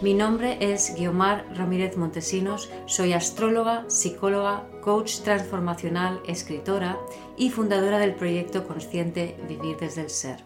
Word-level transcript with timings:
Mi 0.00 0.14
nombre 0.14 0.58
es 0.60 0.94
Guiomar 0.96 1.44
Ramírez 1.56 1.96
Montesinos, 1.96 2.70
soy 2.86 3.14
astróloga, 3.14 3.84
psicóloga, 3.90 4.70
coach 4.80 5.22
transformacional, 5.22 6.22
escritora 6.24 6.96
y 7.36 7.50
fundadora 7.50 7.98
del 7.98 8.14
proyecto 8.14 8.64
consciente 8.64 9.36
Vivir 9.48 9.76
desde 9.76 10.02
el 10.02 10.10
Ser. 10.10 10.44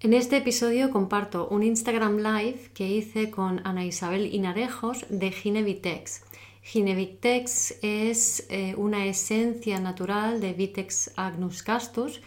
En 0.00 0.12
este 0.12 0.36
episodio 0.36 0.90
comparto 0.90 1.48
un 1.48 1.62
Instagram 1.62 2.18
Live 2.18 2.72
que 2.74 2.86
hice 2.86 3.30
con 3.30 3.66
Ana 3.66 3.86
Isabel 3.86 4.34
Inarejos 4.34 5.06
de 5.08 5.32
Ginevitex. 5.32 6.22
Ginevitex 6.60 7.78
es 7.80 8.46
eh, 8.50 8.74
una 8.76 9.06
esencia 9.06 9.80
natural 9.80 10.42
de 10.42 10.52
Vitex 10.52 11.12
agnus 11.16 11.62
castus, 11.62 12.20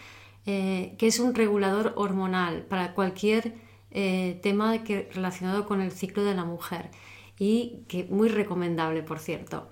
eh, 0.46 0.96
que 0.98 1.06
es 1.06 1.20
un 1.20 1.32
regulador 1.32 1.92
hormonal 1.94 2.62
para 2.62 2.92
cualquier 2.92 3.65
eh, 3.90 4.38
tema 4.42 4.84
que, 4.84 5.08
relacionado 5.12 5.66
con 5.66 5.80
el 5.80 5.92
ciclo 5.92 6.24
de 6.24 6.34
la 6.34 6.44
mujer 6.44 6.90
y 7.38 7.84
que 7.88 8.04
muy 8.04 8.28
recomendable, 8.28 9.02
por 9.02 9.18
cierto. 9.18 9.68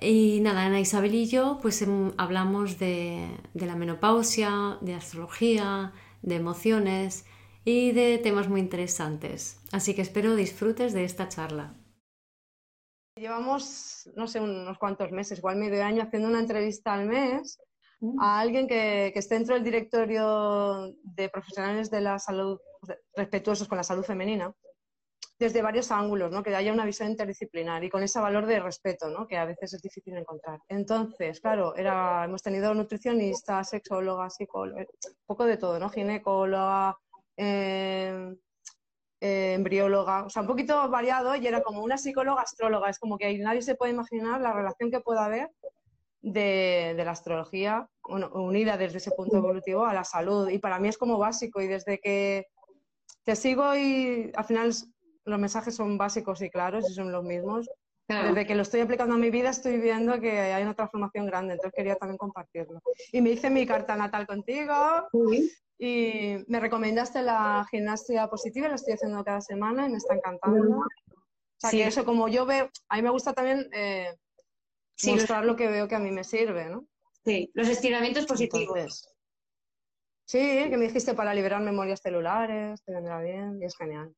Y 0.00 0.40
nada, 0.42 0.66
Ana 0.66 0.80
Isabel 0.80 1.14
y 1.14 1.26
yo 1.26 1.58
pues 1.60 1.82
em, 1.82 2.12
hablamos 2.18 2.78
de, 2.78 3.28
la 3.54 3.74
menopausia, 3.74 4.78
de 4.80 4.94
astrología, 4.94 5.92
de 6.22 6.36
emociones 6.36 7.24
y 7.64 7.92
de 7.92 8.18
temas 8.18 8.48
muy 8.48 8.60
interesantes. 8.60 9.60
Así 9.72 9.94
que 9.94 10.02
espero 10.02 10.36
disfrutes 10.36 10.92
de 10.92 11.04
esta 11.04 11.28
charla. 11.28 11.74
Llevamos, 13.16 14.08
no 14.14 14.28
sé, 14.28 14.40
unos 14.40 14.78
cuantos 14.78 15.10
meses, 15.10 15.38
igual 15.38 15.56
medio 15.56 15.82
año, 15.82 16.04
haciendo 16.04 16.28
una 16.28 16.38
entrevista 16.38 16.94
al 16.94 17.06
mes 17.06 17.58
mm. 17.98 18.20
a 18.20 18.38
alguien 18.38 18.68
que, 18.68 19.10
que 19.12 19.18
esté 19.18 19.34
dentro 19.34 19.54
del 19.54 19.64
directorio 19.64 20.94
de 21.02 21.28
profesionales 21.28 21.90
de 21.90 22.00
la 22.00 22.20
salud 22.20 22.60
respetuosos 23.14 23.68
con 23.68 23.76
la 23.76 23.84
salud 23.84 24.04
femenina, 24.04 24.54
desde 25.38 25.62
varios 25.62 25.92
ángulos, 25.92 26.32
¿no? 26.32 26.42
que 26.42 26.54
haya 26.54 26.72
una 26.72 26.84
visión 26.84 27.10
interdisciplinar 27.10 27.84
y 27.84 27.90
con 27.90 28.02
ese 28.02 28.18
valor 28.18 28.46
de 28.46 28.58
respeto, 28.58 29.08
¿no? 29.08 29.26
que 29.26 29.36
a 29.36 29.44
veces 29.44 29.74
es 29.74 29.82
difícil 29.82 30.16
encontrar. 30.16 30.60
Entonces, 30.68 31.40
claro, 31.40 31.76
era, 31.76 32.24
hemos 32.24 32.42
tenido 32.42 32.74
nutricionistas, 32.74 33.68
sexólogas, 33.68 34.34
psicólogas, 34.34 34.86
un 35.06 35.26
poco 35.26 35.44
de 35.44 35.56
todo, 35.56 35.78
¿no? 35.78 35.90
ginecóloga, 35.90 36.98
eh, 37.36 38.34
eh, 39.20 39.52
embrióloga, 39.54 40.24
o 40.24 40.30
sea, 40.30 40.42
un 40.42 40.48
poquito 40.48 40.88
variado 40.90 41.36
y 41.36 41.46
era 41.46 41.62
como 41.62 41.82
una 41.82 41.98
psicóloga 41.98 42.42
astróloga, 42.42 42.90
es 42.90 42.98
como 42.98 43.16
que 43.16 43.38
nadie 43.38 43.62
se 43.62 43.76
puede 43.76 43.92
imaginar 43.92 44.40
la 44.40 44.52
relación 44.52 44.90
que 44.90 45.00
pueda 45.00 45.24
haber 45.24 45.50
de 46.20 47.00
la 47.04 47.12
astrología 47.12 47.88
unida 48.02 48.76
desde 48.76 48.98
ese 48.98 49.12
punto 49.12 49.36
evolutivo 49.36 49.84
a 49.84 49.94
la 49.94 50.02
salud 50.02 50.48
y 50.48 50.58
para 50.58 50.80
mí 50.80 50.88
es 50.88 50.98
como 50.98 51.16
básico 51.16 51.60
y 51.60 51.68
desde 51.68 52.00
que 52.00 52.46
te 53.28 53.36
sigo 53.36 53.76
y 53.76 54.32
al 54.34 54.44
final 54.46 54.72
los 55.26 55.38
mensajes 55.38 55.74
son 55.74 55.98
básicos 55.98 56.40
y 56.40 56.48
claros 56.48 56.88
y 56.88 56.94
son 56.94 57.12
los 57.12 57.22
mismos. 57.22 57.68
Desde 58.08 58.46
que 58.46 58.54
lo 58.54 58.62
estoy 58.62 58.80
aplicando 58.80 59.16
a 59.16 59.18
mi 59.18 59.28
vida 59.28 59.50
estoy 59.50 59.76
viendo 59.76 60.18
que 60.18 60.30
hay 60.30 60.62
una 60.62 60.72
transformación 60.72 61.26
grande, 61.26 61.52
entonces 61.52 61.74
quería 61.76 61.96
también 61.96 62.16
compartirlo. 62.16 62.80
Y 63.12 63.20
me 63.20 63.28
hice 63.28 63.50
mi 63.50 63.66
carta 63.66 63.96
natal 63.96 64.26
contigo 64.26 64.74
y 65.78 66.36
me 66.46 66.58
recomendaste 66.58 67.20
la 67.20 67.66
gimnasia 67.70 68.28
positiva, 68.28 68.66
la 68.66 68.76
estoy 68.76 68.94
haciendo 68.94 69.22
cada 69.22 69.42
semana 69.42 69.86
y 69.86 69.90
me 69.90 69.98
está 69.98 70.14
encantando. 70.14 70.78
O 70.78 70.86
sea, 71.58 71.70
que 71.70 71.86
eso 71.86 72.06
como 72.06 72.28
yo 72.28 72.46
veo, 72.46 72.70
a 72.88 72.96
mí 72.96 73.02
me 73.02 73.10
gusta 73.10 73.34
también 73.34 73.68
eh, 73.74 74.16
mostrar 75.04 75.44
lo 75.44 75.54
que 75.54 75.68
veo 75.68 75.86
que 75.86 75.96
a 75.96 76.00
mí 76.00 76.10
me 76.12 76.24
sirve, 76.24 76.70
¿no? 76.70 76.86
Sí, 77.26 77.50
los 77.52 77.68
estiramientos 77.68 78.24
positivos. 78.24 79.17
Sí, 80.28 80.38
que 80.38 80.76
me 80.76 80.84
dijiste 80.84 81.14
para 81.14 81.32
liberar 81.32 81.62
memorias 81.62 82.02
celulares, 82.02 82.82
te 82.84 82.92
vendrá 82.92 83.22
bien 83.22 83.58
y 83.62 83.64
es 83.64 83.74
genial. 83.74 84.14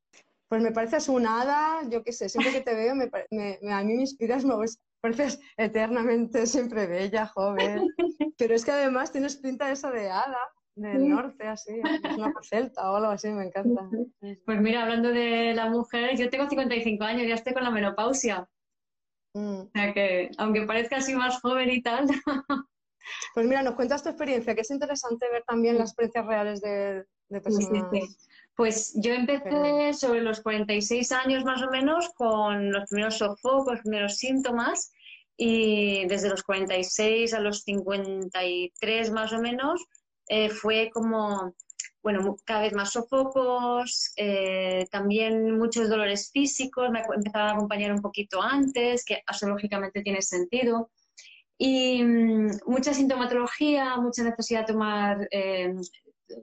Pues 0.49 0.61
me 0.61 0.73
pareces 0.73 1.09
un 1.09 1.25
hada, 1.25 1.89
yo 1.89 2.03
qué 2.03 2.13
sé, 2.13 2.29
siempre 2.29 2.53
que 2.53 2.63
te 2.63 2.75
veo 2.75 2.97
me, 2.97 3.09
me, 3.31 3.73
a 3.73 3.85
mí 3.85 3.95
me 3.95 4.01
inspiras, 4.01 4.45
me 4.45 4.55
pareces 5.01 5.41
eternamente 5.57 6.47
siempre 6.49 6.89
bella, 6.89 7.27
joven, 7.27 7.87
pero 8.37 8.57
es 8.57 8.65
que 8.65 8.73
además 8.73 9.13
tienes 9.13 9.37
pinta 9.37 9.71
esa 9.71 9.93
de 9.93 10.11
hada 10.11 10.51
del 10.75 11.09
norte, 11.09 11.47
así, 11.47 11.81
es 11.81 12.17
una 12.17 12.33
celta 12.43 12.91
o 12.91 12.97
algo 12.97 13.11
así, 13.11 13.29
me 13.29 13.45
encanta. 13.45 13.89
Pues 14.19 14.61
mira, 14.61 14.83
hablando 14.83 15.11
de 15.11 15.55
la 15.55 15.71
mujer, 15.71 16.17
yo 16.17 16.29
tengo 16.29 16.49
55 16.49 17.05
años, 17.05 17.29
ya 17.29 17.35
estoy 17.35 17.53
con 17.53 17.63
la 17.63 17.71
menopausia. 17.71 18.49
Mm. 19.35 19.61
O 19.61 19.71
sea 19.73 19.95
que, 19.95 20.31
aunque 20.39 20.63
parezca 20.63 20.97
así 20.97 21.15
más 21.15 21.41
joven 21.41 21.71
y 21.71 21.83
tal, 21.83 22.09
Pues 23.35 23.47
mira, 23.47 23.63
nos 23.63 23.75
cuentas 23.75 24.03
tu 24.03 24.09
experiencia, 24.09 24.55
que 24.55 24.61
es 24.63 24.71
interesante 24.71 25.31
ver 25.31 25.45
también 25.47 25.79
las 25.79 25.91
experiencias 25.91 26.27
reales 26.27 26.61
de, 26.61 27.05
personas. 27.29 27.91
Pues 28.57 28.93
yo 28.97 29.15
empecé 29.15 29.95
sobre 29.95 30.21
los 30.21 30.43
46 30.43 31.13
años 31.13 31.45
más 31.45 31.63
o 31.63 31.71
menos 31.71 32.11
con 32.15 32.71
los 32.73 32.89
primeros 32.91 33.17
sofocos, 33.17 33.73
los 33.73 33.81
primeros 33.81 34.17
síntomas 34.17 34.93
y 35.37 36.07
desde 36.07 36.29
los 36.29 36.43
46 36.43 37.33
a 37.33 37.41
los 37.41 37.63
53 37.63 39.11
más 39.13 39.33
o 39.33 39.41
menos 39.41 39.83
eh, 40.29 40.51
fue 40.51 40.91
como, 40.93 41.55
bueno, 42.03 42.37
cada 42.45 42.61
vez 42.61 42.75
más 42.75 42.93
sofocos, 42.93 44.13
eh, 44.17 44.87
también 44.91 45.59
muchos 45.59 45.89
dolores 45.89 46.31
físicos, 46.31 46.91
me 46.91 47.01
empezaron 47.01 47.49
a 47.49 47.53
acompañar 47.53 47.93
un 47.93 48.03
poquito 48.03 48.43
antes, 48.43 49.05
que 49.05 49.23
astrológicamente 49.27 50.03
tiene 50.03 50.21
sentido. 50.21 50.91
Y 51.63 52.03
mm, 52.03 52.51
mucha 52.67 52.95
sintomatología, 52.95 53.99
mucha 53.99 54.25
necesidad 54.25 54.61
de 54.61 54.73
tomar 54.73 55.29
eh, 55.31 55.75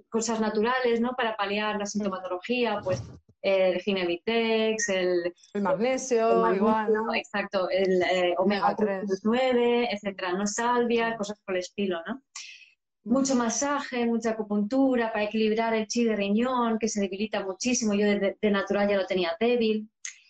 cosas 0.10 0.40
naturales 0.40 1.02
¿no? 1.02 1.14
para 1.18 1.36
paliar 1.36 1.80
la 1.80 1.88
sintomatología, 1.88 2.80
pues 2.84 3.02
el 3.42 3.82
Ginevitex, 3.82 4.90
el, 4.90 5.34
el 5.56 5.62
magnesio, 5.64 6.54
igual, 6.54 6.94
¿no? 6.94 7.16
Exacto, 7.16 7.68
el 7.68 8.04
eh, 8.04 8.36
omega 8.38 8.76
3 8.76 9.22
9, 9.24 9.90
etcétera, 9.92 10.34
no 10.34 10.46
salvia, 10.46 11.18
cosas 11.18 11.40
por 11.44 11.56
el 11.56 11.62
estilo, 11.62 12.00
¿no? 12.06 12.22
Mucho 13.06 13.34
masaje, 13.34 14.06
mucha 14.06 14.32
acupuntura 14.32 15.12
para 15.12 15.26
equilibrar 15.26 15.74
el 15.74 15.88
chi 15.88 16.04
de 16.04 16.16
riñón, 16.16 16.78
que 16.78 16.90
se 16.90 17.02
debilita 17.02 17.44
muchísimo. 17.44 17.96
Yo 17.96 18.06
de 18.06 18.52
natural 18.52 18.88
ya 18.88 18.98
lo 18.98 19.08
tenía 19.08 19.36
débil. 19.40 19.90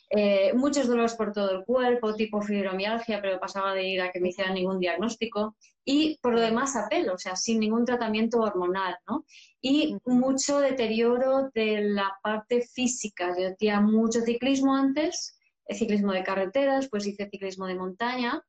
Eh, 0.10 0.54
muchos 0.54 0.88
dolores 0.88 1.16
por 1.16 1.34
todo 1.34 1.52
el 1.52 1.66
cuerpo, 1.66 2.16
tipo 2.16 2.42
fibromialgia, 2.42 3.22
pero 3.22 3.40
pasaba 3.40 3.74
de 3.74 3.88
ir 3.88 4.02
a 4.02 4.12
que 4.12 4.22
me 4.22 4.30
hicieran 4.30 4.54
ningún 4.54 4.80
diagnóstico. 4.80 5.56
Y 5.84 6.18
por 6.22 6.34
lo 6.34 6.42
demás 6.42 6.76
a 6.76 6.88
pelo, 6.90 7.14
o 7.14 7.18
sea, 7.18 7.36
sin 7.36 7.60
ningún 7.60 7.86
tratamiento 7.86 8.40
hormonal, 8.40 8.98
¿no? 9.08 9.26
Y 9.62 9.98
mucho 10.06 10.60
deterioro 10.60 11.50
de 11.54 11.82
la 11.82 12.18
parte 12.22 12.62
física. 12.62 13.36
Yo 13.38 13.50
hacía 13.50 13.82
mucho 13.82 14.22
ciclismo 14.22 14.76
antes, 14.76 15.38
ciclismo 15.70 16.14
de 16.14 16.24
carreteras, 16.24 16.88
pues 16.90 17.06
hice 17.06 17.30
ciclismo 17.30 17.68
de 17.68 17.76
montaña. 17.76 18.42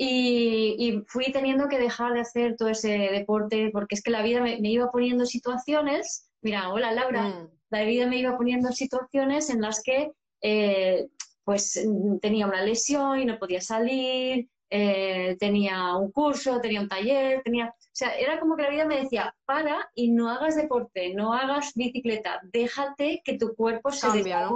Y, 0.00 1.02
fui 1.08 1.32
teniendo 1.32 1.68
que 1.68 1.78
dejar 1.78 2.14
de 2.14 2.20
hacer 2.20 2.54
todo 2.56 2.68
ese 2.68 2.88
deporte 2.88 3.70
porque 3.72 3.96
es 3.96 4.02
que 4.02 4.12
la 4.12 4.22
vida 4.22 4.40
me, 4.40 4.56
iba 4.62 4.90
poniendo 4.92 5.26
situaciones. 5.26 6.30
Mira, 6.40 6.70
hola 6.70 6.92
Laura, 6.92 7.28
mm. 7.28 7.50
la 7.70 7.82
vida 7.82 8.06
me 8.06 8.18
iba 8.18 8.36
poniendo 8.36 8.70
situaciones 8.70 9.50
en 9.50 9.60
las 9.60 9.82
que 9.82 10.12
eh, 10.40 11.08
pues 11.44 11.80
tenía 12.20 12.46
una 12.46 12.62
lesión 12.62 13.20
y 13.20 13.24
no 13.24 13.38
podía 13.38 13.60
salir, 13.60 14.48
eh, 14.70 15.36
tenía 15.40 15.94
un 15.96 16.12
curso, 16.12 16.60
tenía 16.60 16.80
un 16.80 16.88
taller, 16.88 17.42
tenía... 17.42 17.68
O 17.68 17.90
sea, 17.98 18.16
era 18.16 18.38
como 18.38 18.54
que 18.54 18.62
la 18.62 18.70
vida 18.70 18.84
me 18.84 19.00
decía, 19.00 19.34
para 19.44 19.90
y 19.94 20.10
no 20.10 20.30
hagas 20.30 20.56
deporte, 20.56 21.14
no 21.14 21.32
hagas 21.32 21.72
bicicleta, 21.74 22.40
déjate 22.52 23.22
que 23.24 23.38
tu 23.38 23.54
cuerpo 23.54 23.90
se 23.90 24.06
Cambia, 24.06 24.50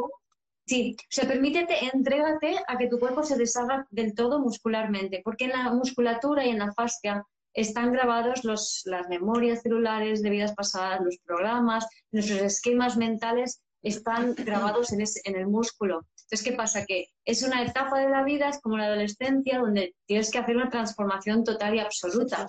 Sí, 0.64 0.94
o 1.00 1.04
sea, 1.08 1.26
permítete, 1.26 1.74
entrégate 1.92 2.56
a 2.68 2.78
que 2.78 2.86
tu 2.86 3.00
cuerpo 3.00 3.24
se 3.24 3.36
deshaga 3.36 3.86
del 3.90 4.14
todo 4.14 4.38
muscularmente, 4.38 5.20
porque 5.24 5.46
en 5.46 5.50
la 5.50 5.72
musculatura 5.72 6.46
y 6.46 6.50
en 6.50 6.60
la 6.60 6.72
fascia 6.72 7.26
están 7.52 7.92
grabados 7.92 8.44
los, 8.44 8.82
las 8.84 9.08
memorias 9.08 9.62
celulares 9.62 10.22
de 10.22 10.30
vidas 10.30 10.54
pasadas, 10.54 11.00
los 11.00 11.18
programas, 11.18 11.86
nuestros 12.12 12.40
esquemas 12.40 12.96
mentales 12.96 13.60
están 13.82 14.34
grabados 14.34 14.92
en, 14.92 15.00
en 15.00 15.36
el 15.36 15.46
músculo. 15.46 16.06
Entonces, 16.32 16.50
¿qué 16.50 16.56
pasa? 16.56 16.86
Que 16.86 17.08
es 17.26 17.42
una 17.42 17.62
etapa 17.62 18.00
de 18.00 18.08
la 18.08 18.24
vida, 18.24 18.48
es 18.48 18.58
como 18.60 18.78
la 18.78 18.86
adolescencia, 18.86 19.58
donde 19.58 19.94
tienes 20.06 20.30
que 20.30 20.38
hacer 20.38 20.56
una 20.56 20.70
transformación 20.70 21.44
total 21.44 21.74
y 21.74 21.80
absoluta. 21.80 22.46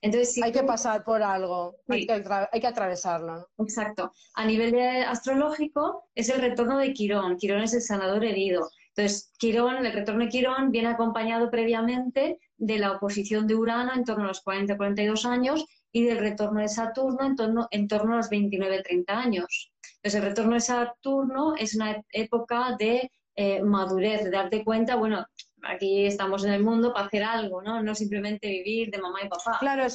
Entonces, 0.00 0.42
hay 0.42 0.50
que 0.50 0.64
pasar 0.64 1.04
por 1.04 1.22
algo, 1.22 1.76
hay, 1.88 2.06
que, 2.06 2.24
hay, 2.50 2.60
que, 2.60 2.66
atravesarlo. 2.66 3.48
Exacto. 3.58 4.12
A 4.34 4.44
nivel 4.44 4.76
astrológico 5.04 6.08
es 6.14 6.28
el 6.28 6.40
retorno 6.40 6.78
de 6.78 6.92
Quirón. 6.92 7.36
Quirón 7.36 7.62
es 7.62 7.74
el 7.74 7.82
sanador 7.82 8.24
herido. 8.24 8.68
Entonces, 8.96 9.32
Quirón, 9.38 9.86
el 9.86 9.92
retorno 9.92 10.24
de 10.24 10.30
Quirón 10.30 10.70
viene 10.70 10.88
acompañado 10.88 11.50
previamente 11.50 12.40
de 12.56 12.78
la 12.78 12.92
oposición 12.92 13.46
de 13.46 13.54
Urano 13.54 13.94
en 13.94 14.04
torno 14.04 14.24
a 14.24 14.28
los 14.28 14.44
40-42 14.44 15.24
años 15.24 15.64
y 15.92 16.04
del 16.04 16.18
retorno 16.18 16.60
de 16.60 16.68
Saturno 16.68 17.24
en 17.24 17.36
torno, 17.36 17.68
en 17.70 17.86
torno 17.86 18.14
a 18.14 18.16
los 18.16 18.30
29-30 18.30 19.04
años. 19.08 19.71
Entonces, 20.02 20.20
el 20.20 20.28
retorno 20.28 20.54
de 20.54 20.60
Saturno 20.60 21.54
es 21.56 21.76
una 21.76 22.02
época 22.10 22.74
de 22.76 23.10
eh, 23.36 23.62
madurez, 23.62 24.24
de 24.24 24.30
darte 24.30 24.64
cuenta, 24.64 24.96
bueno, 24.96 25.24
aquí 25.62 26.06
estamos 26.06 26.44
en 26.44 26.52
el 26.52 26.62
mundo 26.64 26.92
para 26.92 27.06
hacer 27.06 27.22
algo, 27.22 27.62
¿no? 27.62 27.82
No 27.82 27.94
simplemente 27.94 28.48
vivir 28.48 28.90
de 28.90 28.98
mamá 28.98 29.20
y 29.22 29.28
papá. 29.28 29.58
Claro, 29.60 29.86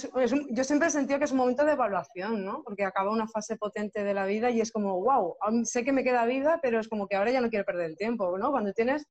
yo 0.50 0.64
siempre 0.64 0.88
he 0.88 0.92
sentido 0.92 1.20
que 1.20 1.26
es 1.26 1.32
un 1.32 1.40
momento 1.40 1.66
de 1.66 1.74
evaluación, 1.74 2.46
¿no? 2.46 2.64
Porque 2.64 2.86
acaba 2.86 3.12
una 3.12 3.28
fase 3.28 3.58
potente 3.58 4.04
de 4.04 4.14
la 4.14 4.26
vida 4.26 4.50
y 4.50 4.62
es 4.62 4.72
como, 4.72 5.02
wow, 5.02 5.36
sé 5.66 5.84
que 5.84 5.92
me 5.92 6.06
queda 6.06 6.26
vida, 6.26 6.60
pero 6.62 6.80
es 6.80 6.88
como 6.88 7.08
que 7.08 7.18
ahora 7.18 7.32
ya 7.32 7.42
no 7.42 7.50
quiero 7.50 7.66
perder 7.66 7.92
el 7.92 7.98
tiempo, 7.98 8.38
¿no? 8.38 8.52
Cuando 8.52 8.72
tienes, 8.72 9.06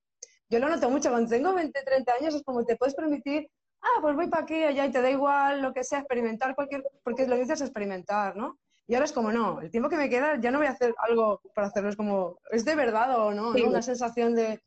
yo 0.49 0.59
lo 0.59 0.69
noto 0.71 0.91
mucho, 0.91 1.11
cuando 1.11 1.29
tengo 1.29 1.55
20, 1.55 1.83
30 1.85 2.13
años 2.19 2.35
es 2.35 2.43
como 2.43 2.65
te 2.65 2.77
puedes 2.77 2.95
permitir, 2.95 3.49
ah, 3.83 4.01
pues 4.01 4.17
voy 4.17 4.29
para 4.29 4.45
aquí, 4.45 4.65
allá 4.65 4.87
y 4.87 4.91
te 4.91 5.03
da 5.03 5.11
igual 5.11 5.61
lo 5.61 5.75
que 5.75 5.85
sea, 5.85 5.99
experimentar 5.99 6.55
cualquier, 6.55 6.83
porque 7.05 7.27
lo 7.27 7.37
dices 7.37 7.61
es 7.61 7.69
experimentar, 7.69 8.35
¿no? 8.35 8.59
Y 8.89 8.95
ahora 8.95 9.07
es 9.07 9.13
como, 9.13 9.33
no, 9.33 9.61
el 9.61 9.71
tiempo 9.71 9.89
que 9.89 9.97
me 9.97 10.09
queda 10.09 10.41
ya 10.41 10.51
no 10.51 10.59
voy 10.59 10.69
a 10.69 10.71
hacer 10.71 10.95
algo 10.99 11.41
para 11.55 11.67
hacerlo, 11.67 11.91
es 11.91 11.97
como, 11.97 12.39
¿es 12.53 12.65
de 12.65 12.77
verdad 12.77 13.19
o 13.21 13.35
no? 13.35 13.51
Una 13.51 13.83
sensación 13.83 14.35
de, 14.37 14.61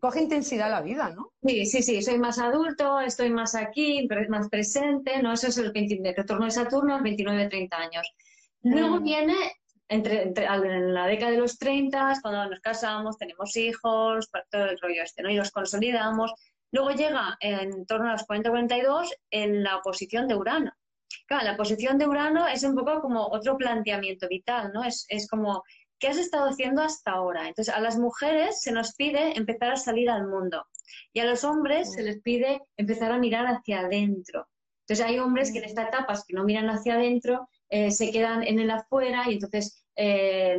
coge 0.00 0.22
intensidad 0.22 0.70
la 0.70 0.80
vida, 0.80 1.10
¿no? 1.10 1.32
Sí, 1.42 1.66
sí, 1.66 1.82
sí, 1.82 2.02
soy 2.02 2.18
más 2.18 2.38
adulto, 2.38 2.98
estoy 3.00 3.30
más 3.30 3.54
aquí, 3.54 4.08
más 4.28 4.48
presente, 4.48 5.22
¿no? 5.22 5.34
Eso 5.34 5.48
es 5.48 5.58
el, 5.58 5.72
retorno 5.74 6.46
de 6.46 6.50
Saturno 6.50 6.94
a 6.94 7.00
29-30 7.00 7.68
años. 7.74 8.10
Luego 8.62 9.00
mm. 9.00 9.04
viene 9.04 9.36
entre, 9.88 10.22
en 10.22 10.94
la 10.94 11.06
década 11.06 11.32
de 11.32 11.38
los 11.38 11.58
30, 11.58 12.14
cuando 12.22 12.48
nos 12.48 12.60
casamos, 12.60 13.18
tenemos 13.18 13.54
hijos, 13.56 14.30
todo 14.50 14.64
el 14.64 14.78
rollo 14.80 15.02
este, 15.02 15.22
¿no? 15.22 15.30
Y 15.30 15.36
los 15.36 15.50
consolidamos. 15.50 16.32
Luego 16.70 16.90
llega 16.90 17.36
en 17.40 17.86
torno 17.86 18.08
a 18.08 18.12
los 18.12 18.26
40-42 18.26 19.08
en 19.30 19.62
la 19.62 19.76
oposición 19.76 20.28
de 20.28 20.34
Urano. 20.36 20.72
Claro, 21.28 21.44
la 21.44 21.56
posición 21.58 21.98
de 21.98 22.08
Urano 22.08 22.48
es 22.48 22.62
un 22.64 22.74
poco 22.74 23.02
como 23.02 23.26
otro 23.26 23.58
planteamiento 23.58 24.26
vital, 24.28 24.72
¿no? 24.72 24.82
Es, 24.82 25.04
es 25.10 25.28
como, 25.28 25.62
¿qué 25.98 26.08
has 26.08 26.16
estado 26.16 26.48
haciendo 26.48 26.80
hasta 26.80 27.10
ahora? 27.10 27.46
Entonces, 27.46 27.74
a 27.74 27.80
las 27.80 27.98
mujeres 27.98 28.62
se 28.62 28.72
nos 28.72 28.94
pide 28.94 29.36
empezar 29.36 29.72
a 29.72 29.76
salir 29.76 30.08
al 30.08 30.26
mundo 30.26 30.64
y 31.12 31.20
a 31.20 31.26
los 31.26 31.44
hombres 31.44 31.92
se 31.92 32.02
les 32.02 32.22
pide 32.22 32.62
empezar 32.78 33.12
a 33.12 33.18
mirar 33.18 33.46
hacia 33.46 33.80
adentro. 33.80 34.48
Entonces, 34.86 35.04
hay 35.04 35.18
hombres 35.18 35.52
que 35.52 35.58
en 35.58 35.64
esta 35.64 35.82
etapa 35.82 36.14
que 36.26 36.34
no 36.34 36.44
miran 36.44 36.70
hacia 36.70 36.94
adentro, 36.94 37.46
eh, 37.68 37.90
se 37.90 38.10
quedan 38.10 38.42
en 38.42 38.58
el 38.58 38.70
afuera 38.70 39.24
y 39.28 39.34
entonces 39.34 39.84
eh, 39.96 40.58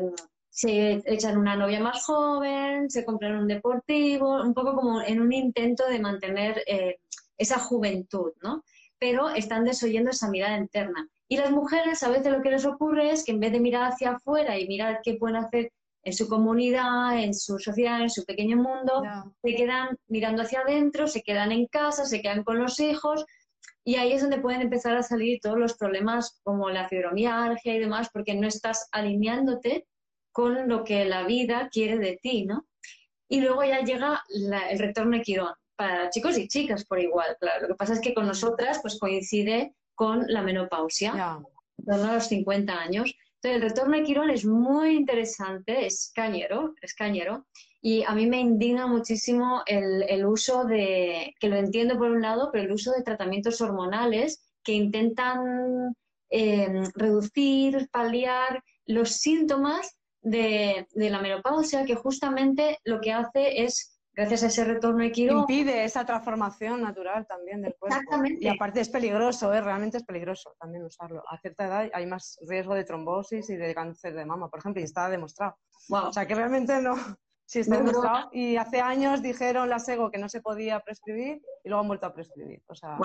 se 0.52 1.02
echan 1.06 1.40
una 1.40 1.56
novia 1.56 1.80
más 1.80 2.06
joven, 2.06 2.92
se 2.92 3.04
compran 3.04 3.38
un 3.38 3.48
deportivo, 3.48 4.40
un 4.44 4.54
poco 4.54 4.76
como 4.76 5.02
en 5.02 5.20
un 5.20 5.34
intento 5.34 5.88
de 5.88 5.98
mantener 5.98 6.62
eh, 6.68 7.00
esa 7.40 7.58
juventud, 7.58 8.34
¿no? 8.44 8.64
Pero 9.00 9.30
están 9.30 9.64
desoyendo 9.64 10.12
esa 10.12 10.30
mirada 10.30 10.58
interna. 10.58 11.08
Y 11.28 11.38
las 11.38 11.52
mujeres 11.52 12.04
a 12.04 12.10
veces 12.10 12.32
lo 12.32 12.42
que 12.42 12.52
les 12.52 12.66
ocurre 12.66 13.12
es 13.12 13.24
que 13.24 13.32
en 13.32 13.40
vez 13.40 13.52
de 13.52 13.60
mirar 13.60 13.92
hacia 13.92 14.12
afuera 14.12 14.60
y 14.60 14.68
mirar 14.68 15.02
qué 15.04 15.16
pueden 15.16 15.38
hacer 15.38 15.72
en 16.04 16.14
su 16.14 16.28
comunidad, 16.28 17.20
en 17.20 17.34
su 17.34 17.60
sociedad, 17.60 18.02
en 18.02 18.10
su 18.10 18.26
pequeño 18.26 18.58
mundo, 18.58 19.04
se 19.42 19.56
quedan 19.56 19.98
mirando 20.08 20.42
hacia 20.42 20.62
adentro, 20.62 21.08
se 21.08 21.22
quedan 21.22 21.52
en 21.52 21.68
casa, 21.68 22.06
se 22.06 22.22
quedan 22.22 22.44
con 22.44 22.60
los 22.60 22.80
hijos 22.80 23.26
y 23.84 23.96
ahí 23.96 24.14
es 24.14 24.22
donde 24.22 24.40
pueden 24.40 24.62
empezar 24.62 24.96
a 24.96 25.04
salir 25.04 25.40
todos 25.42 25.58
los 25.58 25.78
problemas 25.78 26.40
como 26.44 26.70
la 26.70 26.88
fibromialgia 26.88 27.76
y 27.76 27.80
demás, 27.80 28.10
porque 28.12 28.34
no 28.34 28.48
estás 28.48 28.88
alineándote 28.92 29.88
con 30.32 30.68
lo 30.68 30.84
que 30.84 31.06
la 31.06 31.24
vida 31.24 31.70
quiere 31.72 31.98
de 31.98 32.20
ti, 32.22 32.46
¿no? 32.46 32.66
Y 33.28 33.42
luego 33.42 33.64
ya 33.64 33.82
llega 33.82 34.24
el 34.70 34.80
retorno 34.80 35.18
de 35.18 35.24
Quirón 35.24 35.54
para 35.80 36.10
chicos 36.10 36.38
y 36.38 36.50
chicas 36.50 36.84
por 36.84 37.00
igual, 37.00 37.38
claro. 37.40 37.62
Lo 37.62 37.68
que 37.70 37.76
pasa 37.76 37.94
es 37.94 38.02
que 38.02 38.14
con 38.14 38.28
nosotras 38.28 38.80
pues 38.82 39.00
coincide 39.00 39.76
con 39.96 40.26
la 40.28 40.42
menopausia, 40.42 41.14
yeah. 41.14 41.40
a 41.88 42.14
los 42.16 42.28
50 42.28 42.78
años. 42.78 43.16
Entonces, 43.36 43.56
el 43.56 43.62
retorno 43.62 43.96
de 43.96 44.04
Quirón 44.04 44.30
es 44.30 44.44
muy 44.44 44.98
interesante, 44.98 45.86
es 45.86 46.12
cañero, 46.14 46.76
es 46.82 46.94
cañero, 46.94 47.48
y 47.82 48.04
a 48.04 48.14
mí 48.14 48.28
me 48.28 48.42
indigna 48.42 48.88
muchísimo 48.88 49.64
el, 49.66 50.26
uso 50.26 50.66
de, 50.66 51.34
que 51.40 51.48
lo 51.48 51.56
entiendo 51.56 51.98
por 51.98 52.12
un 52.12 52.22
lado, 52.22 52.50
pero 52.52 52.66
el 52.66 52.74
uso 52.74 52.92
de 52.92 53.04
tratamientos 53.04 53.62
hormonales 53.62 54.42
que 54.62 54.74
intentan 54.74 55.96
em, 56.30 56.84
reducir, 56.94 57.88
paliar 57.90 58.62
los 58.86 59.12
síntomas 59.12 59.96
de, 60.22 60.88
de 60.92 61.10
la 61.10 61.22
menopausia, 61.22 61.86
que 61.86 61.96
justamente 61.96 62.80
lo 62.84 63.00
que 63.00 63.14
hace 63.14 63.64
es 63.64 63.89
gracias 64.20 64.44
a 64.44 64.48
ese 64.48 64.66
retorno 64.66 65.10
Quirón. 65.12 65.40
Impide 65.40 65.86
esa 65.86 66.06
transformación 66.06 66.82
natural 66.82 67.26
también 67.26 67.62
del 67.62 67.74
cuerpo. 67.76 67.96
Exactamente. 67.96 68.46
Y 68.46 68.48
aparte 68.50 68.82
es 68.82 68.90
peligroso, 68.90 69.54
¿eh? 69.54 69.62
realmente 69.62 69.98
es 69.98 70.04
peligroso 70.04 70.56
también 70.60 70.84
usarlo. 70.84 71.24
A 71.30 71.38
cierta 71.40 71.66
edad 71.66 71.90
hay 71.94 72.06
más 72.06 72.38
riesgo 72.48 72.76
de 72.76 72.84
trombosis 72.84 73.50
y 73.50 73.56
de 73.56 73.74
cáncer 73.74 74.14
de 74.16 74.26
mama, 74.26 74.50
por 74.50 74.60
ejemplo, 74.60 74.82
y 74.82 74.86
está 74.86 75.10
demostrado. 75.10 75.56
O 75.90 76.12
sea 76.12 76.28
que 76.28 76.36
realmente 76.36 76.82
no. 76.82 76.96
Sí, 77.46 77.62
está 77.62 77.78
demostrado. 77.78 78.30
Y 78.32 78.58
hace 78.58 78.82
años 78.82 79.22
dijeron 79.22 79.70
la 79.70 79.80
SEGO 79.80 80.12
que 80.12 80.20
no 80.20 80.30
se 80.30 80.42
podía 80.42 80.80
prescribir 80.82 81.42
y 81.64 81.70
luego 81.70 81.82
han 81.82 81.88
vuelto 81.88 82.06
a 82.06 82.14
prescribir. 82.14 82.62
O 82.68 82.76
sea, 82.76 82.98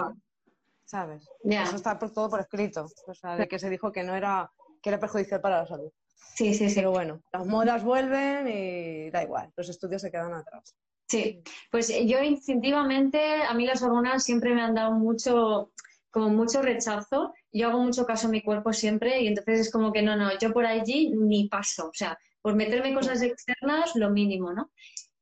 ¿sabes? 0.84 1.28
Eso 1.44 1.76
está 1.76 1.98
todo 1.98 2.28
por 2.28 2.40
escrito. 2.40 2.86
O 3.06 3.14
sea, 3.14 3.36
de 3.36 3.46
que 3.46 3.58
se 3.58 3.70
dijo 3.70 3.92
que 3.92 4.02
no 4.02 4.14
era, 4.14 4.50
que 4.82 4.90
era 4.90 4.98
perjudicial 4.98 5.40
para 5.40 5.60
la 5.60 5.66
salud. 5.66 5.90
Sí, 6.34 6.52
sí, 6.54 6.68
sí. 6.68 6.74
Pero 6.74 6.90
bueno, 6.90 7.20
las 7.32 7.46
modas 7.46 7.84
vuelven 7.84 8.48
y 8.48 9.10
da 9.10 9.22
igual, 9.22 9.52
los 9.56 9.68
estudios 9.68 10.02
se 10.02 10.10
quedan 10.10 10.34
atrás. 10.34 10.74
Sí, 11.06 11.42
pues 11.70 11.88
yo 12.06 12.22
instintivamente, 12.22 13.42
a 13.42 13.54
mí 13.54 13.66
las 13.66 13.82
hormonas 13.82 14.24
siempre 14.24 14.54
me 14.54 14.62
han 14.62 14.74
dado 14.74 14.92
mucho, 14.92 15.72
como 16.10 16.30
mucho 16.30 16.62
rechazo. 16.62 17.32
Yo 17.52 17.68
hago 17.68 17.80
mucho 17.80 18.06
caso 18.06 18.28
a 18.28 18.30
mi 18.30 18.42
cuerpo 18.42 18.72
siempre 18.72 19.20
y 19.22 19.28
entonces 19.28 19.60
es 19.60 19.70
como 19.72 19.92
que 19.92 20.02
no, 20.02 20.16
no, 20.16 20.30
yo 20.38 20.52
por 20.52 20.66
allí 20.66 21.10
ni 21.14 21.48
paso. 21.48 21.88
O 21.88 21.94
sea, 21.94 22.18
por 22.40 22.54
meterme 22.56 22.94
cosas 22.94 23.22
externas, 23.22 23.92
lo 23.96 24.10
mínimo, 24.10 24.52
¿no? 24.52 24.70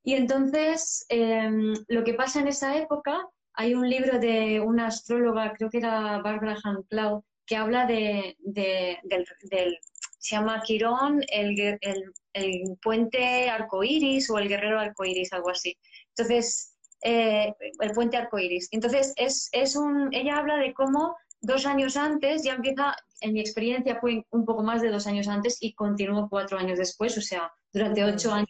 Y 0.05 0.15
entonces, 0.15 1.05
em, 1.09 1.75
lo 1.89 2.05
que 2.05 2.15
pasa 2.15 2.41
en 2.41 2.49
esa 2.49 2.77
época, 2.77 3.29
hay 3.55 3.75
un 3.75 3.89
libro 3.89 4.19
de 4.19 4.61
una 4.61 4.87
astróloga, 4.89 5.53
creo 5.53 5.71
que 5.71 5.79
era 5.79 6.21
Barbara 6.23 6.59
Han 6.65 6.85
que 7.47 7.57
habla 7.57 7.87
de, 7.87 8.37
del, 8.41 8.99
del, 9.43 9.79
se 10.23 10.37
llama 10.37 10.63
Quirón, 10.63 11.21
el, 11.29 11.59
el 11.81 12.13
el 12.33 12.79
puente 12.83 13.51
arcoíris 13.51 14.31
o 14.31 14.39
el 14.39 14.49
guerrero 14.49 14.81
arcoíris, 14.81 15.33
algo 15.33 15.51
así. 15.51 15.77
Entonces, 16.17 16.75
eh, 17.03 17.53
el 17.81 17.93
puente 17.93 18.17
arcoíris. 18.17 18.69
Entonces, 18.71 19.13
es, 19.17 19.49
es 19.53 19.77
un, 19.77 20.09
ella 20.13 20.39
habla 20.39 20.57
de 20.57 20.73
cómo 20.73 21.17
dos 21.41 21.67
años 21.67 21.97
antes, 21.97 22.43
ya 22.45 22.55
empieza, 22.55 22.97
en 23.21 23.33
mi 23.33 23.41
experiencia 23.41 23.99
fue 24.01 24.25
un 24.31 24.45
poco 24.45 24.63
más 24.63 24.81
de 24.81 24.91
dos 24.91 25.07
años 25.07 25.29
antes 25.29 25.59
y 25.61 25.75
continuó 25.75 26.29
cuatro 26.29 26.59
años 26.59 26.79
después, 26.79 27.17
o 27.19 27.21
sea, 27.21 27.53
durante 27.73 28.05
ocho 28.05 28.33
años. 28.33 28.49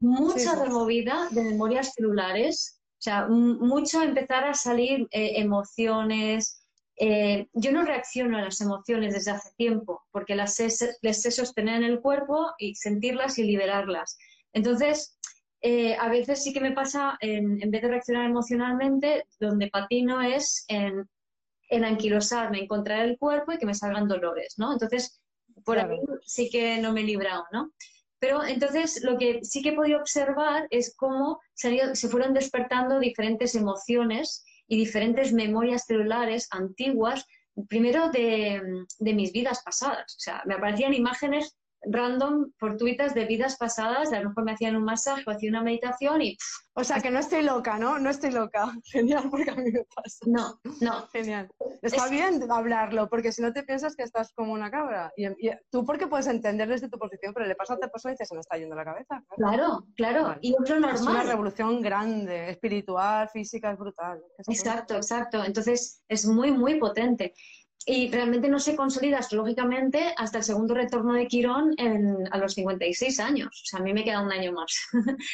Mucha 0.00 0.62
removida 0.62 1.28
de 1.30 1.42
memorias 1.42 1.92
celulares, 1.94 2.80
o 2.98 3.02
sea, 3.04 3.26
mucho 3.26 4.02
empezar 4.02 4.44
a 4.44 4.54
salir 4.54 5.06
eh, 5.10 5.40
emociones, 5.40 6.63
eh, 6.96 7.48
yo 7.52 7.72
no 7.72 7.84
reacciono 7.84 8.38
a 8.38 8.42
las 8.42 8.60
emociones 8.60 9.14
desde 9.14 9.32
hace 9.32 9.50
tiempo, 9.56 10.04
porque 10.12 10.36
las 10.36 10.54
sé, 10.54 10.68
les 11.02 11.22
sé 11.22 11.30
sostener 11.30 11.76
en 11.76 11.84
el 11.84 12.00
cuerpo 12.00 12.52
y 12.58 12.74
sentirlas 12.74 13.38
y 13.38 13.44
liberarlas. 13.44 14.16
Entonces, 14.52 15.18
eh, 15.60 15.96
a 15.96 16.08
veces 16.08 16.42
sí 16.42 16.52
que 16.52 16.60
me 16.60 16.72
pasa, 16.72 17.16
en, 17.20 17.58
vez 17.70 17.82
de 17.82 17.88
reaccionar 17.88 18.26
emocionalmente, 18.26 19.24
donde 19.40 19.70
patino 19.70 20.20
es 20.22 20.64
en, 20.68 21.08
en 21.70 21.84
anquilosarme, 21.84 22.60
encontrar 22.60 23.04
el 23.04 23.18
cuerpo 23.18 23.52
y 23.52 23.58
que 23.58 23.66
me 23.66 23.74
salgan 23.74 24.06
dolores, 24.06 24.54
¿no? 24.58 24.72
Entonces, 24.72 25.20
por 25.64 25.78
ahí 25.78 25.98
sí 26.24 26.48
que 26.50 26.78
no 26.78 26.92
me 26.92 27.00
he 27.00 27.04
librado, 27.04 27.44
¿no? 27.52 27.72
Pero 28.18 28.44
entonces 28.44 29.02
lo 29.02 29.18
que 29.18 29.40
sí 29.42 29.62
que 29.62 29.70
he 29.70 29.74
podido 29.74 29.98
observar 30.00 30.66
es 30.70 30.94
cómo 30.96 31.40
se, 31.52 31.94
se 31.94 32.08
fueron 32.08 32.32
despertando 32.32 32.98
diferentes 32.98 33.54
emociones 33.54 34.44
y 34.66 34.76
diferentes 34.76 35.32
memorias 35.32 35.84
celulares 35.86 36.48
antiguas, 36.50 37.26
primero 37.68 38.10
de, 38.10 38.62
de 38.98 39.12
mis 39.14 39.32
vidas 39.32 39.62
pasadas. 39.64 40.16
O 40.16 40.20
sea, 40.20 40.42
me 40.46 40.54
aparecían 40.54 40.94
imágenes 40.94 41.56
random, 41.86 42.50
fortuitas 42.58 43.14
de 43.14 43.24
vidas 43.24 43.56
pasadas, 43.56 44.12
a 44.12 44.20
lo 44.20 44.28
mejor 44.30 44.44
me 44.44 44.52
hacían 44.52 44.76
un 44.76 44.84
masaje 44.84 45.22
o 45.26 45.30
hacía 45.30 45.50
una 45.50 45.62
meditación 45.62 46.22
y... 46.22 46.36
o 46.74 46.84
sea, 46.84 47.00
que 47.00 47.10
no 47.10 47.18
estoy 47.18 47.42
loca, 47.42 47.78
¿no? 47.78 47.98
No 47.98 48.10
estoy 48.10 48.30
loca. 48.30 48.72
Genial, 48.84 49.28
porque 49.30 49.50
a 49.50 49.54
mí 49.54 49.70
me 49.70 49.84
pasa. 49.94 50.18
No, 50.26 50.60
no. 50.80 51.06
Genial. 51.08 51.48
Está 51.82 52.08
bien 52.08 52.40
hablarlo, 52.50 53.08
porque 53.08 53.32
si 53.32 53.42
no 53.42 53.52
te 53.52 53.62
piensas 53.62 53.96
que 53.96 54.02
estás 54.02 54.32
como 54.34 54.52
una 54.52 54.70
cabra. 54.70 55.12
Y, 55.16 55.26
tú 55.70 55.84
porque 55.84 56.06
puedes 56.06 56.26
entender 56.26 56.68
desde 56.68 56.88
tu 56.88 56.98
posición, 56.98 57.32
pero 57.34 57.46
le 57.46 57.54
pasa 57.54 57.74
a 57.74 57.76
otra 57.76 57.88
persona 57.88 58.12
y 58.12 58.14
dices, 58.14 58.28
se 58.28 58.34
me 58.34 58.40
está 58.40 58.56
yendo 58.56 58.76
la 58.76 58.84
cabeza. 58.84 59.22
Claro, 59.36 59.86
claro. 59.96 60.36
Y 60.40 60.54
es 60.54 60.70
normal. 60.70 60.94
Es 60.94 61.02
una 61.02 61.22
revolución 61.22 61.80
grande, 61.82 62.50
espiritual, 62.50 63.28
física, 63.28 63.72
es 63.72 63.78
brutal. 63.78 64.22
exacto, 64.46 64.96
exacto. 64.96 65.44
Entonces, 65.44 66.02
es 66.08 66.26
muy, 66.26 66.52
muy 66.52 66.78
potente 66.78 67.34
y 67.86 68.10
realmente 68.10 68.48
no 68.48 68.58
se 68.58 68.76
consolida 68.76 69.18
astrológicamente 69.18 70.14
hasta 70.16 70.38
el 70.38 70.44
segundo 70.44 70.74
retorno 70.74 71.14
de 71.14 71.26
Quirón 71.26 71.74
a 72.30 72.38
los 72.38 72.54
56 72.54 73.20
años. 73.20 73.48
O 73.48 73.66
sea, 73.66 73.80
a 73.80 73.82
mí 73.82 73.92
me 73.92 74.04
queda 74.04 74.22
un 74.22 74.32
año 74.32 74.52
más. 74.52 74.72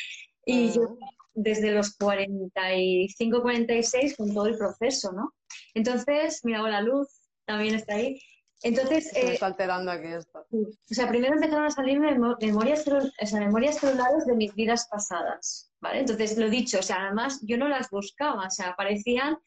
y 0.47 0.69
ah. 0.69 0.73
yo 0.75 0.99
desde 1.35 1.73
los 1.73 1.97
45, 1.97 3.43
46 3.43 4.17
con 4.17 4.35
todo 4.35 4.47
el 4.47 4.59
proceso, 4.59 5.13
¿no? 5.13 5.35
Entonces, 5.75 6.41
mira, 6.45 6.63
la 6.63 6.83
luz 6.83 7.09
también 7.47 7.75
está 7.75 7.95
ahí. 7.95 8.21
Entonces, 8.63 9.15
eh, 9.17 9.35
está 9.35 9.47
alterando 9.47 9.91
aquí 9.91 10.09
esto. 10.09 10.47
O 10.51 10.95
sea, 10.95 11.09
primero 11.09 11.35
empezaron 11.35 11.65
a 11.65 11.71
salir 11.71 11.99
memorias, 11.99 12.85
memorias 13.33 13.79
celulares 13.79 14.27
de 14.27 14.35
mis 14.35 14.55
vidas 14.55 14.87
pasadas, 14.91 15.73
¿vale? 15.81 16.01
Entonces, 16.01 16.37
lo 16.37 16.51
dicho, 16.51 16.79
o 16.81 16.83
sea, 16.83 17.07
además 17.07 17.41
yo 17.43 17.57
no 17.57 17.69
las 17.69 17.89
buscaba, 17.91 18.47
o 18.47 18.51
sea, 18.51 18.71
aparecían, 18.71 19.39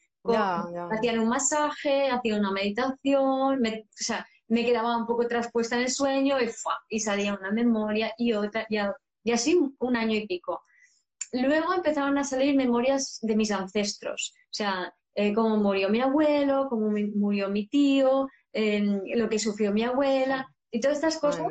hacían 0.90 1.18
un 1.18 1.28
masaje, 1.28 2.10
hacían 2.10 2.40
una 2.40 2.52
meditación, 2.52 3.60
me, 3.60 3.80
o 3.80 3.86
sea, 3.90 4.26
me 4.48 4.64
quedaba 4.64 4.96
un 4.96 5.06
poco 5.06 5.26
traspuesta 5.26 5.76
en 5.76 5.82
el 5.82 5.90
sueño 5.90 6.40
y, 6.40 6.50
y 6.88 7.00
salía 7.00 7.34
una 7.34 7.50
memoria 7.50 8.12
y 8.16 8.32
otra, 8.32 8.66
y, 8.68 8.78
y 9.22 9.32
así 9.32 9.58
un 9.78 9.96
año 9.96 10.14
y 10.14 10.26
pico. 10.26 10.62
Luego 11.32 11.74
empezaron 11.74 12.16
a 12.18 12.24
salir 12.24 12.54
memorias 12.56 13.18
de 13.22 13.36
mis 13.36 13.50
ancestros, 13.50 14.34
o 14.44 14.54
sea, 14.54 14.94
eh, 15.16 15.32
cómo 15.32 15.56
murió 15.56 15.88
mi 15.88 16.00
abuelo, 16.00 16.66
cómo 16.68 16.90
murió 17.14 17.48
mi 17.48 17.66
tío, 17.66 18.28
lo 18.52 19.28
que 19.28 19.38
sufrió 19.38 19.72
mi 19.72 19.82
abuela 19.82 20.48
y 20.70 20.80
todas 20.80 20.98
estas 20.98 21.18
cosas. 21.18 21.46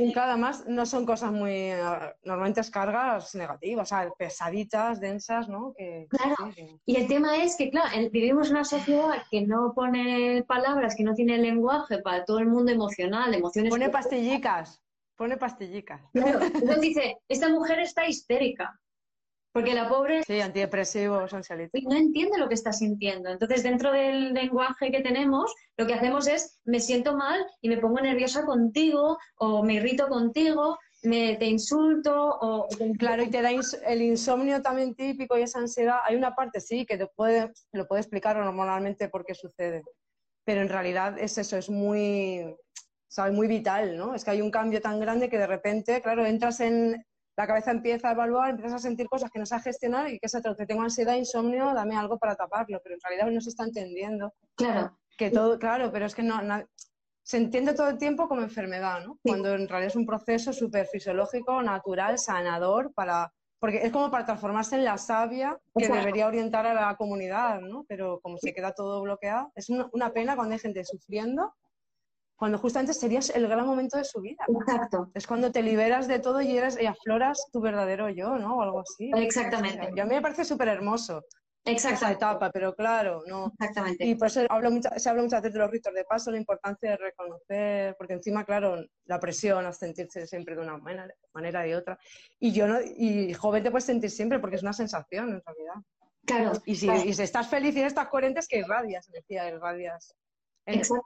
Y 0.00 0.18
además 0.18 0.64
no 0.66 0.86
son 0.86 1.04
cosas 1.04 1.32
muy, 1.32 1.70
normalmente 2.24 2.60
es 2.60 2.70
cargas 2.70 3.34
negativas, 3.34 3.92
o 3.92 3.94
sea, 3.94 4.10
pesaditas, 4.16 5.00
densas, 5.00 5.48
¿no? 5.48 5.74
claro, 6.08 6.34
y 6.86 6.96
el 6.96 7.06
tema 7.06 7.36
es 7.36 7.56
que, 7.56 7.70
claro, 7.70 7.88
vivimos 8.10 8.48
en 8.48 8.56
una 8.56 8.64
sociedad 8.64 9.22
que 9.30 9.42
no 9.46 9.72
pone 9.74 10.44
palabras, 10.46 10.94
que 10.96 11.04
no 11.04 11.14
tiene 11.14 11.38
lenguaje 11.38 11.98
para 11.98 12.24
todo 12.24 12.38
el 12.38 12.46
mundo 12.46 12.72
emocional, 12.72 13.34
emociones... 13.34 13.70
Pone 13.70 13.90
pastillicas, 13.90 14.82
pone 15.16 15.36
pastillicas. 15.36 16.00
Entonces 16.14 16.80
dice, 16.80 17.16
esta 17.28 17.48
mujer 17.48 17.80
está 17.80 18.06
histérica. 18.06 18.80
Porque 19.52 19.74
la 19.74 19.88
pobre... 19.88 20.22
Sí, 20.22 20.40
antidepresivos, 20.40 21.32
No 21.32 21.96
entiende 21.96 22.38
lo 22.38 22.48
que 22.48 22.54
está 22.54 22.72
sintiendo. 22.72 23.30
Entonces, 23.30 23.62
dentro 23.64 23.90
del 23.90 24.32
lenguaje 24.32 24.92
que 24.92 25.00
tenemos, 25.00 25.52
lo 25.76 25.86
que 25.86 25.94
hacemos 25.94 26.28
es, 26.28 26.60
me 26.64 26.78
siento 26.78 27.16
mal 27.16 27.44
y 27.60 27.68
me 27.68 27.78
pongo 27.78 28.00
nerviosa 28.00 28.44
contigo, 28.46 29.18
o 29.38 29.64
me 29.64 29.74
irrito 29.74 30.08
contigo, 30.08 30.78
me, 31.02 31.36
te 31.36 31.46
insulto, 31.46 32.38
o... 32.40 32.68
Claro, 32.98 33.24
y 33.24 33.30
te 33.30 33.42
da 33.42 33.50
el 33.50 34.02
insomnio 34.02 34.62
también 34.62 34.94
típico 34.94 35.36
y 35.36 35.42
esa 35.42 35.58
ansiedad. 35.58 35.98
Hay 36.04 36.14
una 36.14 36.34
parte, 36.36 36.60
sí, 36.60 36.86
que 36.86 36.96
te 36.96 37.08
puede, 37.08 37.50
lo 37.72 37.88
puede 37.88 38.02
explicar 38.02 38.36
normalmente 38.36 39.08
por 39.08 39.24
qué 39.24 39.34
sucede. 39.34 39.82
Pero 40.44 40.62
en 40.62 40.68
realidad 40.68 41.18
es 41.18 41.38
eso, 41.38 41.56
es 41.56 41.68
muy... 41.68 42.54
¿sabes? 43.08 43.34
Muy 43.34 43.48
vital, 43.48 43.96
¿no? 43.96 44.14
Es 44.14 44.24
que 44.24 44.30
hay 44.30 44.40
un 44.40 44.52
cambio 44.52 44.80
tan 44.80 45.00
grande 45.00 45.28
que 45.28 45.36
de 45.36 45.48
repente, 45.48 46.00
claro, 46.00 46.24
entras 46.24 46.60
en, 46.60 47.04
la 47.36 47.46
cabeza 47.46 47.70
empieza 47.70 48.08
a 48.08 48.12
evaluar, 48.12 48.50
empiezas 48.50 48.74
a 48.74 48.78
sentir 48.78 49.08
cosas 49.08 49.30
que 49.30 49.38
no 49.38 49.46
sabes 49.46 49.64
gestionar 49.64 50.10
y 50.10 50.18
que 50.18 50.28
se 50.28 50.40
te 50.40 50.66
tengo 50.66 50.82
ansiedad, 50.82 51.14
insomnio, 51.14 51.72
dame 51.74 51.96
algo 51.96 52.18
para 52.18 52.36
taparlo, 52.36 52.80
pero 52.82 52.96
en 52.96 53.00
realidad 53.00 53.30
no 53.30 53.40
se 53.40 53.50
está 53.50 53.64
entendiendo. 53.64 54.34
Claro. 54.56 54.98
Que 55.16 55.30
todo, 55.30 55.58
claro, 55.58 55.90
pero 55.92 56.06
es 56.06 56.14
que 56.14 56.22
no, 56.22 56.40
se 57.22 57.36
entiende 57.36 57.74
todo 57.74 57.88
el 57.88 57.98
tiempo 57.98 58.28
como 58.28 58.42
enfermedad, 58.42 59.04
¿no? 59.04 59.18
Cuando 59.22 59.54
en 59.54 59.68
realidad 59.68 59.90
es 59.90 59.96
un 59.96 60.06
proceso 60.06 60.52
súper 60.52 60.86
fisiológico, 60.86 61.62
natural, 61.62 62.18
sanador, 62.18 62.92
para, 62.94 63.32
porque 63.58 63.78
es 63.84 63.92
como 63.92 64.10
para 64.10 64.24
transformarse 64.24 64.76
en 64.76 64.84
la 64.84 64.98
sabia 64.98 65.58
que 65.76 65.88
debería 65.88 66.26
orientar 66.26 66.66
a 66.66 66.74
la 66.74 66.96
comunidad, 66.96 67.60
¿no? 67.60 67.84
Pero 67.88 68.20
como 68.20 68.38
se 68.38 68.52
queda 68.52 68.72
todo 68.72 69.02
bloqueado, 69.02 69.52
es 69.54 69.68
una 69.70 70.12
pena 70.12 70.34
cuando 70.34 70.54
hay 70.54 70.58
gente 70.58 70.84
sufriendo 70.84 71.54
cuando 72.40 72.56
justamente 72.56 72.94
serías 72.94 73.28
el 73.28 73.46
gran 73.46 73.66
momento 73.66 73.98
de 73.98 74.04
su 74.04 74.18
vida. 74.22 74.42
Exacto. 74.48 75.10
Es 75.12 75.26
cuando 75.26 75.52
te 75.52 75.62
liberas 75.62 76.08
de 76.08 76.20
todo 76.20 76.40
y 76.40 76.56
eres 76.56 76.80
y 76.80 76.86
afloras 76.86 77.38
tu 77.52 77.60
verdadero 77.60 78.08
yo, 78.08 78.38
¿no? 78.38 78.56
O 78.56 78.62
algo 78.62 78.80
así. 78.80 79.10
Exactamente. 79.14 80.00
a 80.00 80.06
mí 80.06 80.14
me 80.14 80.22
parece 80.22 80.46
súper 80.46 80.68
hermoso. 80.68 81.22
Esa 81.66 82.10
etapa, 82.10 82.50
pero 82.50 82.74
claro, 82.74 83.22
no. 83.26 83.52
Exactamente. 83.58 84.06
Y 84.06 84.14
por 84.14 84.28
eso 84.28 84.40
hablo 84.48 84.70
se 84.96 85.10
habla 85.10 85.22
muchas 85.22 85.42
veces 85.42 85.52
de 85.52 85.58
los 85.58 85.70
ritos 85.70 85.92
de 85.92 86.04
paso, 86.04 86.30
la 86.30 86.38
importancia 86.38 86.92
de 86.92 86.96
reconocer, 86.96 87.94
porque 87.98 88.14
encima, 88.14 88.46
claro, 88.46 88.86
la 89.04 89.20
presión 89.20 89.66
a 89.66 89.72
sentirse 89.74 90.26
siempre 90.26 90.54
de 90.54 90.62
una 90.62 90.78
manera, 90.78 91.12
manera 91.34 91.68
y 91.68 91.74
otra. 91.74 91.98
Y 92.38 92.52
yo 92.52 92.66
no, 92.66 92.78
y 92.80 93.34
joven 93.34 93.62
te 93.62 93.70
puedes 93.70 93.84
sentir 93.84 94.10
siempre 94.10 94.38
porque 94.38 94.56
es 94.56 94.62
una 94.62 94.72
sensación 94.72 95.28
en 95.28 95.42
realidad. 95.44 95.74
Claro. 96.24 96.52
Y 96.64 96.74
si, 96.74 96.88
Y 96.88 97.12
si 97.12 97.22
estás 97.22 97.48
feliz 97.48 97.76
y 97.76 97.82
estás 97.82 98.08
coherente 98.08 98.40
es 98.40 98.48
que 98.48 98.60
irradias 98.60 99.10
energía, 99.10 99.46
irradias 99.46 100.16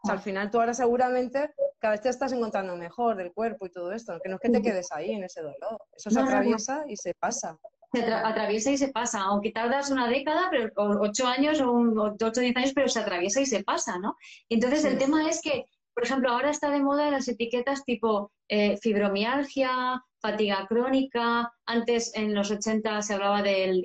al 0.09 0.21
final 0.21 0.51
tú 0.51 0.61
ahora 0.61 0.75
seguramente 0.75 1.55
cada 1.79 1.93
vez 1.93 2.01
te 2.03 2.09
estás 2.09 2.33
encontrando 2.33 2.77
mejor 2.77 3.17
del 3.17 3.33
cuerpo 3.33 3.67
y 3.67 3.71
todo 3.71 3.93
esto, 3.93 4.19
que 4.23 4.29
no 4.29 4.37
es 4.37 4.41
que 4.41 4.51
te 4.51 4.63
quedes 4.63 4.91
ahí 4.93 5.13
en 5.13 5.25
ese 5.25 5.43
dolor, 5.43 5.79
eso 5.95 6.11
se 6.11 6.21
atraviesa 6.21 6.85
y 6.89 6.97
se 6.97 7.15
pasa. 7.15 7.59
Se 7.93 8.03
atraviesa 8.03 8.71
y 8.71 8.79
se 8.79 8.89
pasa, 8.89 9.23
aunque 9.23 9.53
tardas 9.53 9.91
una 9.91 10.09
década, 10.09 10.49
pero, 10.51 10.73
o 10.77 11.01
ocho 11.01 11.27
años 11.27 11.61
o, 11.61 11.71
ocho 11.71 12.27
o 12.27 12.41
diez 12.41 12.57
años, 12.57 12.73
pero 12.75 12.89
se 12.89 13.01
atraviesa 13.01 13.41
y 13.41 13.47
se 13.47 13.63
pasa, 13.63 13.99
¿no? 13.99 14.17
entonces 14.49 14.85
el 14.85 14.99
tema 14.99 15.29
es 15.29 15.41
que, 15.43 15.67
por 15.95 16.05
ejemplo, 16.05 16.31
ahora 16.31 16.51
está 16.51 16.71
de 16.71 16.81
moda 16.81 17.11
las 17.11 17.29
etiquetas 17.29 17.85
tipo 17.85 18.33
eh, 18.49 18.77
fibromialgia, 18.79 20.03
fatiga 20.21 20.67
crónica, 20.67 21.53
antes 21.67 22.13
en 22.15 22.35
los 22.35 22.51
80 22.51 23.03
se 23.03 23.15
hablaba 23.15 23.43
del 23.43 23.85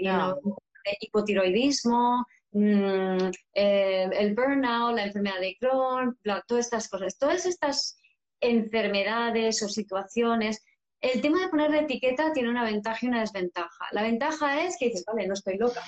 hipotiroidismo, 1.01 2.25
Mm, 2.51 3.31
eh, 3.53 4.09
el 4.11 4.33
burnout, 4.33 4.95
la 4.95 5.05
enfermedad 5.05 5.39
de 5.39 5.55
Crohn, 5.59 6.17
todas 6.47 6.65
estas 6.65 6.89
cosas. 6.89 7.17
Todas 7.17 7.45
estas 7.45 7.97
enfermedades 8.41 9.61
o 9.61 9.69
situaciones, 9.69 10.63
el 11.01 11.21
tema 11.21 11.41
de 11.41 11.49
poner 11.49 11.71
la 11.71 11.81
etiqueta 11.81 12.33
tiene 12.33 12.49
una 12.49 12.63
ventaja 12.63 12.99
y 13.01 13.09
una 13.09 13.21
desventaja. 13.21 13.85
La 13.91 14.01
ventaja 14.01 14.65
es 14.65 14.77
que 14.77 14.87
dices, 14.87 15.05
vale, 15.05 15.27
no 15.27 15.33
estoy 15.33 15.57
loca. 15.57 15.81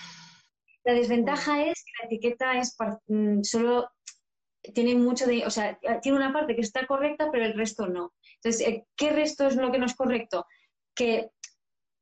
La 0.83 0.93
desventaja 0.93 1.63
es 1.63 1.83
que 1.83 1.91
la 2.01 2.07
etiqueta 2.07 2.57
es 2.57 2.75
mm, 3.07 3.41
solo 3.43 3.89
tiene 4.73 4.95
mucho 4.95 5.25
de, 5.25 5.45
o 5.45 5.49
sea, 5.49 5.79
tiene 6.01 6.17
una 6.17 6.31
parte 6.31 6.55
que 6.55 6.61
está 6.61 6.85
correcta, 6.85 7.29
pero 7.31 7.45
el 7.45 7.55
resto 7.55 7.87
no. 7.87 8.13
Entonces, 8.35 8.67
eh, 8.67 8.85
¿qué 8.95 9.11
resto 9.11 9.47
es 9.47 9.55
lo 9.55 9.71
que 9.71 9.79
no 9.79 9.85
es 9.85 9.95
correcto? 9.95 10.45
Que 10.93 11.31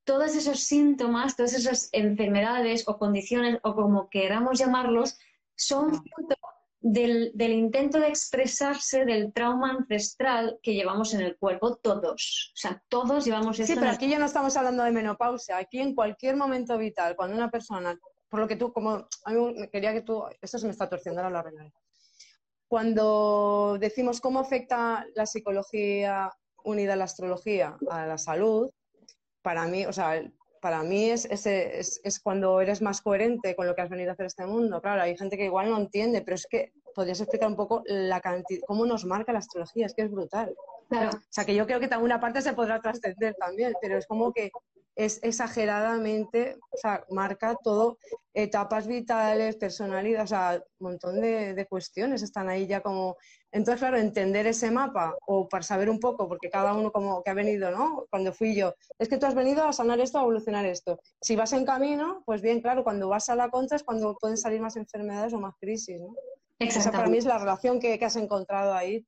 todos 0.04 0.36
esos 0.36 0.62
síntomas, 0.62 1.36
todas 1.36 1.54
esas 1.54 1.90
enfermedades 1.92 2.88
o 2.88 2.98
condiciones, 2.98 3.60
o 3.64 3.76
como 3.76 4.10
queramos 4.10 4.58
llamarlos, 4.58 5.18
son 5.56 5.90
fruto 5.90 6.36
del, 6.82 7.34
intento 7.52 8.00
de 8.00 8.08
expresarse 8.08 9.06
del 9.06 9.34
trauma 9.34 9.72
ancestral 9.72 10.60
que 10.64 10.74
llevamos 10.74 11.14
en 11.14 11.22
el 11.22 11.38
cuerpo, 11.38 11.76
todos. 11.76 12.52
O 12.56 12.58
sea, 12.58 12.82
todos 12.88 13.26
llevamos 13.26 13.60
eso. 13.60 13.74
Sí, 13.74 13.80
pero 13.80 13.92
aquí 13.92 14.10
ya 14.10 14.20
no 14.20 14.26
estamos 14.26 14.56
hablando 14.56 14.84
de 14.84 14.92
menopausia. 14.92 15.58
Aquí 15.58 15.80
en 15.80 15.94
cualquier 15.94 16.36
momento 16.38 16.78
vital, 16.78 17.16
cuando 17.16 17.36
una 17.36 17.52
persona, 17.52 18.00
por 18.30 18.40
lo 18.40 18.48
que 18.48 18.56
tú, 18.56 18.72
como, 18.72 19.08
a 19.26 19.32
mí 19.32 19.54
me 19.56 19.70
quería 19.70 19.94
que 19.94 20.02
tú, 20.02 20.24
esto 20.42 20.58
se 20.58 20.66
me 20.66 20.72
está 20.72 20.90
torciendo 20.90 21.22
ahora 21.22 21.34
la 21.34 21.44
regla. 21.44 21.72
Cuando 22.68 23.78
decimos 23.80 24.22
cómo 24.22 24.40
afecta 24.40 25.06
la 25.16 25.26
psicología 25.26 26.32
unida 26.64 26.94
a 26.94 26.98
la 26.98 27.06
astrología 27.06 27.78
a 27.90 28.06
la 28.06 28.18
salud, 28.18 28.70
para 29.42 29.66
mí, 29.68 29.86
o 29.86 29.94
sea, 29.94 30.22
para 30.62 30.84
mí 30.84 31.10
es, 31.10 31.26
es, 31.26 32.20
cuando 32.22 32.60
eres 32.62 32.82
más 32.82 33.02
coherente 33.02 33.56
con 33.56 33.68
lo 33.68 33.76
que 33.76 33.82
has 33.82 33.90
venido 33.90 34.10
a 34.10 34.14
hacer 34.14 34.26
este 34.26 34.46
mundo. 34.46 34.82
Claro, 34.82 35.02
hay 35.02 35.18
gente 35.18 35.38
que 35.38 35.46
igual 35.46 35.70
no 35.70 35.78
entiende, 35.78 36.22
pero 36.22 36.36
es 36.36 36.46
que 36.48 36.74
podrías 36.94 37.20
explicar 37.22 37.50
un 37.50 37.56
poco 37.56 37.82
la 37.86 38.20
cantidad, 38.20 38.62
cómo 38.68 38.86
nos 38.86 39.06
marca 39.06 39.32
la 39.32 39.40
astrología, 39.40 39.86
es 39.86 39.94
que 39.94 40.04
es 40.04 40.12
brutal. 40.12 40.54
Claro. 40.90 41.12
O 41.18 41.22
sea, 41.30 41.46
que 41.46 41.56
yo 41.56 41.66
creo 41.66 41.80
que 41.80 41.86
alguna 41.86 42.20
parte 42.20 42.42
se 42.42 42.54
podrá 42.54 42.82
trascender 42.82 43.36
también, 43.36 43.74
pero 43.82 43.98
es 43.98 44.08
como 44.08 44.34
que 44.34 44.52
es 45.00 45.22
exageradamente, 45.24 46.58
o 46.72 46.78
sea, 46.78 47.06
marca 47.10 47.56
todo, 47.64 47.98
etapas 48.34 48.86
vitales, 48.86 49.56
personalidad, 49.56 50.24
o 50.24 50.28
sea, 50.28 50.62
un 50.80 50.90
montón 50.90 51.22
de, 51.22 51.54
de, 51.54 51.68
cuestiones 51.68 52.22
están 52.22 52.50
ahí 52.50 52.68
ya 52.68 52.82
como... 52.82 53.16
Entonces, 53.50 53.80
claro, 53.80 53.98
entender 53.98 54.46
ese 54.46 54.70
mapa 54.72 55.16
o 55.26 55.48
para 55.48 55.64
saber 55.64 55.90
un 55.90 56.02
poco, 56.02 56.28
porque 56.28 56.50
cada 56.50 56.74
uno 56.74 56.92
como 56.92 57.24
que 57.24 57.30
ha 57.30 57.34
venido, 57.34 57.72
¿no? 57.72 58.08
Cuando 58.10 58.34
fui 58.34 58.54
yo, 58.54 58.74
es 59.00 59.08
que 59.08 59.18
tú 59.18 59.26
has 59.26 59.36
venido 59.36 59.64
a 59.64 59.72
sanar 59.72 60.02
esto, 60.02 60.20
a 60.20 60.24
evolucionar 60.24 60.66
esto. 60.66 61.00
Si 61.22 61.38
vas 61.38 61.54
en 61.54 61.64
camino, 61.64 62.22
pues 62.26 62.42
bien, 62.42 62.60
claro, 62.62 62.84
cuando 62.84 63.08
vas 63.08 63.30
a 63.30 63.36
la 63.36 63.50
contra 63.50 63.78
es 63.78 63.84
cuando 63.84 64.18
pueden 64.20 64.36
salir 64.36 64.60
más 64.60 64.76
enfermedades 64.76 65.32
o 65.32 65.40
más 65.40 65.56
crisis, 65.62 65.98
¿no? 66.02 66.14
Esa 66.60 66.92
para 66.92 67.08
mí 67.08 67.18
es 67.18 67.26
la 67.26 67.38
relación 67.38 67.80
que, 67.80 67.98
has 68.04 68.18
encontrado 68.18 68.74
ahí. 68.74 69.06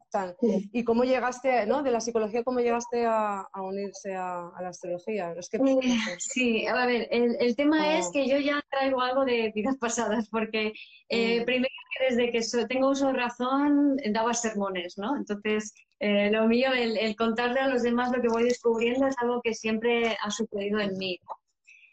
Y 0.71 0.85
cómo 0.85 1.03
llegaste, 1.03 1.65
¿no? 1.65 1.83
De 1.83 1.91
la 1.91 1.99
psicología, 1.99 2.43
¿cómo 2.43 2.61
llegaste 2.61 3.05
a, 3.05 3.45
unirse 3.55 4.15
a, 4.15 4.51
la 4.61 4.69
astrología? 4.69 5.33
Es 5.37 5.49
que, 5.49 5.57
eh, 5.57 5.81
sí, 6.17 6.65
a 6.65 6.85
ver, 6.85 7.09
el, 7.11 7.55
tema 7.57 7.97
es 7.97 8.09
que 8.13 8.25
yo 8.25 8.37
ya 8.37 8.63
traigo 8.71 9.01
algo 9.01 9.25
de 9.25 9.51
vidas 9.53 9.75
pasadas, 9.77 10.29
porque 10.29 10.71
eh, 11.09 11.41
mm. 11.41 11.45
primero 11.45 11.73
desde 12.09 12.31
que 12.31 12.41
tengo 12.67 12.89
uso 12.89 13.07
de 13.07 13.13
razón 13.13 13.97
daba 14.11 14.33
sermones, 14.33 14.97
¿no? 14.97 15.17
Entonces, 15.17 15.73
eh, 15.99 16.31
lo 16.31 16.47
mío, 16.47 16.71
el, 16.73 16.97
el, 16.97 17.15
contarle 17.17 17.59
a 17.59 17.67
los 17.67 17.83
demás 17.83 18.11
lo 18.15 18.21
que 18.21 18.29
voy 18.29 18.43
descubriendo 18.43 19.07
es 19.07 19.15
algo 19.19 19.41
que 19.41 19.53
siempre 19.53 20.17
ha 20.21 20.31
sucedido 20.31 20.79
en 20.79 20.97
mí. 20.97 21.19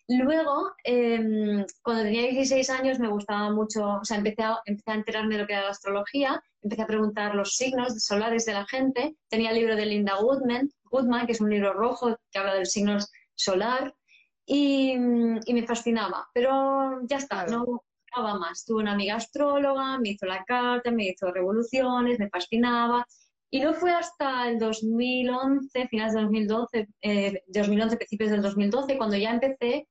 Luego, 0.09 0.73
em, 0.85 1.67
cuando 1.83 2.03
tenía 2.05 2.23
16 2.23 2.71
años 2.71 2.99
me 2.99 3.09
gustaba 3.09 3.51
mucho, 3.51 3.99
o 4.01 4.05
sea, 4.05 4.17
empecé 4.17 4.43
a, 4.43 4.59
empecé 4.65 4.91
a 4.91 4.95
enterarme 4.95 5.35
de 5.35 5.43
lo 5.43 5.47
que 5.47 5.53
era 5.53 5.65
la 5.65 5.71
astrología, 5.71 6.43
empecé 6.63 6.83
a 6.83 6.87
preguntar 6.87 7.35
los 7.35 7.57
signos 7.57 8.03
solares 8.03 8.47
de 8.47 8.55
la 8.55 8.67
gente. 8.67 9.17
Tenía 9.29 9.51
el 9.51 9.57
libro 9.57 9.77
de 9.77 9.87
Linda 9.87 10.17
Goodman, 10.17 10.71
Goodman, 10.85 11.27
que 11.27 11.33
es 11.33 11.41
un 11.43 11.51
libro 11.51 11.75
rojo 11.75 12.17
que 12.33 12.39
habla 12.39 12.55
del 12.55 12.67
signo 12.67 12.99
solar. 13.35 13.95
y, 14.51 14.97
me 14.99 15.67
fascinaba, 15.67 16.27
pero 16.33 17.01
ya 17.07 17.19
está, 17.19 17.47
no 17.47 17.83
va 18.17 18.39
más. 18.39 18.65
Tuve 18.65 18.83
una 18.83 18.93
amiga 18.93 19.17
astróloga, 19.17 19.99
me 19.99 20.11
hizo 20.11 20.27
la 20.27 20.45
carta, 20.45 20.91
me 20.91 21.07
hizo 21.07 21.31
revoluciones, 21.33 22.19
me 22.19 22.31
fascinaba. 22.31 23.07
Y 23.51 23.61
no 23.61 23.75
fue 23.75 23.93
hasta 23.93 24.49
el 24.49 24.59
2011, 24.59 25.89
finales 25.89 26.15
de 26.15 26.21
2012, 26.23 26.89
eh, 27.03 27.43
2011, 27.47 27.97
principios 27.97 28.31
del 28.31 28.43
2012, 28.43 28.99
cuando 28.99 29.17
ya 29.17 29.31
empecé 29.31 29.87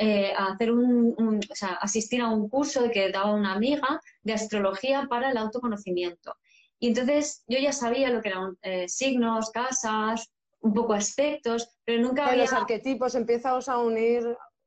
eh, 0.00 0.32
a 0.32 0.52
hacer 0.52 0.70
un, 0.70 1.40
o 1.50 1.54
sea, 1.54 1.70
asistir 1.80 2.20
a 2.20 2.28
un 2.28 2.48
curso 2.48 2.88
que 2.90 3.10
daba 3.10 3.34
una 3.34 3.52
amiga 3.52 4.00
de 4.22 4.32
astrología 4.32 5.06
para 5.10 5.30
el 5.30 5.36
autoconocimiento. 5.36 6.36
Y 6.78 6.88
entonces 6.88 7.42
yo 7.48 7.58
ya 7.58 7.72
sabía 7.72 8.10
lo 8.10 8.22
que 8.22 8.28
eran 8.28 8.56
eh, 8.62 8.88
signos, 8.88 9.50
casas, 9.50 10.30
un 10.60 10.72
poco 10.72 10.92
aspectos, 10.92 11.76
pero 11.84 12.00
nunca 12.00 12.26
había... 12.26 12.44
Los 12.44 12.52
arquetipos 12.52 13.16
empiezas 13.16 13.68
a 13.68 13.78
unir 13.78 14.24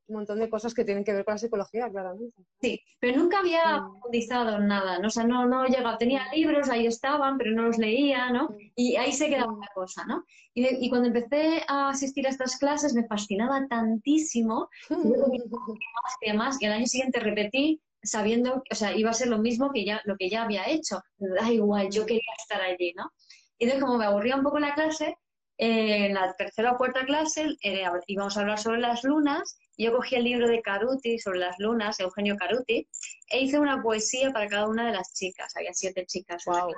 un 0.08 0.16
montón 0.16 0.38
de 0.38 0.50
cosas 0.50 0.74
que 0.74 0.84
tienen 0.84 1.04
que 1.04 1.12
ver 1.12 1.24
con 1.24 1.34
la 1.34 1.38
psicología, 1.38 1.90
claramente. 1.90 2.42
Sí, 2.60 2.80
pero 2.98 3.18
nunca 3.18 3.38
había 3.38 3.78
mm. 3.78 3.90
profundizado 3.90 4.56
en 4.56 4.66
nada, 4.68 4.98
¿no? 4.98 5.08
O 5.08 5.10
sea, 5.10 5.24
no, 5.24 5.46
no 5.46 5.64
llegaba, 5.66 5.98
tenía 5.98 6.26
libros, 6.34 6.68
ahí 6.68 6.86
estaban, 6.86 7.38
pero 7.38 7.52
no 7.52 7.62
los 7.62 7.78
leía, 7.78 8.30
¿no? 8.30 8.48
Mm. 8.48 8.56
Y 8.76 8.96
ahí 8.96 9.12
se 9.12 9.28
quedaba 9.28 9.52
mm. 9.52 9.60
la 9.60 9.68
cosa, 9.74 10.04
¿no? 10.06 10.24
Y, 10.54 10.84
y, 10.84 10.88
cuando 10.90 11.08
empecé 11.08 11.62
a 11.68 11.88
asistir 11.90 12.26
a 12.26 12.30
estas 12.30 12.58
clases 12.58 12.94
me 12.94 13.06
fascinaba 13.06 13.66
tantísimo, 13.68 14.68
más 14.90 16.16
que 16.20 16.34
más, 16.34 16.60
y 16.60 16.66
al 16.66 16.72
año 16.72 16.86
siguiente 16.86 17.20
repetí 17.20 17.80
sabiendo, 18.02 18.62
o 18.70 18.74
sea, 18.74 18.94
iba 18.96 19.10
a 19.10 19.14
ser 19.14 19.28
lo 19.28 19.38
mismo 19.38 19.70
que 19.72 19.84
ya, 19.84 20.02
lo 20.04 20.16
que 20.16 20.28
ya 20.28 20.42
había 20.42 20.68
hecho. 20.68 21.00
Da 21.18 21.50
igual, 21.50 21.88
yo 21.90 22.04
quería 22.04 22.32
estar 22.38 22.60
allí, 22.60 22.92
¿no? 22.96 23.10
Y 23.58 23.64
entonces 23.64 23.84
como 23.84 23.98
me 23.98 24.06
aburría 24.06 24.36
un 24.36 24.42
poco 24.42 24.58
la 24.58 24.74
clase, 24.74 25.16
eh, 25.58 26.06
en 26.06 26.14
la 26.14 26.34
tercera 26.34 26.72
o 26.72 26.76
cuarta 26.76 27.04
clase 27.04 27.56
eh, 27.62 27.84
íbamos 28.08 28.36
a 28.36 28.40
hablar 28.40 28.58
sobre 28.58 28.80
las 28.80 29.04
lunas. 29.04 29.58
Yo 29.78 29.92
cogí 29.92 30.16
el 30.16 30.24
libro 30.24 30.48
de 30.48 30.62
Caruti 30.62 31.18
sobre 31.18 31.40
las 31.40 31.58
lunas, 31.58 31.98
Eugenio 32.00 32.36
Caruti, 32.36 32.86
e 33.30 33.40
hice 33.40 33.58
una 33.58 33.82
poesía 33.82 34.30
para 34.30 34.48
cada 34.48 34.68
una 34.68 34.86
de 34.86 34.92
las 34.92 35.12
chicas. 35.14 35.54
Había 35.56 35.72
siete 35.72 36.04
chicas. 36.06 36.44
Wow. 36.44 36.72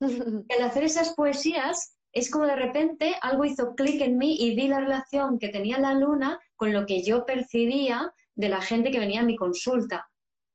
Al 0.00 0.62
hacer 0.62 0.84
esas 0.84 1.14
poesías, 1.14 1.96
es 2.12 2.30
como 2.30 2.46
de 2.46 2.56
repente 2.56 3.14
algo 3.22 3.44
hizo 3.44 3.74
clic 3.74 4.00
en 4.00 4.18
mí 4.18 4.36
y 4.38 4.54
vi 4.54 4.68
la 4.68 4.80
relación 4.80 5.38
que 5.38 5.48
tenía 5.48 5.78
la 5.78 5.94
luna 5.94 6.38
con 6.56 6.72
lo 6.72 6.86
que 6.86 7.02
yo 7.02 7.24
percibía 7.24 8.12
de 8.34 8.48
la 8.48 8.60
gente 8.60 8.90
que 8.90 8.98
venía 8.98 9.20
a 9.20 9.24
mi 9.24 9.36
consulta 9.36 10.08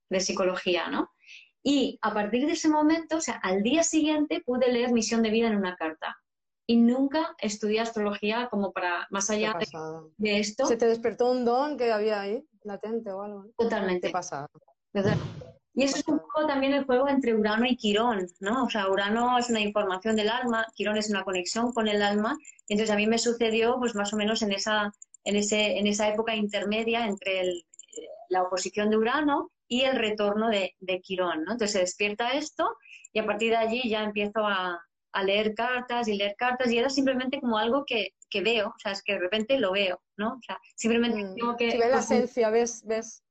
de 0.10 0.19
psicología, 0.19 0.89
¿no? 0.89 1.12
Y 1.63 1.98
a 2.01 2.13
partir 2.13 2.46
de 2.46 2.53
ese 2.53 2.69
momento, 2.69 3.17
o 3.17 3.22
sea, 3.22 3.39
al 3.43 3.62
día 3.62 3.84
siguiente 3.84 4.41
pude 4.46 4.72
leer 4.72 4.91
Misión 4.91 5.22
de 5.22 5.31
Vida 5.31 5.48
en 5.48 5.57
una 5.57 5.75
carta 5.75 6.17
y 6.69 6.75
nunca 6.75 7.33
estudié 7.39 7.79
astrología 7.79 8.50
como 8.51 8.74
para 8.74 9.07
más 9.09 9.29
allá 9.29 9.57
de, 10.17 10.39
esto. 10.39 10.65
¿Se 10.65 10.75
te 10.75 10.86
despertó 10.86 11.31
un 11.31 11.45
don 11.45 11.77
que 11.77 11.91
había 11.93 12.19
ahí, 12.19 12.45
latente 12.63 13.09
o 13.12 13.21
algo? 13.21 13.45
Totalmente. 13.57 14.07
¿Qué 14.07 14.13
pasa? 14.13 14.50
Y 15.74 15.83
eso 15.83 15.97
es 15.97 16.07
un 16.07 16.19
poco 16.19 16.45
también 16.45 16.74
el 16.74 16.86
juego 16.86 17.07
entre 17.07 17.36
Urano 17.36 17.65
y 17.65 17.77
Quirón, 17.77 18.27
¿no? 18.41 18.65
O 18.65 18.69
sea, 18.69 18.89
Urano 18.89 19.38
es 19.38 19.50
una 19.50 19.62
información 19.62 20.17
del 20.17 20.29
alma, 20.29 20.65
Quirón 20.75 20.97
es 20.97 21.09
una 21.09 21.24
conexión 21.24 21.71
con 21.71 21.88
el 21.88 22.01
alma. 22.01 22.38
Entonces 22.67 22.93
a 22.93 22.97
mí 22.97 23.07
me 23.07 23.17
sucedió 23.17 23.77
pues 23.79 23.95
más 23.95 24.12
o 24.12 24.17
menos 24.17 24.41
en 24.41 24.51
esa, 24.51 24.91
en 25.24 25.38
ese, 25.38 25.77
en 25.77 25.88
esa 25.88 26.09
época 26.09 26.36
intermedia 26.36 27.05
entre 27.05 27.63
la 28.29 28.43
oposición 28.43 28.89
de 28.89 28.97
Urano 28.97 29.51
y 29.69 29.83
el 29.83 29.95
retorno 29.95 30.50
de, 30.50 30.75
de 30.79 31.00
Quirón, 31.00 31.45
¿no? 31.45 31.53
Entonces 31.53 31.71
se 31.71 31.79
despierta 31.79 32.31
esto 32.31 32.75
y 33.13 33.19
a 33.19 33.25
partir 33.25 33.51
de 33.51 33.57
allí 33.57 33.89
ya 33.89 34.03
empiezo 34.03 34.45
a, 34.45 34.81
a 35.17 35.24
leer 35.24 35.55
cartas 35.55 36.07
y 36.07 36.15
leer 36.15 36.36
cartas 36.38 36.71
y 36.71 36.77
era 36.77 36.89
simplemente 36.89 37.39
como 37.39 37.57
algo 37.57 37.86
que, 37.86 38.09
que, 38.29 38.41
veo, 38.41 38.67
o 38.67 38.79
sea, 38.79 38.91
es 38.91 39.01
que 39.01 39.13
de 39.13 39.19
repente 39.19 39.59
lo 39.59 39.71
veo, 39.71 40.00
¿no? 40.15 40.33
O 40.33 40.41
sea, 40.45 40.59
simplemente 40.75 41.24
mm. 41.24 41.36
tengo 41.36 41.57
que... 41.57 41.71
Si 41.71 41.77
ves 41.77 41.89
la 41.89 42.00
esencia, 42.00 42.50
ves, 42.50 42.83
ves... 42.86 43.24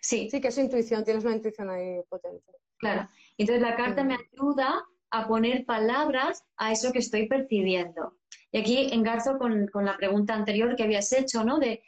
Sí. 0.00 0.28
Sí, 0.30 0.40
que 0.40 0.48
es 0.48 0.58
intuición, 0.58 1.04
tienes 1.04 1.24
una 1.24 1.36
intuición 1.36 1.70
ahí 1.70 2.02
potente. 2.08 2.52
Claro. 2.78 3.08
Entonces 3.38 3.62
la 3.62 3.76
carta 3.76 4.04
me 4.04 4.16
ayuda 4.16 4.84
a 5.10 5.28
poner 5.28 5.64
palabras 5.64 6.42
a 6.56 6.72
eso 6.72 6.92
que 6.92 6.98
estoy 6.98 7.28
percibiendo. 7.28 8.18
Y 8.50 8.60
aquí 8.60 8.88
engarzo 8.92 9.38
con, 9.38 9.68
con 9.68 9.84
la 9.84 9.96
pregunta 9.96 10.34
anterior 10.34 10.74
que 10.76 10.82
habías 10.82 11.12
hecho, 11.12 11.44
¿no? 11.44 11.58
De 11.58 11.82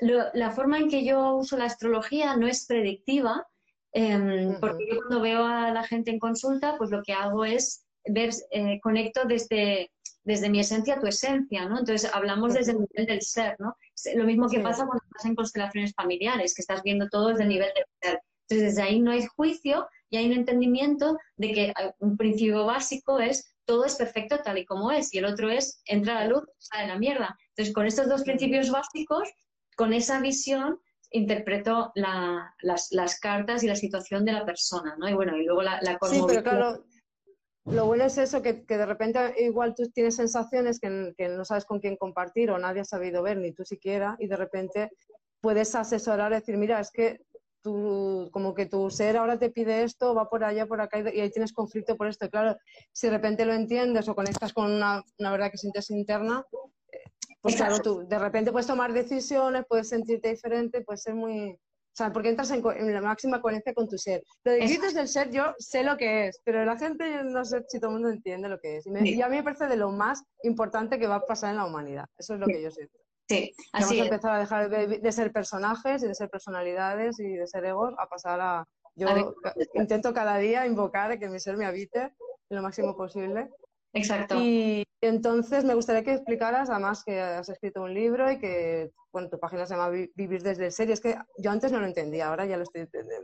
la 0.00 0.50
forma 0.50 0.78
en 0.78 0.88
que 0.88 1.04
yo 1.04 1.36
uso 1.36 1.56
la 1.56 1.66
astrología 1.66 2.36
no 2.36 2.48
es 2.48 2.66
predictiva, 2.66 3.46
em, 3.92 4.58
porque 4.60 4.86
yo 4.90 4.96
cuando 4.98 5.20
veo 5.20 5.44
a 5.44 5.70
la 5.70 5.84
gente 5.84 6.10
en 6.10 6.18
consulta, 6.18 6.76
pues 6.76 6.90
lo 6.90 7.02
que 7.02 7.12
hago 7.12 7.44
es 7.44 7.83
ver, 8.06 8.30
eh, 8.50 8.80
conecto 8.80 9.24
desde, 9.24 9.90
desde 10.22 10.50
mi 10.50 10.60
esencia 10.60 10.94
a 10.94 11.00
tu 11.00 11.06
esencia, 11.06 11.66
¿no? 11.68 11.78
Entonces 11.78 12.10
hablamos 12.12 12.54
desde 12.54 12.72
el 12.72 12.78
nivel 12.78 13.06
del 13.06 13.22
ser, 13.22 13.56
¿no? 13.58 13.76
Lo 14.14 14.24
mismo 14.24 14.48
que 14.48 14.60
pasa 14.60 14.86
cuando 14.86 15.04
estás 15.04 15.24
en 15.26 15.34
constelaciones 15.34 15.92
familiares, 15.94 16.54
que 16.54 16.62
estás 16.62 16.82
viendo 16.82 17.08
todo 17.08 17.28
desde 17.28 17.42
el 17.42 17.48
nivel 17.48 17.70
del 17.74 17.84
ser. 18.00 18.20
Entonces 18.48 18.74
desde 18.74 18.82
ahí 18.82 19.00
no 19.00 19.12
hay 19.12 19.26
juicio 19.26 19.88
y 20.10 20.16
hay 20.16 20.26
un 20.26 20.32
entendimiento 20.32 21.18
de 21.36 21.52
que 21.52 21.72
un 21.98 22.16
principio 22.16 22.66
básico 22.66 23.18
es 23.20 23.54
todo 23.64 23.84
es 23.84 23.96
perfecto 23.96 24.38
tal 24.44 24.58
y 24.58 24.66
como 24.66 24.90
es 24.90 25.12
y 25.14 25.18
el 25.18 25.24
otro 25.24 25.50
es 25.50 25.80
entra 25.86 26.14
la 26.14 26.28
luz, 26.28 26.44
sale 26.58 26.88
la 26.88 26.98
mierda. 26.98 27.36
Entonces 27.50 27.74
con 27.74 27.86
estos 27.86 28.08
dos 28.08 28.22
principios 28.22 28.70
básicos, 28.70 29.28
con 29.76 29.92
esa 29.92 30.20
visión, 30.20 30.80
interpreto 31.10 31.92
las, 31.94 32.88
las, 32.90 33.20
cartas 33.20 33.62
y 33.62 33.68
la 33.68 33.76
situación 33.76 34.24
de 34.24 34.32
la 34.32 34.44
persona, 34.44 34.96
¿no? 34.98 35.08
Y 35.08 35.14
bueno, 35.14 35.36
y 35.36 35.44
luego 35.44 35.62
la, 35.62 35.80
la 35.80 35.98
Sí, 36.10 36.20
pero 36.26 36.42
claro, 36.42 36.84
lo 37.66 37.86
bueno 37.86 38.04
es 38.04 38.18
eso, 38.18 38.42
que, 38.42 38.52
de 38.52 38.86
repente 38.86 39.34
igual 39.38 39.74
tú 39.74 39.88
tienes 39.90 40.16
sensaciones 40.16 40.80
que, 40.80 41.14
no 41.28 41.44
sabes 41.44 41.64
con 41.64 41.80
quién 41.80 41.96
compartir 41.96 42.50
o 42.50 42.58
nadie 42.58 42.82
ha 42.82 42.84
sabido 42.84 43.22
ver, 43.22 43.38
ni 43.38 43.52
tú 43.52 43.64
siquiera, 43.64 44.16
y 44.18 44.26
de 44.26 44.36
repente 44.36 44.90
puedes 45.40 45.74
asesorar 45.74 46.32
decir, 46.32 46.56
mira, 46.56 46.80
es 46.80 46.90
que 46.90 47.20
tú, 47.62 48.28
como 48.32 48.54
que 48.54 48.66
tu 48.66 48.90
ser 48.90 49.16
ahora 49.16 49.38
te 49.38 49.50
pide 49.50 49.82
esto, 49.82 50.14
va 50.14 50.28
por 50.28 50.44
allá, 50.44 50.66
por 50.66 50.80
acá, 50.80 50.98
y 51.00 51.20
ahí 51.20 51.30
tienes 51.30 51.52
conflicto 51.52 51.96
por 51.96 52.06
esto. 52.08 52.28
Claro, 52.28 52.58
si 52.92 53.06
de 53.06 53.14
repente 53.14 53.46
lo 53.46 53.54
entiendes 53.54 54.08
o 54.08 54.14
conectas 54.14 54.52
con 54.52 54.70
una, 54.70 55.02
una 55.18 55.30
verdad 55.30 55.50
que 55.50 55.58
sientes 55.58 55.90
interna, 55.90 56.44
pues 57.40 57.56
claro, 57.56 57.78
tú 57.80 58.06
de 58.06 58.18
repente 58.18 58.52
puedes 58.52 58.66
tomar 58.66 58.92
decisiones, 58.92 59.64
puedes 59.68 59.88
sentirte 59.88 60.30
diferente, 60.30 60.82
puede 60.82 60.98
ser 60.98 61.14
muy, 61.14 61.58
o 61.94 61.96
sea, 61.96 62.12
porque 62.12 62.28
entras 62.28 62.50
en, 62.50 62.92
la 62.92 63.00
máxima 63.00 63.40
coherencia 63.40 63.72
con 63.72 63.88
tu 63.88 63.96
ser. 63.96 64.20
Lo 64.42 64.50
de 64.50 64.66
gritos 64.66 64.94
del 64.94 65.06
ser, 65.06 65.30
yo 65.30 65.54
sé 65.58 65.84
lo 65.84 65.96
que 65.96 66.26
es, 66.26 66.40
pero 66.44 66.64
la 66.64 66.76
gente 66.76 67.22
no 67.22 67.44
sé 67.44 67.62
si 67.68 67.78
todo 67.78 67.90
el 67.90 67.94
mundo 67.94 68.08
entiende 68.08 68.48
lo 68.48 68.58
que 68.58 68.78
es. 68.78 68.86
Y, 68.86 69.22
a 69.22 69.28
mí 69.28 69.36
me 69.36 69.44
parece 69.44 69.68
de 69.68 69.76
lo 69.76 69.92
más 69.92 70.24
importante 70.42 70.98
que 70.98 71.06
va 71.06 71.16
a 71.16 71.24
pasar 71.24 71.50
en 71.50 71.56
la 71.58 71.66
humanidad. 71.66 72.06
Eso 72.18 72.34
es 72.34 72.40
lo 72.40 72.46
que 72.46 72.60
yo 72.60 72.72
sé. 72.72 72.90
Sí, 73.28 73.54
así 73.72 73.94
Vamos 73.94 74.00
a 74.00 74.04
empezar 74.06 74.32
a 74.32 74.38
dejar 74.40 74.70
de, 74.70 75.12
ser 75.12 75.32
personajes 75.32 76.02
y 76.02 76.08
de 76.08 76.16
ser 76.16 76.28
personalidades 76.28 77.20
y 77.20 77.34
de 77.34 77.46
ser 77.46 77.64
egos 77.64 77.94
a 77.96 78.08
pasar 78.08 78.40
a... 78.40 78.64
Yo 78.96 79.06
intento 79.74 80.12
cada 80.12 80.38
día 80.38 80.66
invocar 80.66 81.16
que 81.20 81.28
mi 81.28 81.38
ser 81.38 81.56
me 81.56 81.64
habite 81.64 82.12
lo 82.50 82.60
máximo 82.60 82.96
posible. 82.96 83.50
Exacto. 83.92 84.34
Y 84.40 84.82
entonces 85.00 85.64
me 85.64 85.74
gustaría 85.74 86.02
que 86.02 86.14
explicaras, 86.14 86.70
además 86.70 87.04
que 87.04 87.20
has 87.20 87.48
escrito 87.48 87.82
un 87.82 87.94
libro 87.94 88.32
y 88.32 88.38
que 88.40 88.90
bueno, 89.14 89.30
tu 89.30 89.38
página 89.38 89.64
se 89.64 89.74
llama 89.74 89.90
Vivir 89.90 90.42
desde 90.42 90.66
el 90.66 90.72
ser, 90.72 90.88
y 90.88 90.92
es 90.92 91.00
que 91.00 91.16
yo 91.38 91.52
antes 91.52 91.70
no 91.70 91.78
lo 91.78 91.86
entendía, 91.86 92.28
ahora 92.28 92.46
ya 92.46 92.56
lo 92.56 92.64
estoy 92.64 92.80
entendiendo. 92.80 93.22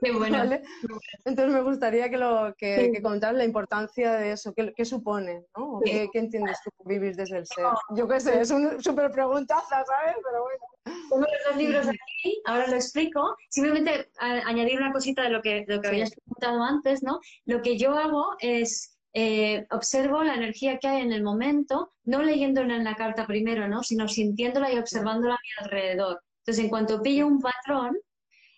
Entonces 1.24 1.52
me 1.52 1.62
gustaría 1.62 2.08
que, 2.08 2.16
lo, 2.16 2.54
que, 2.56 3.00
comentaras 3.02 3.36
la 3.36 3.44
importancia 3.44 4.12
de 4.12 4.30
eso, 4.30 4.54
qué, 4.54 4.84
supone, 4.84 5.44
¿no? 5.56 5.80
¿Qué, 5.84 6.08
entiendes 6.14 6.58
tú 6.62 6.70
vivir 6.84 7.16
desde 7.16 7.38
el 7.38 7.46
ser? 7.46 7.66
Yo 7.96 8.06
qué 8.06 8.20
sé, 8.20 8.40
es 8.40 8.52
una 8.52 8.80
súper 8.80 9.10
preguntaza, 9.10 9.84
¿sabes? 9.84 10.14
Pero 10.24 10.42
bueno. 10.44 10.64
Tengo 11.10 11.22
los 11.22 11.44
dos 11.48 11.56
libros 11.56 11.88
aquí, 11.88 12.40
ahora 12.46 12.68
lo 12.68 12.76
explico. 12.76 13.36
Simplemente 13.48 14.08
añadir 14.20 14.78
una 14.78 14.92
cosita 14.92 15.24
de 15.24 15.30
lo 15.30 15.42
que, 15.42 15.64
de 15.66 15.74
lo 15.74 15.82
que 15.82 15.88
habías 15.88 16.12
preguntado 16.12 16.62
antes, 16.62 17.02
¿no? 17.02 17.18
Lo 17.46 17.62
que 17.62 17.76
yo 17.76 17.98
hago 17.98 18.36
es 18.38 18.96
eh, 19.12 19.66
observo 19.70 20.22
la 20.22 20.34
energía 20.34 20.78
que 20.78 20.86
hay 20.86 21.02
en 21.02 21.12
el 21.12 21.22
momento, 21.22 21.92
no 22.04 22.22
leyéndola 22.22 22.76
en 22.76 22.84
la 22.84 22.94
carta 22.94 23.26
primero, 23.26 23.66
¿no? 23.68 23.82
sino 23.82 24.06
sintiéndola 24.06 24.72
y 24.72 24.78
observándola 24.78 25.34
a 25.34 25.38
mi 25.42 25.64
alrededor. 25.64 26.22
Entonces, 26.38 26.64
en 26.64 26.70
cuanto 26.70 27.02
pillo 27.02 27.26
un 27.26 27.40
patrón 27.40 27.98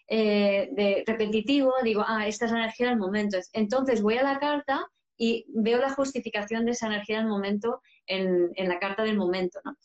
eh, 0.09 0.69
de 0.73 1.05
repetitivo, 1.07 1.73
digo, 1.83 2.05
ah, 2.07 2.27
esta 2.27 2.45
es 2.45 2.53
la 2.53 2.59
energía 2.59 2.88
del 2.88 2.99
momento. 2.99 3.38
Entonces 3.55 4.03
voy 4.03 4.19
a 4.19 4.23
la 4.23 4.38
carta 4.38 4.87
y 5.17 5.47
veo 5.49 5.79
la 5.79 5.95
justificación 5.95 6.67
de 6.67 6.73
esa 6.73 6.87
energía 6.87 7.19
del 7.19 7.29
momento 7.29 7.81
en, 8.07 8.53
la 8.57 8.79
carta 8.79 9.05
del 9.05 9.17
momento. 9.17 9.59
¿no? 9.65 9.77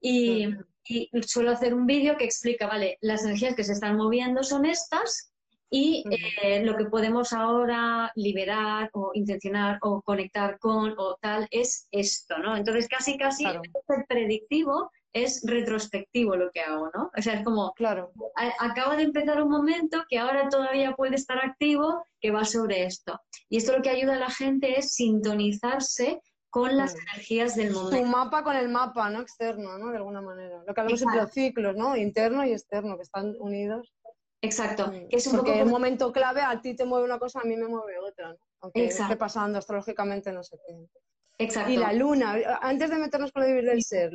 Y, 0.00 0.48
y 0.86 1.10
suelo 1.26 1.50
hacer 1.50 1.74
un 1.74 1.86
vídeo 1.86 2.16
que 2.16 2.24
explica, 2.24 2.66
vale, 2.66 2.98
las 3.02 3.24
energías 3.24 3.54
que 3.54 3.64
se 3.64 3.72
están 3.72 3.96
moviendo 3.96 4.42
son 4.42 4.64
estas, 4.64 5.33
y 5.76 6.04
eh, 6.40 6.64
lo 6.64 6.76
que 6.76 6.84
podemos 6.84 7.32
ahora 7.32 8.12
liberar 8.14 8.90
o 8.92 9.10
intencionar 9.12 9.78
o 9.82 10.02
conectar 10.02 10.56
con 10.60 10.94
o 10.96 11.16
tal 11.20 11.48
es 11.50 11.88
esto, 11.90 12.38
¿no? 12.38 12.56
Entonces 12.56 12.86
casi 12.86 13.18
casi 13.18 13.44
el 13.44 13.60
predictivo 14.08 14.92
es 15.12 15.42
retrospectivo 15.44 16.36
lo 16.36 16.52
que 16.52 16.60
hago, 16.60 16.92
¿no? 16.94 17.10
O 17.16 17.20
sea, 17.20 17.34
es 17.34 17.44
como, 17.44 17.72
claro. 17.72 18.12
acaba 18.60 18.94
de 18.94 19.02
empezar 19.02 19.42
un 19.42 19.50
momento 19.50 20.04
que 20.08 20.20
ahora 20.20 20.48
todavía 20.48 20.92
puede 20.92 21.16
estar 21.16 21.44
activo 21.44 22.06
que 22.20 22.30
va 22.30 22.44
sobre 22.44 22.84
esto. 22.84 23.20
Y 23.48 23.56
esto 23.56 23.76
lo 23.76 23.82
que 23.82 23.90
ayuda 23.90 24.14
a 24.14 24.20
la 24.20 24.30
gente 24.30 24.78
es 24.78 24.92
sintonizarse 24.92 26.20
con 26.50 26.76
las 26.76 26.94
energías 26.94 27.56
del 27.56 27.72
momento. 27.72 27.96
Tu 27.96 28.04
mapa 28.04 28.44
con 28.44 28.54
el 28.54 28.68
mapa, 28.68 29.10
¿no? 29.10 29.22
Externo, 29.22 29.76
¿no? 29.76 29.90
De 29.90 29.96
alguna 29.96 30.22
manera. 30.22 30.62
Lo 30.64 30.72
que 30.72 30.80
hablamos 30.82 31.02
entre 31.02 31.20
los 31.20 31.32
ciclos, 31.32 31.74
¿no? 31.74 31.96
Interno 31.96 32.46
y 32.46 32.52
externo, 32.52 32.96
que 32.96 33.02
están 33.02 33.34
unidos. 33.40 33.92
Exacto. 34.44 34.88
Mm, 34.88 35.08
que 35.08 35.16
es 35.16 35.26
un 35.26 35.36
Porque 35.36 35.58
en 35.58 35.66
un 35.66 35.70
momento 35.70 36.12
clave 36.12 36.42
a 36.42 36.60
ti 36.60 36.74
te 36.74 36.84
mueve 36.84 37.06
una 37.06 37.18
cosa, 37.18 37.40
a 37.40 37.44
mí 37.44 37.56
me 37.56 37.68
mueve 37.68 37.98
otra, 37.98 38.32
¿no? 38.32 38.38
Aunque 38.60 38.86
esté 38.86 39.16
pasando 39.16 39.58
astrológicamente, 39.58 40.32
no 40.32 40.42
sé 40.42 40.56
qué. 40.66 40.74
Exacto. 41.38 41.70
Y 41.70 41.76
la 41.76 41.92
luna, 41.92 42.36
antes 42.60 42.90
de 42.90 42.96
meternos 42.96 43.32
con 43.32 43.42
el 43.42 43.48
vivir 43.50 43.64
del 43.68 43.82
ser, 43.82 44.10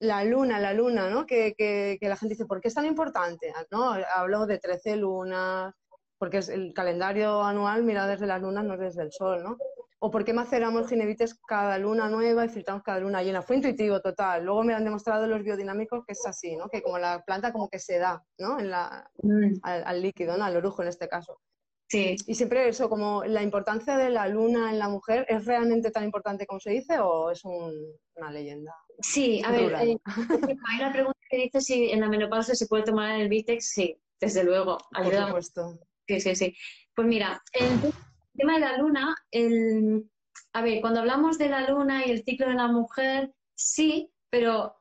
la 0.00 0.24
luna, 0.24 0.58
la 0.58 0.72
luna, 0.72 1.10
¿no? 1.10 1.26
Que, 1.26 1.54
que, 1.56 1.98
que, 2.00 2.08
la 2.08 2.16
gente 2.16 2.34
dice, 2.34 2.46
¿por 2.46 2.60
qué 2.60 2.68
es 2.68 2.74
tan 2.74 2.86
importante? 2.86 3.52
¿No? 3.70 3.94
Hablo 4.14 4.46
de 4.46 4.58
13 4.58 4.96
lunas, 4.96 5.74
porque 6.20 6.38
es 6.38 6.50
el 6.50 6.74
calendario 6.74 7.42
anual 7.42 7.82
mira 7.82 8.06
desde 8.06 8.26
las 8.26 8.42
lunas, 8.42 8.64
no 8.64 8.76
desde 8.76 9.02
el 9.02 9.10
sol, 9.10 9.42
¿no? 9.42 9.56
O 10.02 10.10
por 10.10 10.24
qué 10.24 10.32
maceramos 10.32 10.88
ginevites 10.88 11.34
cada 11.46 11.78
luna 11.78 12.08
nueva 12.08 12.46
y 12.46 12.48
filtramos 12.48 12.82
cada 12.82 13.00
luna 13.00 13.22
llena. 13.22 13.42
Fue 13.42 13.56
intuitivo 13.56 14.00
total. 14.00 14.44
Luego 14.44 14.64
me 14.64 14.72
han 14.72 14.84
demostrado 14.84 15.26
los 15.26 15.42
biodinámicos 15.42 16.04
que 16.06 16.12
es 16.12 16.24
así, 16.26 16.56
¿no? 16.56 16.68
Que 16.68 16.82
como 16.82 16.98
la 16.98 17.22
planta 17.22 17.52
como 17.52 17.68
que 17.68 17.78
se 17.78 17.98
da, 17.98 18.24
¿no? 18.38 18.58
En 18.58 18.70
la, 18.70 19.10
mm. 19.22 19.60
al, 19.62 20.02
líquido, 20.02 20.38
¿no? 20.38 20.44
Al 20.44 20.56
orujo 20.56 20.82
en 20.82 20.88
este 20.88 21.06
caso. 21.06 21.38
Sí. 21.86 22.16
Y 22.26 22.34
siempre 22.34 22.66
eso, 22.68 22.88
como 22.88 23.24
la 23.24 23.42
importancia 23.42 23.98
de 23.98 24.10
la 24.10 24.26
luna 24.26 24.70
en 24.70 24.78
la 24.78 24.88
mujer, 24.88 25.26
¿es 25.28 25.44
realmente 25.44 25.90
tan 25.90 26.04
importante 26.04 26.46
como 26.46 26.60
se 26.60 26.70
dice 26.70 26.98
o 27.00 27.30
es 27.30 27.44
una 27.44 28.30
leyenda? 28.30 28.72
Sí, 29.02 29.42
a 29.44 29.50
ver, 29.50 29.72
eh, 29.72 29.98
hay 30.06 30.78
una 30.78 30.92
pregunta 30.92 31.18
que 31.28 31.36
dice 31.36 31.60
si 31.60 31.90
en 31.90 32.00
la 32.00 32.08
menopausia 32.08 32.54
se 32.54 32.66
puede 32.66 32.84
tomar 32.84 33.20
el 33.20 33.28
Vitex. 33.28 33.68
Sí, 33.68 34.00
desde 34.20 34.44
luego. 34.44 34.78
Ayuda. 34.94 35.32
Por 35.32 35.42
supuesto. 35.42 35.78
Sí, 36.06 36.20
sí, 36.20 36.34
sí. 36.36 36.56
Pues 36.94 37.06
mira, 37.06 37.42
el 37.52 37.92
tema 38.40 38.54
de 38.54 38.60
la 38.60 38.76
luna, 38.78 39.16
el... 39.30 40.10
a 40.52 40.62
ver, 40.62 40.80
cuando 40.80 41.00
hablamos 41.00 41.38
de 41.38 41.48
la 41.48 41.68
luna 41.68 42.06
y 42.06 42.10
el 42.10 42.24
ciclo 42.24 42.48
de 42.48 42.54
la 42.54 42.68
mujer, 42.68 43.32
sí, 43.54 44.10
pero 44.30 44.76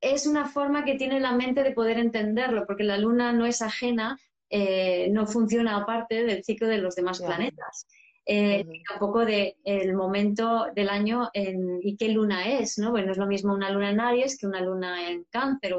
es 0.00 0.26
una 0.26 0.46
forma 0.46 0.84
que 0.84 0.96
tiene 0.96 1.20
la 1.20 1.32
mente 1.32 1.62
de 1.62 1.72
poder 1.72 1.98
entenderlo, 1.98 2.66
porque 2.66 2.84
la 2.84 2.98
luna 2.98 3.32
no 3.32 3.46
es 3.46 3.62
ajena 3.62 4.18
eh, 4.56 5.08
no 5.10 5.26
funciona 5.26 5.76
aparte 5.76 6.24
del 6.24 6.44
ciclo 6.44 6.68
de 6.68 6.78
los 6.78 6.94
demás 6.94 7.20
planetas. 7.20 7.88
Eh, 8.26 8.64
tampoco 8.88 9.24
del 9.24 9.94
momento 9.94 10.66
del 10.74 10.88
año 10.88 11.28
y 11.34 11.96
qué 11.96 12.08
luna 12.10 12.48
es, 12.58 12.78
¿no? 12.78 12.92
Bueno, 12.92 13.10
es 13.10 13.18
lo 13.18 13.26
mismo 13.26 13.52
una 13.52 13.70
luna 13.70 13.90
en 13.90 14.00
Aries 14.00 14.38
que 14.38 14.46
una 14.46 14.60
luna 14.60 15.10
en 15.10 15.24
Cáncer 15.24 15.74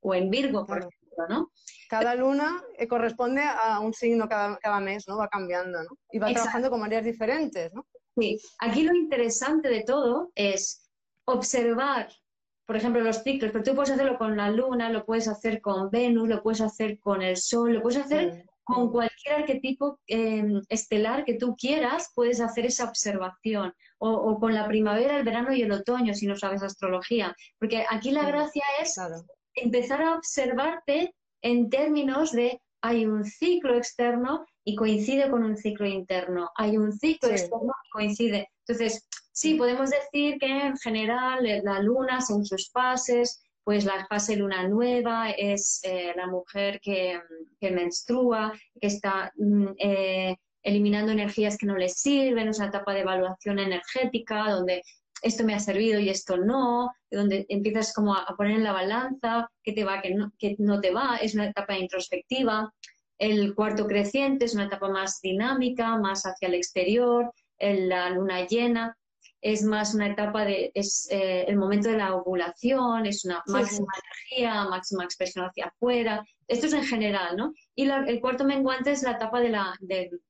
o 0.00 0.14
en, 0.14 0.30
Virgo, 0.30 0.64
por 0.64 0.78
ejemplo, 0.78 1.26
¿no? 1.28 1.50
Cada 1.90 2.14
luna 2.14 2.62
eh, 2.78 2.86
corresponde 2.86 3.42
a 3.42 3.80
un 3.80 3.92
signo 3.92 4.28
cada, 4.28 4.80
mes, 4.80 5.08
¿no? 5.08 5.18
Va 5.18 5.28
cambiando, 5.28 5.82
¿no? 5.82 5.90
Y 6.12 6.20
va 6.20 6.32
trabajando 6.32 6.70
con 6.70 6.84
áreas 6.84 7.04
diferentes, 7.04 7.72
¿no? 7.74 7.84
Sí. 8.16 8.38
Aquí 8.60 8.84
lo 8.84 8.94
interesante 8.94 9.68
de 9.68 9.82
todo 9.82 10.30
es 10.34 10.88
observar 11.24 12.08
por 12.70 12.76
ejemplo, 12.76 13.00
los 13.00 13.24
ciclos, 13.24 13.50
pero 13.50 13.64
tú 13.64 13.74
puedes 13.74 13.90
hacerlo 13.90 14.16
con 14.16 14.36
la 14.36 14.48
luna, 14.48 14.90
lo 14.90 15.04
puedes 15.04 15.26
hacer 15.26 15.60
con 15.60 15.90
Venus, 15.90 16.28
lo 16.28 16.40
puedes 16.40 16.60
hacer 16.60 17.00
con 17.00 17.20
el 17.20 17.36
Sol, 17.36 17.72
lo 17.72 17.82
puedes 17.82 17.98
hacer 17.98 18.44
con 18.62 18.92
cualquier 18.92 19.34
arquetipo 19.34 19.98
em, 20.06 20.62
estelar 20.68 21.24
que 21.24 21.34
tú 21.34 21.56
quieras, 21.56 22.12
puedes 22.14 22.40
hacer 22.40 22.66
esa 22.66 22.84
observación. 22.84 23.74
O, 23.98 24.38
con 24.38 24.54
la 24.54 24.68
primavera, 24.68 25.16
el 25.18 25.24
verano 25.24 25.52
y 25.52 25.62
el 25.62 25.72
otoño, 25.72 26.14
si 26.14 26.28
no 26.28 26.36
sabes 26.36 26.62
astrología. 26.62 27.34
Porque 27.58 27.84
aquí 27.90 28.12
la 28.12 28.24
gracia 28.24 28.62
es 28.80 28.94
empezar 29.54 30.00
a 30.02 30.14
observarte 30.14 31.12
en 31.42 31.70
términos 31.70 32.32
de 32.32 32.60
hay 32.82 33.06
un 33.06 33.24
ciclo 33.24 33.76
externo 33.76 34.46
y 34.64 34.74
coincide 34.74 35.30
con 35.30 35.44
un 35.44 35.56
ciclo 35.56 35.86
interno. 35.86 36.50
Hay 36.56 36.78
un 36.78 36.92
ciclo 36.92 37.28
externo 37.30 37.72
y 37.84 37.90
coincide. 37.90 38.48
Entonces, 38.66 39.06
Sí, 39.40 39.54
podemos 39.54 39.88
decir 39.88 40.38
que 40.38 40.66
en 40.66 40.76
general 40.76 41.46
eh, 41.46 41.62
la 41.64 41.80
luna, 41.80 42.20
según 42.20 42.44
sus 42.44 42.70
fases, 42.70 43.42
pues 43.64 43.86
la 43.86 44.06
fase 44.06 44.36
luna 44.36 44.68
nueva 44.68 45.30
es 45.30 45.80
eh, 45.82 46.12
la 46.14 46.26
mujer 46.26 46.78
que, 46.80 47.18
menstrua, 47.62 48.52
que 48.78 48.88
está 48.88 49.32
mm, 49.36 49.68
eh, 49.78 50.36
eliminando 50.62 51.12
energías 51.12 51.56
que 51.56 51.64
no 51.64 51.78
le 51.78 51.88
sirven, 51.88 52.48
es 52.48 52.58
una 52.58 52.68
etapa 52.68 52.92
de 52.92 53.00
evaluación 53.00 53.58
energética 53.58 54.50
donde 54.50 54.82
esto 55.22 55.44
me 55.44 55.54
ha 55.54 55.60
servido 55.60 56.00
y 56.00 56.08
esto 56.08 56.36
no, 56.36 56.90
donde 57.10 57.46
empiezas 57.48 57.92
como 57.92 58.14
a, 58.14 58.26
poner 58.36 58.56
en 58.56 58.64
la 58.64 58.72
balanza 58.72 59.50
qué 59.62 59.72
te 59.72 59.84
va, 59.84 60.00
qué 60.00 60.14
no, 60.14 60.32
qué 60.38 60.56
no 60.58 60.80
te 60.80 60.90
va, 60.90 61.16
es 61.16 61.34
una 61.34 61.46
etapa 61.46 61.76
introspectiva. 61.76 62.72
El 63.18 63.54
cuarto 63.54 63.86
creciente 63.86 64.46
es 64.46 64.54
una 64.54 64.64
etapa 64.64 64.88
más 64.88 65.20
dinámica, 65.20 65.98
más 65.98 66.22
hacia 66.24 66.48
el 66.48 66.54
exterior, 66.54 67.30
la 67.58 68.08
luna 68.10 68.46
llena 68.46 68.96
es 69.40 69.62
más 69.62 69.94
una 69.94 70.08
etapa 70.08 70.44
de, 70.44 70.70
es 70.74 71.08
eh, 71.10 71.44
el 71.48 71.56
momento 71.56 71.88
de 71.88 71.96
la 71.96 72.14
ovulación, 72.14 73.06
es 73.06 73.24
una 73.24 73.42
máxima 73.46 73.92
energía, 74.04 74.64
máxima 74.64 75.04
expresión 75.04 75.46
hacia 75.46 75.66
afuera. 75.66 76.24
Esto 76.46 76.66
es 76.66 76.74
en 76.74 76.84
general, 76.84 77.36
¿no? 77.36 77.54
Y 77.74 77.88
el 77.88 78.20
cuarto 78.20 78.44
menguante 78.44 78.90
es 78.92 79.02
la 79.02 79.12
etapa 79.12 79.40
de 79.40 79.48
la, 79.50 79.74
del 79.80 80.20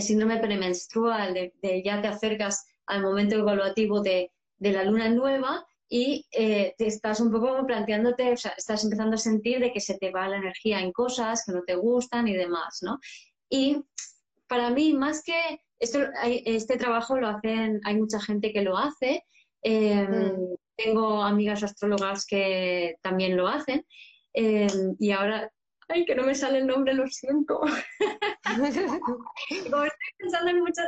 síndrome 0.00 0.38
premenstrual, 0.38 1.34
de, 1.34 1.82
ya 1.84 2.00
te 2.02 2.08
acercas 2.08 2.66
al 2.90 3.02
momento 3.02 3.36
evaluativo 3.36 4.00
de, 4.00 4.32
la 4.58 4.84
luna 4.84 5.08
nueva 5.08 5.66
y 5.88 6.26
eh, 6.32 6.74
te 6.76 6.86
estás 6.86 7.20
un 7.20 7.32
poco 7.32 7.66
planteándote, 7.66 8.32
o 8.32 8.36
sea, 8.36 8.52
estás 8.56 8.84
empezando 8.84 9.14
a 9.14 9.18
sentir 9.18 9.58
de 9.58 9.72
que 9.72 9.80
se 9.80 9.96
te 9.96 10.10
va 10.10 10.28
la 10.28 10.36
energía 10.36 10.80
en 10.80 10.92
cosas 10.92 11.44
que 11.44 11.52
no 11.52 11.62
te 11.62 11.76
gustan 11.76 12.28
y 12.28 12.34
demás, 12.34 12.80
¿no? 12.82 12.98
Y 13.48 13.82
para 14.46 14.70
mí, 14.70 14.92
más 14.92 15.22
que 15.22 15.60
esto, 15.78 16.00
este 16.22 16.76
trabajo 16.76 17.18
lo 17.18 17.28
hacen, 17.28 17.80
hay 17.84 17.96
mucha 17.96 18.20
gente 18.20 18.52
que 18.52 18.62
lo 18.62 18.76
hace. 18.76 19.24
Em, 19.62 20.10
mm. 20.10 20.54
Tengo 20.76 21.22
amigas 21.22 21.62
astrólogas 21.62 22.26
que 22.26 22.96
también 23.02 23.36
lo 23.36 23.48
hacen. 23.48 23.84
Em, 24.32 24.96
y 24.98 25.10
ahora, 25.10 25.50
ay, 25.88 26.04
que 26.04 26.14
no 26.14 26.22
me 26.22 26.34
sale 26.34 26.58
el 26.58 26.66
nombre, 26.66 26.94
lo 26.94 27.06
siento. 27.06 27.60
Como 28.44 28.66
estoy 28.66 29.90
pensando 30.18 30.50
en 30.50 30.60
muchas. 30.60 30.86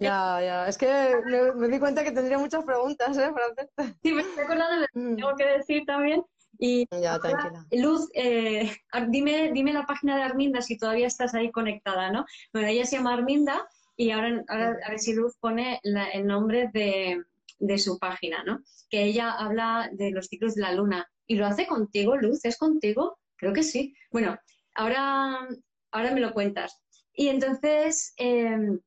Ya, 0.00 0.40
ya. 0.40 0.68
Es 0.68 0.78
que 0.78 1.14
me, 1.56 1.68
di 1.68 1.78
cuenta 1.78 2.04
que 2.04 2.12
tendría 2.12 2.38
muchas 2.38 2.64
preguntas, 2.64 3.16
¿eh? 3.16 3.30
Para 3.32 3.94
Sí, 4.02 4.12
me 4.12 4.22
estoy 4.22 4.44
acordando, 4.44 4.74
de 4.74 4.80
lo 4.80 4.86
que 4.86 5.16
tengo 5.16 5.36
que 5.36 5.46
decir 5.46 5.84
también. 5.86 6.22
Y 6.58 6.86
ya, 6.90 7.18
tranquila. 7.18 7.66
Luz, 7.72 8.08
eh, 8.14 8.70
dime, 9.08 9.50
dime 9.52 9.72
la 9.72 9.84
página 9.84 10.16
de 10.16 10.22
Arminda 10.22 10.60
si 10.60 10.76
todavía 10.76 11.06
estás 11.06 11.34
ahí 11.34 11.50
conectada, 11.50 12.10
¿no? 12.10 12.24
Bueno, 12.52 12.68
ella 12.68 12.84
se 12.84 12.96
llama 12.96 13.14
Arminda 13.14 13.66
y 13.96 14.10
ahora, 14.10 14.44
a 14.48 14.90
ver 14.90 14.98
si 14.98 15.14
Luz 15.14 15.36
pone 15.40 15.80
el 15.82 16.26
nombre 16.26 16.70
de, 16.72 17.78
su 17.78 17.98
página, 17.98 18.42
¿no? 18.44 18.60
Que 18.90 19.04
ella 19.04 19.32
habla 19.32 19.90
de 19.92 20.10
los 20.10 20.26
ciclos 20.26 20.54
de 20.54 20.62
la 20.62 20.72
luna. 20.72 21.08
¿Y 21.26 21.36
lo 21.36 21.46
hace 21.46 21.66
contigo, 21.66 22.16
Luz? 22.16 22.44
¿Es 22.44 22.56
contigo? 22.58 23.18
Creo 23.36 23.52
que 23.52 23.62
sí. 23.62 23.94
Bueno, 24.10 24.38
ahora, 24.74 25.48
ahora 25.90 26.10
me 26.12 26.20
lo 26.20 26.32
cuentas. 26.32 26.80
Y 27.12 27.28
entonces, 27.28 28.14
em, 28.16 28.80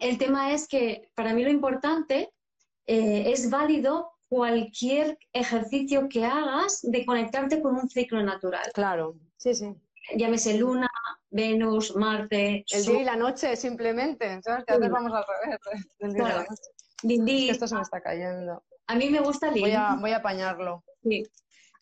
el 0.00 0.18
tema 0.18 0.52
es 0.52 0.68
que 0.68 1.10
para 1.14 1.34
mí 1.34 1.42
lo 1.42 1.50
importante 1.50 2.32
eh, 2.86 3.24
es 3.26 3.50
válido 3.50 4.12
cualquier 4.28 5.18
ejercicio 5.32 6.08
que 6.08 6.24
hagas 6.24 6.80
de 6.82 7.04
conectarte 7.04 7.60
con 7.60 7.76
un 7.76 7.90
ciclo 7.90 8.22
natural. 8.22 8.70
Claro, 8.72 9.16
sí, 9.36 9.54
sí. 9.54 9.74
Llámese 10.16 10.56
luna, 10.56 10.88
Venus, 11.30 11.94
Marte. 11.96 12.64
El 12.70 12.84
día 12.84 13.00
y 13.00 13.04
la 13.04 13.16
noche, 13.16 13.56
simplemente. 13.56 14.40
¿Sabes? 14.42 14.64
Que 14.64 14.74
a 14.74 14.76
veces 14.78 14.92
vamos 14.92 15.12
al 15.12 15.24
revés. 15.24 15.60
El 15.98 16.14
día 16.14 16.22
y 16.22 16.28
la 16.28 16.38
noche. 16.38 17.50
esto 17.50 17.66
se 17.66 17.74
me 17.74 17.82
está 17.82 18.00
cayendo. 18.00 18.62
A 18.86 18.94
mí 18.94 19.10
me 19.10 19.20
gusta 19.20 19.48
el 19.48 19.60
voy 19.60 19.72
a, 19.72 19.96
voy 20.00 20.12
a 20.12 20.16
apañarlo. 20.16 20.84
Sí. 21.02 21.22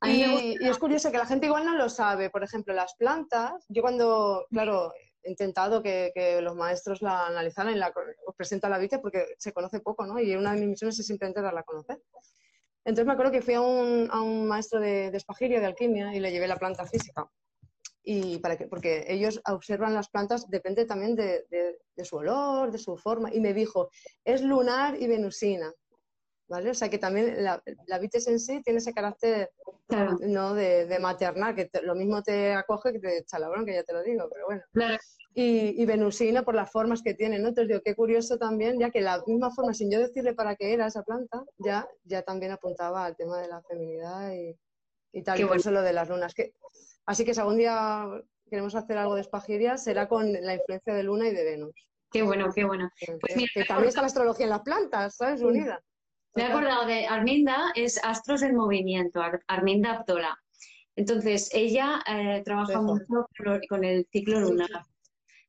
Y, 0.04 0.56
y, 0.60 0.68
es 0.68 0.78
curioso 0.78 1.10
que 1.10 1.18
la 1.18 1.26
gente 1.26 1.46
igual 1.46 1.64
no 1.64 1.74
lo 1.74 1.88
sabe. 1.88 2.30
Por 2.30 2.44
ejemplo, 2.44 2.72
las 2.72 2.94
plantas, 2.94 3.64
yo 3.68 3.82
cuando, 3.82 4.46
claro, 4.50 4.92
intentado 5.28 5.82
que, 5.82 6.10
que 6.14 6.40
los 6.40 6.56
maestros 6.56 7.02
la 7.02 7.26
analizaran 7.26 7.74
y 7.74 7.78
la, 7.78 7.92
os 8.26 8.34
presento 8.34 8.68
la 8.68 8.78
vida 8.78 9.00
porque 9.00 9.34
se 9.38 9.52
conoce 9.52 9.80
poco, 9.80 10.06
¿no? 10.06 10.18
Y 10.20 10.34
una 10.34 10.52
de 10.52 10.60
mis 10.60 10.70
misiones 10.70 10.98
es 10.98 11.06
simplemente 11.06 11.42
darla 11.42 11.60
a 11.60 11.64
conocer. 11.64 12.00
Entonces 12.84 13.06
me 13.06 13.12
acuerdo 13.12 13.32
que 13.32 13.42
fui 13.42 13.54
a 13.54 13.60
un, 13.60 14.08
a 14.10 14.20
un 14.22 14.46
maestro 14.46 14.80
de, 14.80 15.10
de 15.10 15.16
espagirio, 15.16 15.60
de 15.60 15.66
alquimia, 15.66 16.14
y 16.14 16.20
le 16.20 16.30
llevé 16.30 16.48
la 16.48 16.56
planta 16.56 16.86
física 16.86 17.28
y 18.10 18.38
para 18.38 18.56
que, 18.56 18.66
porque 18.66 19.04
ellos 19.06 19.38
observan 19.46 19.92
las 19.92 20.08
plantas, 20.08 20.48
depende 20.48 20.86
también 20.86 21.14
de, 21.14 21.44
de, 21.50 22.04
su 22.06 22.16
olor, 22.16 22.72
de 22.72 22.78
su 22.78 22.96
forma, 22.96 23.30
y 23.34 23.38
me 23.38 23.52
dijo, 23.52 23.90
es 24.24 24.40
lunar 24.40 24.96
y 24.98 25.06
venusina, 25.06 25.70
¿vale? 26.48 26.70
O 26.70 26.74
sea 26.74 26.88
que 26.88 26.96
también 26.96 27.44
la, 27.44 27.62
la 27.86 27.98
vites 27.98 28.26
en 28.28 28.40
sí 28.40 28.62
tiene 28.62 28.78
ese 28.78 28.94
carácter 28.94 29.50
¿no? 29.88 30.54
de, 30.54 30.86
de 30.86 30.98
maternar, 30.98 31.54
que 31.54 31.70
lo 31.82 31.94
mismo 31.94 32.22
te 32.22 32.52
acoge 32.52 32.92
que 32.92 32.98
te 32.98 33.18
echa 33.18 33.38
la 33.38 33.48
bronca, 33.48 33.72
ya 33.72 33.82
te 33.82 33.92
lo 33.92 34.02
digo, 34.02 34.28
pero 34.32 34.46
bueno. 34.46 34.62
Y, 35.34 35.80
y, 35.80 35.86
venusina 35.86 36.42
por 36.42 36.54
las 36.54 36.70
formas 36.70 37.02
que 37.02 37.14
tiene, 37.14 37.38
¿no? 37.38 37.48
Entonces 37.48 37.68
digo, 37.68 37.80
qué 37.84 37.94
curioso 37.94 38.38
también, 38.38 38.78
ya 38.78 38.90
que 38.90 39.00
la 39.00 39.22
misma 39.26 39.50
forma, 39.54 39.72
sin 39.72 39.90
yo 39.90 40.00
decirle 40.00 40.34
para 40.34 40.56
qué 40.56 40.72
era 40.72 40.86
esa 40.86 41.02
planta, 41.02 41.44
ya, 41.58 41.86
ya 42.04 42.22
también 42.22 42.52
apuntaba 42.52 43.04
al 43.04 43.16
tema 43.16 43.40
de 43.40 43.48
la 43.48 43.62
feminidad 43.62 44.32
y, 44.32 44.58
y 45.12 45.22
tal, 45.22 45.40
y 45.40 45.44
por 45.44 45.58
eso 45.58 45.70
lo 45.70 45.82
de 45.82 45.92
las 45.92 46.08
lunas. 46.08 46.34
Que, 46.34 46.54
Así 47.08 47.24
que 47.24 47.32
si 47.32 47.40
algún 47.40 47.56
día 47.56 48.04
queremos 48.50 48.74
hacer 48.74 48.98
algo 48.98 49.14
de 49.14 49.22
espagiria, 49.22 49.78
será 49.78 50.08
con 50.08 50.30
la 50.30 50.54
influencia 50.54 50.92
de 50.92 51.02
Luna 51.02 51.28
y 51.28 51.34
de 51.34 51.44
Venus. 51.44 51.88
Qué 52.10 52.22
bueno, 52.22 52.50
qué 52.54 52.64
bueno. 52.64 52.90
Pues 53.20 53.34
también 53.66 53.88
está 53.88 54.02
la 54.02 54.08
astrología 54.08 54.44
en 54.44 54.50
las 54.50 54.60
plantas, 54.60 55.16
¿sabes? 55.16 55.40
Unida. 55.40 55.82
Me 56.34 56.42
he 56.44 56.46
acordado 56.46 56.86
de 56.86 57.06
Arminda, 57.06 57.72
es 57.74 57.98
Astros 58.02 58.42
en 58.42 58.54
Movimiento, 58.54 59.20
Arminda 59.46 59.92
Abdola. 59.92 60.38
Entonces, 60.94 61.48
ella 61.52 62.02
eh, 62.06 62.42
trabaja 62.44 62.80
mucho 62.80 63.28
con 63.68 63.84
el 63.84 64.06
ciclo 64.10 64.40
lunar. 64.40 64.68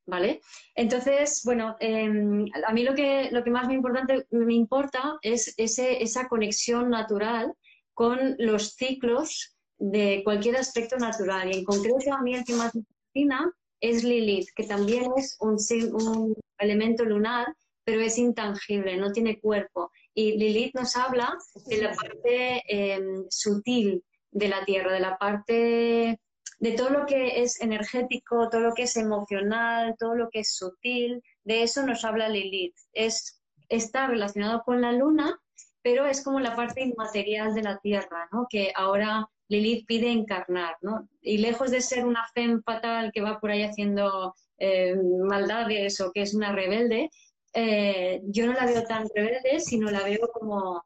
¿Vale? 0.06 0.42
Entonces, 0.74 1.42
bueno, 1.46 1.76
em, 1.80 2.46
a 2.66 2.74
mí 2.74 2.84
lo 2.84 2.96
que, 2.96 3.30
lo 3.32 3.44
que 3.44 3.52
más 3.52 3.68
me, 3.68 3.76
importante, 3.76 4.26
me 4.32 4.56
importa 4.56 5.20
es 5.22 5.54
ese, 5.58 6.02
esa 6.02 6.28
conexión 6.28 6.90
natural 6.90 7.54
con 7.94 8.36
los 8.40 8.74
ciclos 8.74 9.56
de 9.78 10.22
cualquier 10.24 10.58
aspecto 10.58 10.98
natural. 10.98 11.54
Y 11.54 11.60
en 11.60 11.64
concreto, 11.64 12.14
a 12.14 12.22
mí 12.22 12.34
el 12.34 12.44
que 12.44 12.56
más 12.56 12.74
me 12.74 12.84
fascina 12.84 13.52
es 13.82 14.04
Lilith, 14.04 14.50
que 14.56 14.64
también 14.64 15.12
es 15.18 15.38
un, 15.40 15.58
un 15.94 16.36
elemento 16.58 17.06
lunar, 17.06 17.48
pero 17.84 18.02
es 18.02 18.18
intangible, 18.18 18.98
no 18.98 19.12
tiene 19.12 19.40
cuerpo. 19.40 19.92
Y 20.14 20.38
Lilith 20.38 20.76
nos 20.76 20.96
habla 20.96 21.38
de 21.68 21.82
la 21.82 21.94
parte 21.94 22.64
em, 22.68 23.26
sutil 23.30 24.04
de 24.32 24.48
la 24.48 24.66
Tierra, 24.66 24.94
de 24.94 25.00
la 25.00 25.18
parte 25.18 26.20
de 26.60 26.72
todo 26.74 26.90
lo 26.90 27.06
que 27.06 27.42
es 27.42 27.62
energético, 27.62 28.50
todo 28.50 28.62
lo 28.62 28.74
que 28.74 28.84
es 28.84 28.98
emocional, 28.98 29.96
todo 29.98 30.16
lo 30.16 30.30
que 30.30 30.42
es 30.42 30.56
sutil, 30.56 31.24
de 31.44 31.64
eso 31.64 31.86
nos 31.86 32.04
habla 32.04 32.28
Lilith. 32.28 32.76
Es, 32.94 33.42
está 33.70 34.08
relacionado 34.08 34.62
con 34.64 34.82
la 34.82 34.92
luna, 34.92 35.40
pero 35.82 36.06
es 36.06 36.24
como 36.24 36.40
la 36.40 36.56
parte 36.56 36.82
inmaterial 36.82 37.54
de 37.54 37.64
la 37.64 37.80
Tierra, 37.80 38.28
¿no? 38.34 38.46
que 38.50 38.74
ahora 38.76 39.30
Lilith 39.48 39.86
pide 39.88 40.12
encarnar. 40.12 40.76
¿no? 40.82 41.08
Y 41.22 41.38
lejos 41.38 41.72
de 41.72 41.82
ser 41.82 42.06
una 42.06 42.28
femme 42.34 42.62
fatal 42.66 43.12
que 43.14 43.22
va 43.22 43.40
por 43.40 43.52
ahí 43.52 43.64
haciendo 43.64 44.36
eh, 44.58 44.96
maldades 45.24 46.02
o 46.02 46.12
que 46.12 46.24
es 46.24 46.34
una 46.34 46.52
rebelde, 46.52 47.10
eh, 47.54 48.22
yo 48.26 48.46
no 48.46 48.54
la 48.54 48.66
veo 48.66 48.84
tan 48.84 49.08
rebelde, 49.14 49.60
sino 49.60 49.90
la 49.90 50.04
veo 50.04 50.30
como 50.34 50.84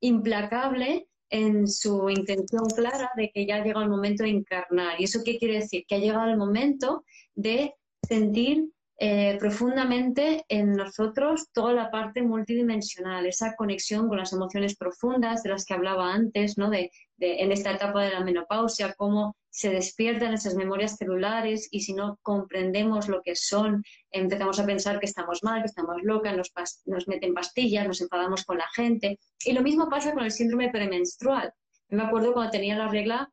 implacable 0.00 1.08
en 1.30 1.66
su 1.66 2.10
intención 2.10 2.64
clara 2.66 3.10
de 3.16 3.30
que 3.30 3.46
ya 3.46 3.56
ha 3.56 3.64
llegado 3.64 3.84
el 3.84 3.90
momento 3.90 4.24
de 4.24 4.30
encarnar. 4.30 5.00
¿Y 5.00 5.04
eso 5.04 5.22
qué 5.24 5.38
quiere 5.38 5.54
decir? 5.54 5.84
Que 5.86 5.94
ha 5.94 5.98
llegado 5.98 6.28
el 6.30 6.36
momento 6.36 7.04
de 7.34 7.74
sentir 8.06 8.68
eh, 8.98 9.36
profundamente 9.40 10.44
en 10.48 10.72
nosotros 10.72 11.48
toda 11.52 11.72
la 11.72 11.90
parte 11.90 12.22
multidimensional, 12.22 13.26
esa 13.26 13.56
conexión 13.56 14.08
con 14.08 14.18
las 14.18 14.32
emociones 14.32 14.76
profundas 14.76 15.42
de 15.42 15.50
las 15.50 15.64
que 15.64 15.74
hablaba 15.74 16.12
antes, 16.12 16.58
¿no? 16.58 16.70
de, 16.70 16.90
en 17.22 17.52
esta 17.52 17.72
etapa 17.72 18.02
de 18.04 18.10
la 18.10 18.20
menopausia, 18.20 18.94
cómo 18.94 19.36
se 19.50 19.70
despiertan 19.70 20.34
esas 20.34 20.54
memorias 20.54 20.96
celulares 20.96 21.68
y 21.70 21.80
si 21.80 21.92
no 21.92 22.18
comprendemos 22.22 23.08
lo 23.08 23.22
que 23.22 23.36
son, 23.36 23.84
empezamos 24.10 24.58
a 24.58 24.66
pensar 24.66 24.98
que 24.98 25.06
estamos 25.06 25.42
mal, 25.42 25.60
que 25.60 25.66
estamos 25.66 25.96
locas, 26.02 26.36
nos, 26.36 26.52
nos 26.86 27.06
meten 27.06 27.34
pastillas, 27.34 27.86
nos 27.86 28.00
enfadamos 28.00 28.44
con 28.44 28.58
la 28.58 28.66
gente. 28.74 29.18
Y 29.44 29.52
lo 29.52 29.62
mismo 29.62 29.88
pasa 29.88 30.14
con 30.14 30.24
el 30.24 30.32
síndrome 30.32 30.70
premenstrual. 30.70 31.52
Me 31.88 32.02
acuerdo 32.02 32.32
cuando 32.32 32.50
tenía 32.50 32.76
la 32.76 32.88
regla, 32.88 33.30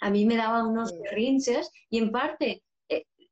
a 0.00 0.10
mí 0.10 0.24
me 0.24 0.36
daban 0.36 0.66
unos 0.66 0.98
berrinches 0.98 1.70
y 1.90 1.98
en 1.98 2.10
parte 2.10 2.62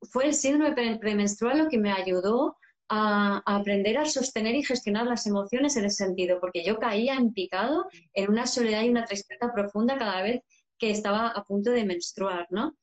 fue 0.02 0.26
el 0.26 0.34
síndrome 0.34 0.98
premenstrual 0.98 1.58
lo 1.58 1.68
que 1.68 1.78
me 1.78 1.92
ayudó 1.92 2.56
a, 2.88 3.42
aprender 3.44 3.98
a 3.98 4.04
sostener 4.04 4.54
y 4.54 4.64
gestionar 4.64 5.06
las 5.06 5.26
emociones 5.26 5.76
en 5.76 5.84
ese 5.84 6.04
sentido, 6.04 6.40
porque 6.40 6.64
yo 6.64 6.78
caía 6.78 7.14
en 7.14 7.32
picado 7.32 7.86
en 8.14 8.30
una 8.30 8.46
soledad 8.46 8.82
y 8.82 8.90
una 8.90 9.04
tristeza 9.04 9.52
profunda 9.54 9.98
cada 9.98 10.22
vez 10.22 10.42
que 10.78 10.90
estaba 10.90 11.28
a 11.28 11.44
punto 11.44 11.70
de 11.70 11.84
menstruar, 11.84 12.46
¿no? 12.50 12.76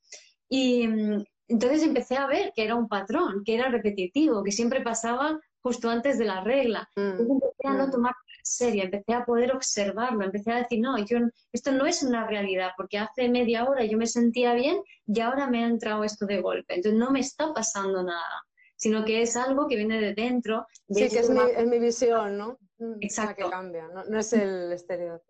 Y 0.48 0.86
mm, 0.86 1.24
entonces 1.48 1.82
empecé 1.82 2.16
a 2.16 2.26
ver 2.26 2.52
que 2.54 2.64
era 2.64 2.74
un 2.74 2.88
patrón, 2.88 3.42
que 3.44 3.54
era 3.54 3.68
repetitivo, 3.68 4.42
que 4.42 4.52
siempre 4.52 4.82
pasaba 4.82 5.38
justo 5.60 5.90
antes 5.90 6.18
de 6.18 6.24
la 6.26 6.42
regla. 6.42 6.88
Mm, 6.96 7.00
entonces 7.00 7.30
empecé 7.30 7.68
a 7.68 7.72
no 7.72 7.86
mm. 7.86 7.90
tomar 7.90 8.14
serio, 8.46 8.84
empecé 8.84 9.12
a 9.12 9.24
poder 9.24 9.52
observarlo, 9.52 10.24
empecé 10.24 10.52
a 10.52 10.58
decir, 10.58 10.80
no, 10.80 10.96
yo, 10.98 11.18
esto 11.52 11.72
no 11.72 11.86
es 11.86 12.02
una 12.02 12.26
realidad, 12.26 12.70
porque 12.76 12.98
hace 12.98 13.28
media 13.28 13.64
hora 13.64 13.84
yo 13.84 13.98
me 13.98 14.06
sentía 14.06 14.54
bien 14.54 14.80
y 15.06 15.20
ahora 15.20 15.48
me 15.48 15.64
ha 15.64 15.66
entrado 15.66 16.04
esto 16.04 16.26
de 16.26 16.40
golpe. 16.40 16.74
Entonces 16.74 16.98
no 16.98 17.10
me 17.10 17.20
está 17.20 17.52
pasando 17.52 18.02
nada, 18.02 18.44
sino 18.76 19.04
que 19.04 19.22
es 19.22 19.36
algo 19.36 19.66
que 19.66 19.76
viene 19.76 20.00
de 20.00 20.14
dentro. 20.14 20.66
sí, 20.88 21.08
que 21.08 21.18
es 21.18 21.30
mi, 21.30 21.78
visión, 21.78 22.38
¿no? 22.38 22.58
Mm, 22.78 22.98
Exacto. 23.00 23.44
que 23.44 23.50
cambia, 23.50 23.88
no, 23.88 24.18
es 24.18 24.32
el 24.32 24.72
exterior. 24.72 25.22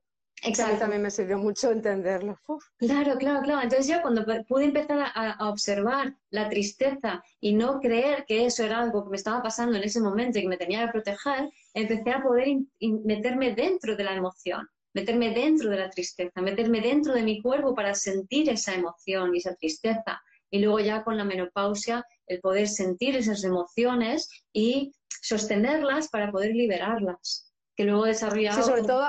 Exacto. 0.43 0.71
A 0.71 0.75
mí 0.75 0.81
también 0.81 1.03
me 1.03 1.11
sirvió 1.11 1.39
mucho 1.39 1.71
entenderlo. 1.71 2.39
Claro, 2.77 3.17
claro, 3.17 3.41
claro. 3.43 3.63
Entonces 3.63 3.89
yo 3.89 4.03
cuando 4.03 4.25
pude 4.47 4.65
empezar 4.65 5.11
a, 5.15 5.49
observar 5.49 6.15
la 6.31 6.49
tristeza 6.51 7.23
y 7.41 7.55
no 7.55 7.81
creer 7.81 8.25
que 8.27 8.45
eso 8.45 8.63
era 8.63 8.81
algo 8.81 9.05
que 9.05 9.11
me 9.11 9.17
estaba 9.17 9.43
pasando 9.43 9.77
en 9.77 9.85
ese 9.85 10.01
momento 10.01 10.39
y 10.39 10.43
que 10.43 10.49
me 10.49 10.59
tenía 10.59 10.85
que 10.85 10.93
proteger, 10.93 11.51
empecé 11.73 12.11
a 12.11 12.23
poder 12.23 12.49
meterme 12.81 13.55
dentro 13.55 13.97
de 13.97 14.05
la 14.05 14.15
emoción, 14.15 14.69
meterme 14.93 15.31
dentro 15.33 15.71
de 15.71 15.79
la 15.79 15.91
tristeza, 15.91 16.43
meterme 16.43 16.81
dentro 16.81 17.15
de 17.15 17.23
mi 17.23 17.41
cuerpo 17.41 17.75
para 17.75 17.95
sentir 17.95 18.51
esa 18.51 18.75
emoción 18.75 19.35
y 19.35 19.39
esa 19.39 19.55
tristeza. 19.55 20.21
Y 20.51 20.61
luego 20.61 20.81
ya 20.81 21.03
con 21.03 21.17
la 21.17 21.25
menopausia, 21.25 22.05
el 22.27 22.41
poder 22.41 22.69
sentir 22.69 23.17
esas 23.17 23.45
emociones 23.45 24.29
y 24.53 24.93
sostenerlas 25.23 26.09
para 26.09 26.31
poder 26.31 26.55
liberarlas. 26.55 27.53
Que 27.77 27.85
luego 27.85 28.05
desarrollar... 28.05 28.55
Sí, 28.55 28.63
sobre 28.63 28.83
todo 28.83 29.05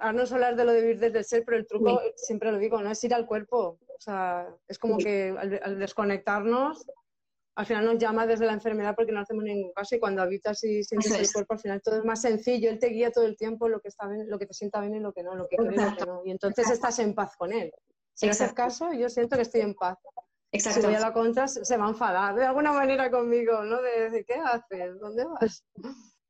a 0.00 0.12
no 0.12 0.22
hablar 0.22 0.56
de 0.56 0.64
lo 0.64 0.72
de 0.72 0.80
vivir 0.80 0.98
desde 0.98 1.18
el 1.18 1.24
ser, 1.24 1.44
pero 1.44 1.58
el 1.58 1.66
truco, 1.66 2.00
siempre 2.16 2.50
lo 2.50 2.58
digo, 2.58 2.80
no 2.82 2.90
es 2.90 3.04
ir 3.04 3.14
al 3.14 3.26
cuerpo. 3.26 3.78
O 3.86 4.00
sea, 4.00 4.48
es 4.66 4.78
como 4.78 4.96
que 4.96 5.34
al, 5.38 5.78
desconectarnos, 5.78 6.86
al 7.54 7.66
final 7.66 7.84
nos 7.84 7.98
llama 7.98 8.26
desde 8.26 8.46
la 8.46 8.54
enfermedad 8.54 8.94
porque 8.96 9.12
no 9.12 9.20
hacemos 9.20 9.44
ningún 9.44 9.72
caso 9.72 9.94
y 9.94 10.00
cuando 10.00 10.22
habitas 10.22 10.64
y 10.64 10.82
sientes 10.82 11.12
el 11.12 11.30
cuerpo, 11.30 11.52
al 11.52 11.60
final 11.60 11.82
todo 11.82 11.98
es 11.98 12.04
más 12.04 12.22
sencillo. 12.22 12.70
Él 12.70 12.78
te 12.78 12.88
guía 12.88 13.10
todo 13.10 13.26
el 13.26 13.36
tiempo 13.36 13.68
lo 13.68 13.80
que 13.80 13.88
está 13.88 14.08
bien, 14.08 14.30
lo 14.30 14.38
que 14.38 14.46
te 14.46 14.54
sienta 14.54 14.80
bien 14.80 14.94
y 14.94 15.00
lo 15.00 15.12
que 15.12 15.22
no, 15.22 15.34
lo 15.34 15.46
que 15.46 15.56
quiere 15.56 15.74
y 15.74 15.78
lo 15.78 15.96
que 15.96 16.06
no. 16.06 16.22
Y 16.24 16.30
entonces 16.30 16.70
estás 16.70 16.98
en 16.98 17.14
paz 17.14 17.36
con 17.36 17.52
él. 17.52 17.70
Si 18.14 18.26
no 18.26 18.32
haces 18.32 18.54
caso, 18.54 18.92
yo 18.92 19.08
siento 19.10 19.36
que 19.36 19.42
estoy 19.42 19.60
en 19.60 19.74
paz. 19.74 19.98
Exacto. 20.52 20.80
Si 20.80 20.86
voy 20.86 20.96
a 20.96 21.00
la 21.00 21.12
contra, 21.12 21.46
se 21.48 21.76
va 21.76 21.86
a 21.86 21.90
enfadar 21.90 22.34
de 22.34 22.44
alguna 22.44 22.72
manera 22.72 23.10
conmigo, 23.10 23.62
¿no? 23.64 23.80
De 23.82 24.10
decir, 24.10 24.24
¿qué 24.26 24.34
haces? 24.34 24.98
¿Dónde 25.00 25.24
vas? 25.24 25.64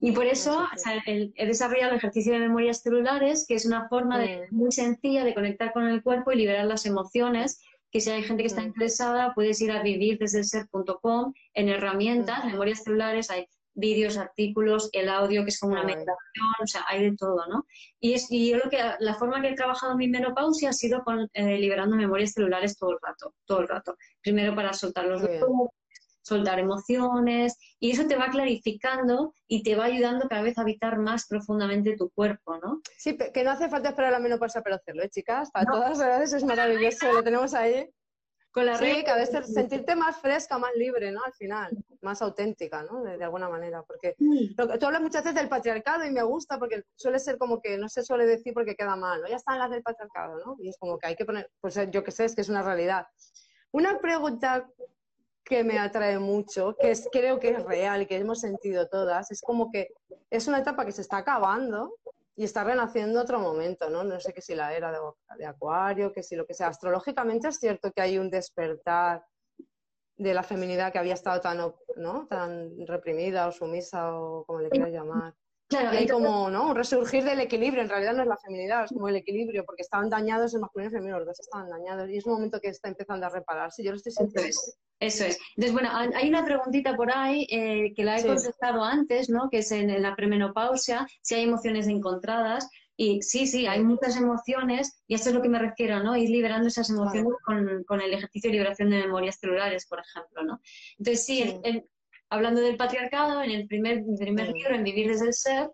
Y 0.02 0.12
por 0.12 0.24
eso 0.24 0.66
he 1.06 1.46
desarrollado 1.46 1.92
el 1.92 1.98
ejercicio 1.98 2.32
de 2.32 2.38
memorias 2.40 2.80
celulares, 2.82 3.44
que 3.46 3.54
es 3.54 3.66
una 3.66 3.86
forma 3.88 4.18
muy 4.50 4.72
sencilla 4.72 5.24
de 5.24 5.34
conectar 5.34 5.72
con 5.74 5.86
el 5.86 6.02
cuerpo 6.02 6.32
y 6.32 6.36
liberar 6.36 6.64
las 6.64 6.86
emociones, 6.86 7.60
que 7.90 8.00
si 8.00 8.10
hay 8.10 8.22
gente 8.22 8.42
que 8.42 8.46
está 8.46 8.62
interesada, 8.62 9.34
puedes 9.34 9.60
ir 9.60 9.72
a 9.72 9.82
vivir 9.82 10.18
desde 10.18 10.38
el 10.38 10.44
ser.com 10.44 11.34
en 11.52 11.68
herramientas, 11.68 12.44
memorias 12.46 12.82
celulares, 12.82 13.30
hay 13.30 13.46
vídeos, 13.74 14.16
artículos, 14.16 14.90
el 14.92 15.08
audio, 15.08 15.42
que 15.42 15.50
es 15.50 15.58
como 15.58 15.72
una 15.72 15.84
meditación, 15.84 16.16
o 16.62 16.66
sea, 16.66 16.84
hay 16.88 17.10
de 17.10 17.16
todo, 17.16 17.46
¿no? 17.46 17.66
Y, 17.98 18.14
es, 18.14 18.30
y 18.30 18.50
yo 18.50 18.58
lo 18.58 18.70
que, 18.70 18.78
la 18.98 19.14
forma 19.14 19.40
que 19.40 19.48
he 19.48 19.54
trabajado 19.54 19.92
en 19.92 19.98
mi 19.98 20.08
menopausia 20.08 20.70
ha 20.70 20.72
sido 20.72 21.02
con, 21.02 21.28
eh, 21.32 21.58
liberando 21.58 21.96
memorias 21.96 22.32
celulares 22.32 22.76
todo 22.76 22.92
el 22.92 22.98
rato, 23.02 23.34
todo 23.44 23.60
el 23.60 23.68
rato. 23.68 23.96
Primero 24.22 24.54
para 24.54 24.72
soltar 24.72 25.06
los 25.06 25.22
soltar 26.22 26.58
emociones 26.58 27.56
y 27.80 27.90
eso 27.90 28.06
te 28.06 28.16
va 28.16 28.30
clarificando 28.30 29.34
y 29.48 29.62
te 29.62 29.74
va 29.74 29.86
ayudando 29.86 30.28
cada 30.28 30.42
vez 30.42 30.58
a 30.58 30.62
habitar 30.62 30.98
más 30.98 31.26
profundamente 31.26 31.96
tu 31.96 32.10
cuerpo, 32.10 32.58
¿no? 32.58 32.80
Sí, 32.98 33.16
que 33.16 33.42
no 33.42 33.50
hace 33.50 33.68
falta 33.68 33.90
esperar 33.90 34.12
la 34.12 34.18
menopausia 34.20 34.62
para 34.62 34.76
hacerlo, 34.76 35.02
¿eh, 35.02 35.10
chicas? 35.10 35.50
Para 35.50 35.66
todas 35.66 35.98
edades 35.98 36.32
es 36.32 36.44
maravilloso, 36.44 37.12
lo 37.12 37.22
tenemos 37.24 37.54
ahí. 37.54 37.88
Con 38.52 38.66
la 38.66 38.76
sí, 38.76 39.04
cada 39.04 39.18
vez 39.18 39.30
sentirte 39.46 39.94
más 39.94 40.16
fresca, 40.16 40.58
más 40.58 40.74
libre, 40.74 41.12
¿no? 41.12 41.22
Al 41.24 41.32
final, 41.32 41.70
más 42.00 42.20
auténtica, 42.20 42.82
¿no? 42.82 43.02
De, 43.02 43.22
alguna 43.22 43.48
manera, 43.48 43.82
porque 43.82 44.16
tú 44.18 44.86
hablas 44.86 45.00
muchas 45.00 45.22
veces 45.22 45.36
del 45.36 45.48
patriarcado 45.48 46.04
y 46.04 46.10
me 46.10 46.22
gusta 46.24 46.58
porque 46.58 46.82
suele 46.96 47.20
ser 47.20 47.38
como 47.38 47.60
que 47.60 47.78
no 47.78 47.88
se 47.88 48.02
suele 48.02 48.26
decir 48.26 48.52
porque 48.52 48.74
queda 48.74 48.96
mal, 48.96 49.20
¿no? 49.20 49.28
Ya 49.28 49.36
están 49.36 49.58
las 49.58 49.70
del 49.70 49.82
patriarcado, 49.82 50.44
¿no? 50.44 50.56
Y 50.58 50.68
es 50.68 50.78
como 50.78 50.98
que 50.98 51.06
hay 51.06 51.16
que 51.16 51.24
poner, 51.24 51.48
pues 51.60 51.78
yo 51.92 52.02
que 52.02 52.10
sé, 52.10 52.24
es 52.24 52.34
que 52.34 52.40
es 52.40 52.48
una 52.48 52.62
realidad. 52.62 53.06
Una 53.70 54.00
pregunta 54.00 54.68
que 55.44 55.62
me 55.62 55.78
atrae 55.78 56.18
mucho, 56.18 56.76
que 56.80 56.90
es, 56.90 57.08
creo 57.12 57.38
que 57.38 57.50
es 57.50 57.62
real, 57.64 58.08
que 58.08 58.16
hemos 58.16 58.40
sentido 58.40 58.88
todas, 58.88 59.30
es 59.30 59.40
como 59.42 59.70
que 59.70 59.88
es 60.28 60.48
una 60.48 60.58
etapa 60.58 60.84
que 60.84 60.92
se 60.92 61.02
está 61.02 61.18
acabando 61.18 61.94
y 62.40 62.44
está 62.44 62.64
renaciendo 62.64 63.20
otro 63.20 63.38
momento, 63.38 63.90
¿no? 63.90 64.02
No 64.02 64.18
sé 64.18 64.32
qué 64.32 64.40
si 64.40 64.54
la 64.54 64.74
era 64.74 64.90
de, 65.36 65.44
Acuario, 65.44 66.10
que 66.10 66.22
si 66.22 66.36
lo 66.36 66.46
que 66.46 66.54
sea. 66.54 66.68
Astrológicamente 66.68 67.48
es 67.48 67.58
cierto 67.58 67.92
que 67.92 68.00
hay 68.00 68.16
un 68.16 68.30
despertar 68.30 69.22
de 70.16 70.32
la 70.32 70.42
feminidad 70.42 70.90
que 70.90 70.98
había 70.98 71.12
estado 71.12 71.38
tan, 71.42 71.58
¿no? 71.96 72.26
tan 72.28 72.86
reprimida 72.86 73.46
o 73.46 73.52
sumisa 73.52 74.16
o 74.16 74.46
como 74.46 74.60
le 74.60 74.70
quieras 74.70 74.90
llamar. 74.90 75.34
Claro, 75.70 75.90
hay 75.90 76.08
como 76.08 76.50
¿no? 76.50 76.70
un 76.70 76.74
resurgir 76.74 77.22
del 77.22 77.38
equilibrio, 77.38 77.82
en 77.82 77.88
realidad 77.88 78.14
no 78.14 78.22
es 78.22 78.28
la 78.28 78.36
feminidad, 78.36 78.84
es 78.84 78.90
como 78.90 79.08
el 79.08 79.14
equilibrio, 79.14 79.64
porque 79.64 79.82
estaban 79.82 80.10
dañados 80.10 80.52
el 80.52 80.60
masculino 80.60 80.90
y 80.90 80.92
el 80.92 80.98
femenino, 80.98 81.18
los 81.20 81.28
dos 81.28 81.38
estaban 81.38 81.70
dañados 81.70 82.10
y 82.10 82.16
es 82.16 82.26
un 82.26 82.32
momento 82.32 82.60
que 82.60 82.70
está 82.70 82.88
empezando 82.88 83.26
a 83.26 83.28
repararse, 83.28 83.84
yo 83.84 83.92
lo 83.92 83.96
estoy 83.96 84.10
sintiendo. 84.10 84.50
Eso 84.98 85.24
es. 85.24 85.38
Entonces, 85.56 85.72
bueno, 85.72 85.88
hay 85.92 86.28
una 86.28 86.44
preguntita 86.44 86.96
por 86.96 87.10
ahí 87.10 87.46
eh, 87.50 87.94
que 87.94 88.02
la 88.02 88.18
he 88.18 88.26
contestado 88.26 88.82
antes, 88.82 89.30
¿no? 89.30 89.48
Que 89.48 89.58
es 89.58 89.70
en, 89.70 90.02
la 90.02 90.16
premenopausia, 90.16 91.06
si 91.22 91.36
hay 91.36 91.44
emociones 91.44 91.86
encontradas. 91.86 92.68
Y 92.96 93.22
sí, 93.22 93.46
sí, 93.46 93.66
hay 93.66 93.82
muchas 93.82 94.16
emociones, 94.16 95.02
y 95.06 95.14
esto 95.14 95.30
es 95.30 95.34
lo 95.34 95.40
que 95.40 95.48
me 95.48 95.58
refiero, 95.58 96.02
¿no? 96.02 96.16
Ir 96.16 96.28
liberando 96.28 96.68
esas 96.68 96.90
emociones 96.90 97.32
con, 97.86 98.00
el 98.02 98.12
ejercicio 98.12 98.50
de 98.50 98.56
liberación 98.56 98.90
de 98.90 98.98
memorias 98.98 99.38
celulares, 99.40 99.86
por 99.86 100.00
ejemplo, 100.00 100.42
¿no? 100.42 100.60
Entonces, 100.98 101.24
sí, 101.24 101.60
hablando 102.30 102.60
del 102.60 102.76
patriarcado, 102.76 103.42
en 103.42 103.50
el 103.50 103.66
primer, 103.66 104.02
primer 104.18 104.52
libro, 104.52 104.74
en 104.74 104.84
Vivir 104.84 105.08
desde 105.08 105.26
el 105.26 105.34
Ser, 105.34 105.70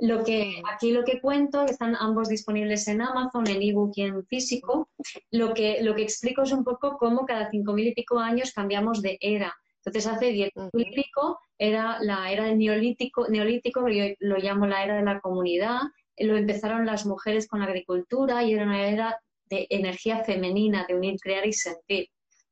lo 0.00 0.24
que, 0.24 0.60
aquí 0.72 0.92
lo 0.92 1.04
que 1.04 1.20
cuento, 1.20 1.64
están 1.64 1.96
ambos 1.96 2.28
disponibles 2.28 2.86
en 2.88 3.00
Amazon, 3.00 3.46
en 3.46 3.62
ebook 3.62 3.92
y 3.96 4.02
en 4.02 4.24
físico, 4.26 4.90
lo 5.30 5.54
que, 5.54 5.82
lo 5.82 5.94
que 5.94 6.02
explico 6.02 6.42
es 6.42 6.52
un 6.52 6.64
poco 6.64 6.96
cómo 6.98 7.24
cada 7.24 7.50
cinco 7.50 7.72
mil 7.72 7.88
y 7.88 7.94
pico 7.94 8.18
años 8.18 8.52
cambiamos 8.52 9.02
de 9.02 9.16
era. 9.20 9.54
Entonces 9.84 10.10
hace 10.10 10.32
diez 10.32 10.50
mil 10.72 10.88
y 10.88 10.94
pico 10.94 11.38
era 11.58 11.98
la 12.00 12.30
era 12.30 12.44
del 12.44 12.58
neolítico, 12.58 13.28
neolítico, 13.28 13.88
yo 13.88 14.04
lo 14.18 14.36
llamo 14.38 14.66
la 14.66 14.82
era 14.82 14.96
de 14.96 15.04
la 15.04 15.20
comunidad, 15.20 15.80
lo 16.18 16.36
empezaron 16.36 16.86
las 16.86 17.06
mujeres 17.06 17.46
con 17.46 17.60
la 17.60 17.66
agricultura 17.66 18.42
y 18.42 18.54
era 18.54 18.64
una 18.64 18.88
era 18.88 19.20
de 19.46 19.66
energía 19.70 20.24
femenina, 20.24 20.86
de 20.88 20.96
unir, 20.96 21.18
crear 21.20 21.46
y 21.46 21.52
sentir, 21.52 22.08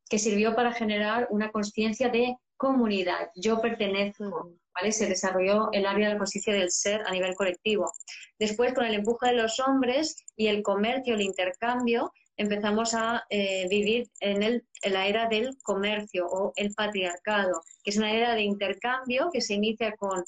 que 0.09 0.19
sirvió 0.19 0.55
para 0.55 0.73
generar 0.73 1.27
una 1.31 1.51
conciencia 1.51 2.09
de 2.09 2.37
comunidad. 2.63 3.33
Yo 3.35 3.61
pertenezco, 3.61 4.53
¿vale? 4.73 4.93
Se 4.93 5.09
desarrolló 5.09 5.69
el 5.73 5.85
área 5.85 6.07
de 6.07 6.15
la 6.15 6.19
conciencia 6.19 6.55
del 6.55 6.71
ser 6.71 7.03
a 7.05 7.11
nivel 7.11 7.35
colectivo. 7.35 7.91
Después, 8.39 8.73
con 8.73 8.85
el 8.85 8.95
empuje 8.95 9.27
de 9.31 9.43
los 9.43 9.59
hombres 9.59 10.25
y 10.37 10.47
el 10.47 10.63
comercio, 10.63 11.15
el 11.15 11.23
intercambio, 11.23 12.13
empezamos 12.37 12.95
a 12.95 13.25
eh, 13.31 13.67
vivir 13.69 14.09
en, 14.21 14.45
el, 14.45 14.65
en 14.83 14.93
la 14.93 15.09
era 15.09 15.29
del 15.29 15.57
comercio 15.65 16.25
o 16.29 16.53
el 16.55 16.73
patriarcado, 16.73 17.63
que 17.83 17.91
es 17.91 17.97
una 17.97 18.13
era 18.13 18.35
de 18.37 18.43
intercambio 18.43 19.29
que 19.33 19.41
se 19.41 19.55
inicia 19.55 19.97
con 19.97 20.23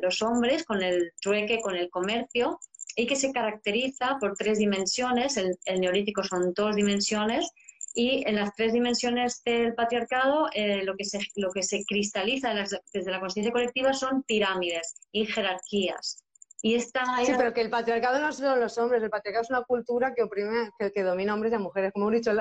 los 0.00 0.22
hombres, 0.22 0.64
con 0.64 0.82
el 0.82 1.12
trueque, 1.20 1.60
con 1.60 1.76
el 1.76 1.90
comercio, 1.90 2.58
y 2.96 3.06
que 3.06 3.16
se 3.16 3.30
caracteriza 3.30 4.16
por 4.18 4.34
tres 4.36 4.58
dimensiones. 4.58 5.36
El, 5.36 5.80
neolítico 5.80 6.24
son 6.24 6.54
dos 6.54 6.74
dimensiones, 6.74 7.50
y 7.94 8.22
en 8.28 8.36
las 8.36 8.54
tres 8.54 8.72
dimensiones 8.72 9.42
del 9.44 9.74
patriarcado 9.74 10.48
eh, 10.54 10.82
lo, 10.84 10.96
que 10.96 11.04
se, 11.04 11.18
lo 11.36 11.50
que 11.50 11.62
se 11.62 11.84
cristaliza 11.84 12.54
desde 12.92 13.10
la 13.10 13.20
conciencia 13.20 13.52
colectiva 13.52 13.92
son 13.92 14.22
pirámides 14.22 14.96
y 15.12 15.26
jerarquías. 15.26 16.24
Y 16.62 16.74
esta 16.74 17.02
Sí, 17.24 17.32
pero 17.38 17.54
que 17.54 17.62
el 17.62 17.70
patriarcado 17.70 18.20
no 18.20 18.32
son 18.32 18.60
los 18.60 18.76
hombres, 18.76 19.02
el 19.02 19.08
patriarcado 19.08 19.42
es 19.42 19.50
una 19.50 19.62
cultura 19.62 20.12
que 20.14 20.22
oprime, 20.22 20.70
que, 20.78 20.92
que 20.92 21.02
domina 21.02 21.32
hombres 21.32 21.54
y 21.54 21.58
mujeres. 21.58 21.90
Como 21.92 22.12
he 22.12 22.16
dicho, 22.16 22.32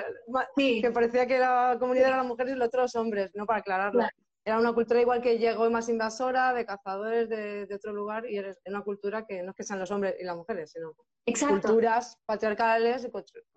que 0.57 0.91
parecía 0.91 1.25
que 1.25 1.39
la 1.39 1.77
comunidad 1.79 2.09
era 2.09 2.17
las 2.17 2.25
mujeres 2.25 2.53
y 2.53 2.57
los 2.57 2.67
otros 2.67 2.95
hombres, 2.95 3.31
no 3.33 3.45
para 3.45 3.59
aclararlo 3.59 4.03
era 4.45 4.57
una 4.57 4.73
cultura 4.73 5.01
igual 5.01 5.21
que 5.21 5.37
llegó 5.37 5.69
más 5.69 5.89
invasora, 5.89 6.53
de 6.53 6.65
cazadores 6.65 7.29
de, 7.29 7.67
otro 7.73 7.93
lugar, 7.93 8.29
y 8.29 8.37
es 8.37 8.57
una 8.65 8.81
cultura 8.81 9.25
que 9.25 9.43
no 9.43 9.51
es 9.51 9.55
que 9.55 9.63
sean 9.63 9.79
los 9.79 9.91
hombres 9.91 10.15
y 10.19 10.23
las 10.23 10.35
mujeres, 10.35 10.71
sino 10.71 10.93
culturas 11.47 12.17
patriarcales 12.25 13.07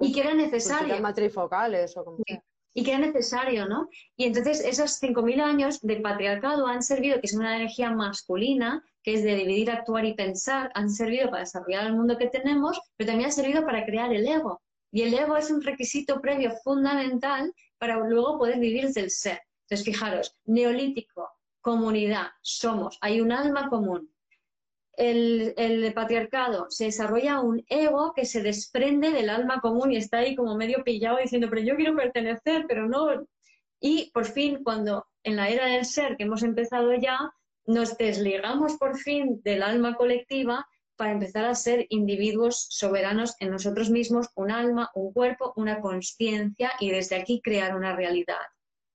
y, 0.00 0.12
que 0.12 0.20
era 0.20 0.34
necesario. 0.34 1.00
matrifocales 1.00 1.96
o 1.96 2.04
como 2.04 2.18
Y 2.74 2.84
que 2.84 2.90
era 2.90 3.00
necesario, 3.00 3.66
¿no? 3.66 3.88
Y 4.16 4.24
entonces 4.24 4.60
esos 4.60 5.00
5.000 5.00 5.40
años 5.40 5.80
del 5.80 6.02
patriarcado 6.02 6.66
han 6.66 6.82
servido, 6.82 7.20
que 7.20 7.26
es 7.26 7.34
una 7.34 7.56
energía 7.56 7.90
masculina, 7.90 8.84
que 9.02 9.14
es 9.14 9.22
de 9.22 9.34
dividir, 9.34 9.70
actuar 9.70 10.04
y 10.04 10.14
pensar, 10.14 10.70
han 10.74 10.90
servido 10.90 11.30
para 11.30 11.40
desarrollar 11.40 11.86
el 11.86 11.94
mundo 11.94 12.18
que 12.18 12.28
tenemos, 12.28 12.80
pero 12.96 13.08
también 13.08 13.26
han 13.26 13.32
servido 13.32 13.64
para 13.64 13.84
crear 13.84 14.12
el 14.12 14.26
ego. 14.26 14.60
Y 14.92 15.02
el 15.02 15.14
ego 15.14 15.36
es 15.36 15.50
un 15.50 15.62
requisito 15.62 16.20
previo 16.20 16.52
fundamental 16.62 17.52
para 17.78 17.96
luego 17.98 18.38
poder 18.38 18.58
vivir 18.58 18.86
desde 18.86 19.00
el 19.00 19.10
ser. 19.10 19.40
Entonces, 19.62 19.84
fijaros, 19.84 20.36
neolítico, 20.44 21.30
comunidad, 21.60 22.28
somos, 22.42 22.98
hay 23.00 23.20
un 23.20 23.32
alma 23.32 23.68
común. 23.68 24.12
El, 24.94 25.92
patriarcado 25.94 26.66
se 26.68 26.84
desarrolla 26.84 27.40
un 27.40 27.64
ego 27.68 28.12
que 28.14 28.26
se 28.26 28.42
desprende 28.42 29.10
del 29.10 29.30
alma 29.30 29.60
común 29.60 29.92
y 29.92 29.96
está 29.96 30.18
ahí 30.18 30.36
como 30.36 30.54
medio 30.54 30.84
pillado 30.84 31.18
diciendo, 31.18 31.48
pero 31.48 31.62
yo 31.62 31.76
quiero 31.76 31.96
pertenecer, 31.96 32.66
pero 32.68 32.88
no. 32.88 33.26
Y 33.80 34.10
por 34.12 34.26
fin, 34.26 34.62
cuando 34.62 35.06
en 35.22 35.36
la 35.36 35.48
era 35.48 35.66
del 35.66 35.86
ser 35.86 36.16
que 36.16 36.24
hemos 36.24 36.42
empezado 36.42 36.92
ya, 36.94 37.18
nos 37.64 37.96
desligamos 37.96 38.76
por 38.76 38.98
fin 38.98 39.40
del 39.42 39.62
alma 39.62 39.94
colectiva 39.94 40.66
para 40.96 41.12
empezar 41.12 41.44
a 41.46 41.54
ser 41.54 41.86
individuos 41.88 42.66
soberanos 42.70 43.34
en 43.40 43.50
nosotros 43.50 43.90
mismos, 43.90 44.28
un 44.34 44.50
alma, 44.50 44.90
un 44.94 45.12
cuerpo, 45.12 45.52
una 45.56 45.80
conciencia 45.80 46.72
y 46.80 46.90
desde 46.90 47.16
aquí 47.16 47.40
crear 47.42 47.76
una 47.76 47.96
realidad. 47.96 48.36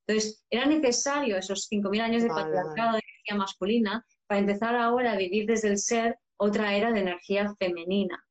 Entonces, 0.08 0.44
era 0.50 0.66
necesario 0.66 1.38
esos 1.38 1.68
5.000 1.70 2.02
años 2.02 2.24
de 2.24 2.30
patriarcado 2.30 2.94
de 2.94 3.04
energía 3.04 3.36
masculina 3.36 4.06
para 4.26 4.40
empezar 4.40 4.76
ahora 4.76 5.12
a 5.12 5.18
vivir 5.18 5.46
desde 5.46 5.68
el 5.68 5.78
ser 5.78 6.18
otra 6.38 6.76
era 6.76 6.92
de 6.92 7.02
energía 7.02 7.54
femenina. 7.60 8.24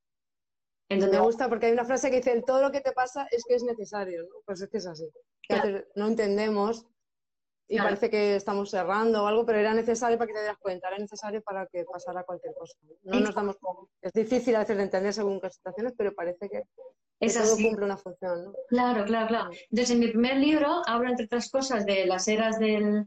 Me 0.88 1.18
gusta 1.18 1.48
porque 1.48 1.66
hay 1.66 1.72
una 1.72 1.84
frase 1.84 2.10
que 2.10 2.18
dice, 2.18 2.42
todo 2.46 2.62
lo 2.62 2.70
que 2.70 2.80
te 2.80 2.92
pasa 2.92 3.26
es 3.30 3.44
que 3.46 3.56
es 3.56 3.64
necesario, 3.64 4.22
¿no? 4.22 4.36
Pues 4.44 4.60
es 4.60 4.70
que 4.70 4.78
es 4.78 4.86
así. 4.86 5.08
no 5.96 6.06
entendemos 6.06 6.86
y 7.68 7.78
parece 7.78 8.08
que 8.08 8.36
estamos 8.36 8.70
cerrando 8.70 9.24
o 9.24 9.26
algo, 9.26 9.44
pero 9.44 9.58
era 9.58 9.74
necesario 9.74 10.16
para 10.16 10.28
que 10.28 10.34
te 10.34 10.40
dieras 10.40 10.58
cuenta, 10.58 10.88
era 10.88 10.98
necesario 10.98 11.42
para 11.42 11.66
que 11.66 11.84
pasara 11.84 12.22
cualquier 12.22 12.54
cosa. 12.54 12.78
No 13.02 13.18
nos 13.18 13.34
damos 13.34 13.56
Es 14.00 14.12
difícil 14.12 14.54
a 14.54 14.60
veces 14.60 14.76
de 14.76 14.84
entender 14.84 15.12
según 15.12 15.40
qué 15.40 15.50
situaciones, 15.50 15.92
pero 15.98 16.14
parece 16.14 16.48
que, 16.48 16.62
todo 17.20 17.56
cumple 17.56 17.84
una 17.84 17.96
función. 17.96 18.44
¿no? 18.44 18.52
Claro, 18.68 19.04
claro, 19.04 19.26
claro. 19.28 19.50
Entonces, 19.70 19.90
en 19.90 20.00
mi 20.00 20.08
primer 20.08 20.36
libro 20.36 20.82
hablo, 20.86 21.08
entre 21.08 21.26
otras 21.26 21.50
cosas, 21.50 21.86
de 21.86 22.06
las 22.06 22.28
eras 22.28 22.58
del, 22.58 23.06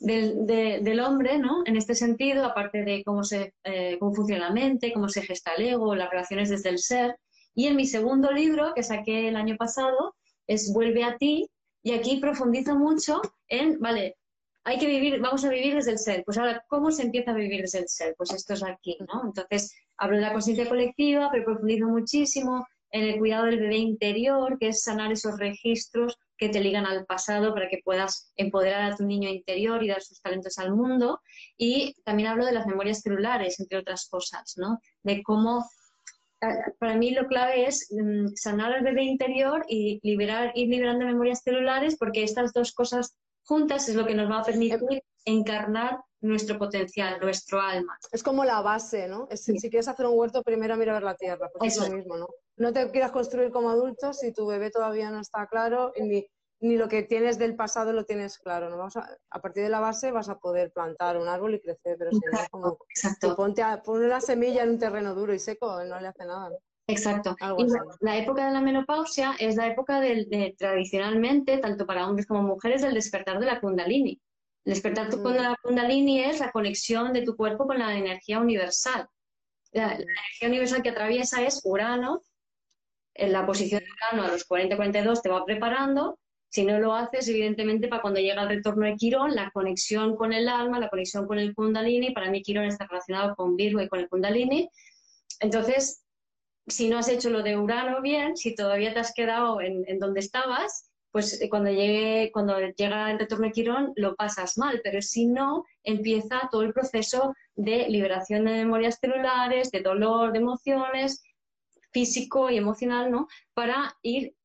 del, 0.00 0.46
del 0.46 1.00
hombre, 1.00 1.38
¿no? 1.38 1.62
En 1.64 1.76
este 1.76 1.94
sentido, 1.94 2.44
aparte 2.44 2.82
de 2.84 3.02
cómo, 3.04 3.24
se, 3.24 3.54
eh, 3.64 3.96
cómo 3.98 4.14
funciona 4.14 4.48
la 4.48 4.54
mente, 4.54 4.92
cómo 4.92 5.08
se 5.08 5.22
gesta 5.22 5.52
el 5.54 5.68
ego, 5.68 5.94
las 5.94 6.10
relaciones 6.10 6.50
desde 6.50 6.68
el 6.70 6.78
ser. 6.78 7.16
Y 7.54 7.66
en 7.66 7.76
mi 7.76 7.86
segundo 7.86 8.30
libro, 8.30 8.72
que 8.74 8.82
saqué 8.82 9.28
el 9.28 9.36
año 9.36 9.56
pasado, 9.56 10.14
es 10.46 10.72
Vuelve 10.72 11.04
a 11.04 11.16
ti, 11.16 11.48
y 11.82 11.92
aquí 11.92 12.16
profundizo 12.16 12.76
mucho 12.76 13.22
en, 13.48 13.78
vale, 13.80 14.16
hay 14.64 14.78
que 14.78 14.86
vivir, 14.86 15.20
vamos 15.20 15.44
a 15.44 15.48
vivir 15.48 15.76
desde 15.76 15.92
el 15.92 15.98
ser. 15.98 16.24
Pues 16.24 16.36
ahora, 16.36 16.64
¿cómo 16.68 16.90
se 16.90 17.02
empieza 17.02 17.30
a 17.30 17.34
vivir 17.34 17.60
desde 17.62 17.78
el 17.78 17.88
ser? 17.88 18.14
Pues 18.18 18.32
esto 18.32 18.54
es 18.54 18.64
aquí, 18.64 18.98
¿no? 19.08 19.22
Entonces, 19.24 19.72
hablo 19.96 20.16
de 20.16 20.22
la 20.22 20.32
conciencia 20.32 20.68
colectiva, 20.68 21.28
pero 21.30 21.44
profundizo 21.44 21.86
muchísimo 21.86 22.66
en 22.90 23.02
el 23.04 23.18
cuidado 23.18 23.46
del 23.46 23.60
bebé 23.60 23.76
interior, 23.76 24.58
que 24.58 24.68
es 24.68 24.82
sanar 24.82 25.12
esos 25.12 25.38
registros 25.38 26.18
que 26.38 26.48
te 26.48 26.60
ligan 26.60 26.86
al 26.86 27.06
pasado 27.06 27.54
para 27.54 27.68
que 27.68 27.80
puedas 27.84 28.32
empoderar 28.36 28.92
a 28.92 28.96
tu 28.96 29.04
niño 29.04 29.28
interior 29.28 29.82
y 29.82 29.88
dar 29.88 30.02
sus 30.02 30.20
talentos 30.20 30.58
al 30.58 30.74
mundo. 30.74 31.20
Y 31.56 31.94
también 32.04 32.28
hablo 32.28 32.44
de 32.44 32.52
las 32.52 32.66
memorias 32.66 33.00
celulares, 33.00 33.58
entre 33.60 33.78
otras 33.78 34.08
cosas, 34.08 34.54
¿no? 34.56 34.80
De 35.02 35.22
cómo 35.22 35.66
para 36.78 36.96
mí 36.96 37.12
lo 37.12 37.26
clave 37.26 37.66
es 37.66 37.88
mm, 37.90 38.34
sanar 38.34 38.72
al 38.72 38.84
bebé 38.84 39.04
interior 39.04 39.64
y 39.68 40.00
liberar, 40.02 40.52
ir 40.54 40.68
liberando 40.68 41.06
memorias 41.06 41.40
celulares, 41.42 41.96
porque 41.98 42.22
estas 42.22 42.52
dos 42.52 42.72
cosas 42.72 43.16
juntas 43.42 43.88
es 43.88 43.94
lo 43.94 44.06
que 44.06 44.14
nos 44.14 44.30
va 44.30 44.40
a 44.40 44.44
permitir 44.44 45.02
encarnar 45.24 45.98
nuestro 46.20 46.58
potencial, 46.58 47.18
nuestro 47.20 47.60
alma. 47.60 47.96
Es 48.12 48.22
como 48.22 48.44
la 48.44 48.60
base, 48.60 49.08
¿no? 49.08 49.28
si 49.32 49.58
quieres 49.60 49.88
hacer 49.88 50.06
un 50.06 50.18
huerto, 50.18 50.42
primero 50.42 50.76
mira 50.76 50.92
a 50.92 50.94
ver 50.94 51.02
la 51.04 51.16
tierra, 51.16 51.48
pues 51.52 51.76
es 51.76 51.88
lo 51.88 51.94
mismo, 51.94 52.16
¿no? 52.16 52.28
No 52.56 52.72
te 52.72 52.90
quieras 52.90 53.12
construir 53.12 53.50
como 53.50 53.70
adulto 53.70 54.12
si 54.12 54.32
tu 54.32 54.46
bebé 54.46 54.70
todavía 54.70 55.10
no 55.10 55.20
está 55.20 55.46
claro 55.46 55.92
ni 56.00 56.26
ni 56.60 56.76
lo 56.76 56.88
que 56.88 57.02
tienes 57.02 57.38
del 57.38 57.54
pasado 57.54 57.92
lo 57.92 58.04
tienes 58.04 58.38
claro. 58.38 58.70
¿no? 58.70 58.78
Vamos 58.78 58.96
a, 58.96 59.16
a, 59.30 59.40
partir 59.40 59.62
de 59.62 59.68
la 59.68 59.80
base 59.80 60.10
vas 60.10 60.28
a 60.28 60.38
poder 60.38 60.72
plantar 60.72 61.16
un 61.16 61.28
árbol 61.28 61.54
y 61.54 61.60
crecer, 61.60 61.96
pero 61.98 62.10
si 62.10 62.20
no 62.20 62.40
es 62.40 62.48
como 62.48 62.78
exacto. 62.88 63.36
ponte 63.36 63.62
a, 63.62 63.82
una 63.86 64.20
semilla 64.20 64.62
en 64.62 64.70
un 64.70 64.78
terreno 64.78 65.14
duro 65.14 65.34
y 65.34 65.38
seco, 65.38 65.84
no 65.84 66.00
le 66.00 66.08
hace 66.08 66.24
nada. 66.24 66.50
Exacto. 66.88 67.34
Y 67.58 67.66
la, 68.00 68.16
época 68.16 68.46
de 68.46 68.52
la 68.52 68.60
menopausia 68.60 69.34
es 69.40 69.56
la 69.56 69.66
época 69.66 70.00
del, 70.00 70.28
tradicionalmente, 70.56 71.58
tanto 71.58 71.84
para 71.84 72.06
hombres 72.06 72.26
como 72.26 72.42
mujeres, 72.42 72.82
del 72.82 72.94
despertar 72.94 73.40
de 73.40 73.46
la 73.46 73.60
kundalini. 73.60 74.20
El 74.64 74.72
despertar 74.72 75.08
mm. 75.08 75.22
de 75.22 75.40
la 75.40 75.56
kundalini 75.60 76.20
es 76.20 76.38
la 76.38 76.52
conexión 76.52 77.12
de 77.12 77.22
tu 77.22 77.36
cuerpo 77.36 77.66
con 77.66 77.78
la 77.78 77.96
energía 77.96 78.38
universal. 78.38 79.08
La, 79.72 79.88
la 79.88 79.94
energía 79.94 80.48
universal 80.48 80.82
que 80.82 80.90
atraviesa 80.90 81.44
es 81.44 81.60
Urano. 81.64 82.22
En 83.18 83.32
la 83.32 83.46
posición 83.46 83.82
de 83.82 83.90
Urano 83.90 84.28
a 84.28 84.32
los 84.32 84.48
40-42 84.48 85.22
te 85.22 85.28
va 85.28 85.44
preparando 85.44 86.18
si 86.48 86.64
no 86.64 86.78
lo 86.78 86.94
haces, 86.94 87.28
evidentemente, 87.28 87.88
para 87.88 88.00
cuando 88.00 88.20
llega 88.20 88.42
el 88.42 88.48
retorno 88.48 88.86
de 88.86 88.96
Quirón, 88.96 89.34
la 89.34 89.50
conexión 89.50 90.16
con 90.16 90.32
el 90.32 90.48
alma, 90.48 90.78
la 90.80 90.88
conexión 90.88 91.26
con 91.26 91.38
el 91.38 91.54
Kundalini, 91.54 92.12
para 92.12 92.30
mí 92.30 92.42
Quirón 92.42 92.64
está 92.64 92.86
relacionado 92.86 93.34
con 93.34 93.56
Virgo 93.56 93.82
y 93.82 93.88
con 93.88 94.00
el 94.00 94.08
Kundalini. 94.08 94.68
Entonces, 95.40 96.02
si 96.66 96.88
no 96.88 96.98
has 96.98 97.08
hecho 97.08 97.30
lo 97.30 97.42
de 97.42 97.58
Urano 97.58 98.00
bien, 98.00 98.36
si 98.36 98.54
todavía 98.54 98.94
te 98.94 99.00
has 99.00 99.12
quedado 99.12 99.60
en, 99.60 99.98
donde 99.98 100.20
estabas, 100.20 100.90
pues 101.10 101.40
eh, 101.40 101.48
cuando, 101.48 101.70
llegue, 101.70 102.30
cuando 102.32 102.58
llega 102.58 103.10
el 103.10 103.18
retorno 103.18 103.46
de 103.46 103.52
Quirón 103.52 103.92
lo 103.96 104.16
pasas 104.16 104.56
mal, 104.56 104.80
pero 104.82 105.02
si 105.02 105.26
no, 105.26 105.64
empieza 105.82 106.48
todo 106.50 106.62
el 106.62 106.72
proceso 106.72 107.34
de 107.54 107.88
liberación 107.88 108.44
de 108.44 108.52
memorias 108.52 108.98
celulares, 109.00 109.70
de 109.70 109.80
dolor, 109.80 110.32
de 110.32 110.38
emociones, 110.38 111.22
físico 111.96 112.50
y 112.50 112.58
emocional, 112.58 113.10
¿no? 113.10 113.26
Para 113.54 113.96
ir 114.02 114.36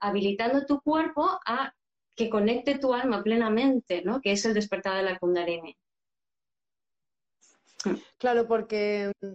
habilitando 0.00 0.66
tu 0.66 0.80
cuerpo 0.80 1.38
a 1.46 1.72
que 2.16 2.28
conecte 2.28 2.80
tu 2.80 2.92
alma 2.92 3.22
plenamente, 3.22 4.02
¿no? 4.02 4.20
Que 4.20 4.32
es 4.32 4.44
el 4.44 4.54
despertar 4.54 4.96
de 4.96 5.04
la 5.04 5.16
Kundalini. 5.16 5.76
Claro, 8.18 8.48
porque 8.48 9.12
mm, 9.22 9.34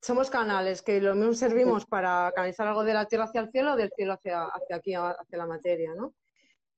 somos 0.00 0.30
canales 0.30 0.82
que 0.82 1.00
lo 1.00 1.16
mismo 1.16 1.32
servimos 1.32 1.84
para 1.84 2.30
canalizar 2.32 2.68
algo 2.68 2.84
de 2.84 2.94
la 2.94 3.06
tierra 3.06 3.24
hacia 3.24 3.40
el 3.40 3.50
cielo 3.50 3.72
o 3.72 3.76
del 3.76 3.90
cielo 3.96 4.12
hacia, 4.12 4.44
hacia 4.44 4.76
aquí, 4.76 4.94
hacia 4.94 5.36
la 5.38 5.46
materia, 5.46 5.92
¿no? 5.96 6.14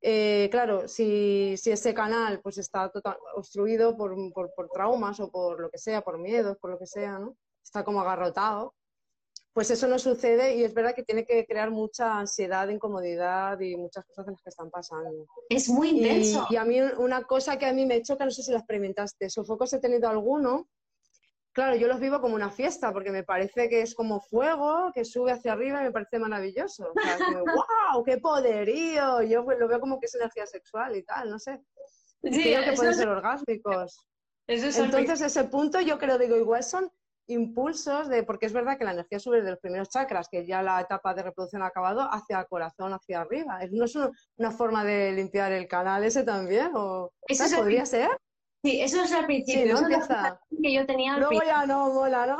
eh, 0.01 0.48
claro, 0.51 0.88
si, 0.88 1.57
si, 1.59 1.70
ese 1.72 1.92
canal 1.92 2.40
pues 2.40 2.57
está 2.57 2.88
total, 2.88 3.18
obstruido 3.34 3.98
por, 3.98 4.16
por, 4.32 4.51
por, 4.55 4.70
traumas 4.70 5.20
o 5.20 5.30
por 5.30 5.61
lo 5.61 5.68
que 5.68 5.76
sea, 5.76 6.01
por 6.01 6.16
miedos, 6.18 6.57
por 6.57 6.70
lo 6.70 6.78
que 6.78 6.86
sea, 6.86 7.18
¿no? 7.18 7.36
Está 7.62 7.84
como 7.84 8.01
agarrotado, 8.01 8.74
pues 9.53 9.70
eso 9.70 9.88
no 9.88 9.98
sucede 9.98 10.55
y 10.57 10.64
es 10.64 10.72
verdad 10.74 10.94
que 10.94 11.03
tiene 11.03 11.24
que 11.24 11.44
crear 11.44 11.70
mucha 11.70 12.18
ansiedad, 12.18 12.68
incomodidad 12.68 13.59
y 13.61 13.76
muchas 13.76 14.05
cosas 14.07 14.26
de 14.26 14.32
las 14.32 14.42
que 14.42 14.51
están 14.51 14.70
pasando. 14.70 15.26
Es 15.48 15.68
muy 15.68 15.90
intenso. 15.90 16.46
Y, 16.51 16.55
y 16.55 16.57
a 16.57 16.64
mí 16.64 16.80
una 16.80 17.24
cosa 17.24 17.59
que 17.59 17.66
a 17.66 17.72
mí 17.72 17.84
me 17.84 18.03
choca, 18.03 18.24
no 18.24 18.30
sé 18.30 18.42
si 18.42 18.53
la 18.53 18.59
experimentaste, 18.59 19.28
sofocos 19.28 19.72
he 19.72 19.80
tenido 19.80 20.09
alguno, 20.09 20.68
claro, 21.53 21.76
yo 21.76 21.88
los 21.88 22.01
vivo 22.01 22.20
como 22.20 22.34
una 22.34 22.51
fiesta 22.51 22.92
porque 22.92 23.11
me 23.11 23.24
parece 23.24 23.68
que 23.68 23.82
es 23.82 23.94
como 23.94 24.20
fuego 24.20 24.92
que 24.94 25.05
sube 25.05 25.32
hacia 25.32 25.53
arriba 25.53 25.80
y 25.80 25.84
me 25.84 25.92
parece 25.92 26.18
maravilloso. 26.18 26.92
O 26.94 27.01
sea, 27.01 27.18
como, 27.18 27.44
¡Wow! 27.92 28.05
¡Qué 28.05 28.18
poderío! 28.18 29.22
Yo 29.22 29.44
pues, 29.44 29.59
lo 29.59 29.68
veo 29.68 29.80
como 29.80 29.98
que 29.98 30.07
es 30.07 30.14
energía 30.14 30.46
sexual 30.46 30.96
y 30.96 31.03
tal, 31.03 31.30
no 31.30 31.38
sé. 31.38 31.61
Sí, 32.22 32.42
creo 32.42 32.64
que 32.64 32.72
pueden 32.72 32.94
ser 32.94 33.09
orgásmicos. 33.09 34.07
Entonces, 34.46 35.20
ese 35.20 35.44
punto 35.44 35.80
yo 35.80 35.98
creo, 35.98 36.18
digo, 36.18 36.36
igual 36.36 36.62
son 36.62 36.90
impulsos 37.31 38.09
de, 38.09 38.22
porque 38.22 38.47
es 38.47 38.53
verdad 38.53 38.76
que 38.78 38.85
la 38.85 38.93
energía 38.93 39.18
sube 39.18 39.43
de 39.43 39.51
los 39.51 39.61
primeros 39.61 39.89
chakras, 39.89 40.28
que 40.28 40.47
ya 40.47 40.62
la 40.62 40.81
etapa 40.81 41.14
de 41.14 41.22
reproducción 41.22 41.62
ha 41.62 41.66
acabado, 41.66 42.03
hacia 42.03 42.41
el 42.41 42.47
corazón, 42.47 42.93
hacia 42.93 43.20
arriba. 43.20 43.59
¿No 43.70 43.85
es 43.85 43.97
una, 44.37 44.51
forma 44.51 44.85
de 44.85 45.12
limpiar 45.12 45.53
el 45.53 45.66
canal 45.68 46.05
ese 46.05 46.22
también? 46.22 46.72
¿O, 46.74 47.12
¿Eso 47.26 47.57
podría 47.57 47.87
ser? 47.87 48.11
Sí, 48.62 48.81
eso 48.81 49.03
es 49.03 49.12
al 49.12 49.26
principio. 49.26 49.76
Sí, 49.78 49.85
que 50.62 50.72
yo 50.74 50.87
tenía 50.87 51.16
Luego 51.16 51.41
ya 51.45 51.64
no 51.64 51.93
mola, 51.95 52.26
¿no? 52.26 52.37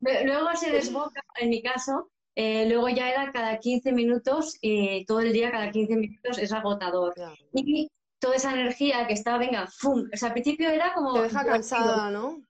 luego 0.00 0.48
se 0.56 0.70
desboca, 0.70 1.22
en 1.36 1.48
mi 1.48 1.62
caso, 1.62 2.10
eh, 2.34 2.68
luego 2.68 2.88
ya 2.88 3.10
era 3.10 3.32
cada 3.32 3.58
15 3.58 3.92
minutos 3.92 4.58
y 4.60 5.04
todo 5.06 5.20
el 5.20 5.32
día, 5.32 5.50
cada 5.50 5.70
15 5.70 5.96
minutos, 5.96 6.38
es 6.38 6.52
agotador. 6.52 7.14
Y 7.52 7.90
toda 8.20 8.36
esa 8.36 8.52
energía 8.52 9.06
que 9.06 9.14
estaba, 9.14 9.38
venga, 9.38 9.66
¡fum! 9.66 10.08
O 10.12 10.16
sea, 10.16 10.28
al 10.28 10.34
principio 10.34 10.68
era 10.68 10.92
como... 10.92 11.14
Te 11.14 11.22
deja 11.22 11.44
cansada, 11.44 12.10
¿no? 12.10 12.42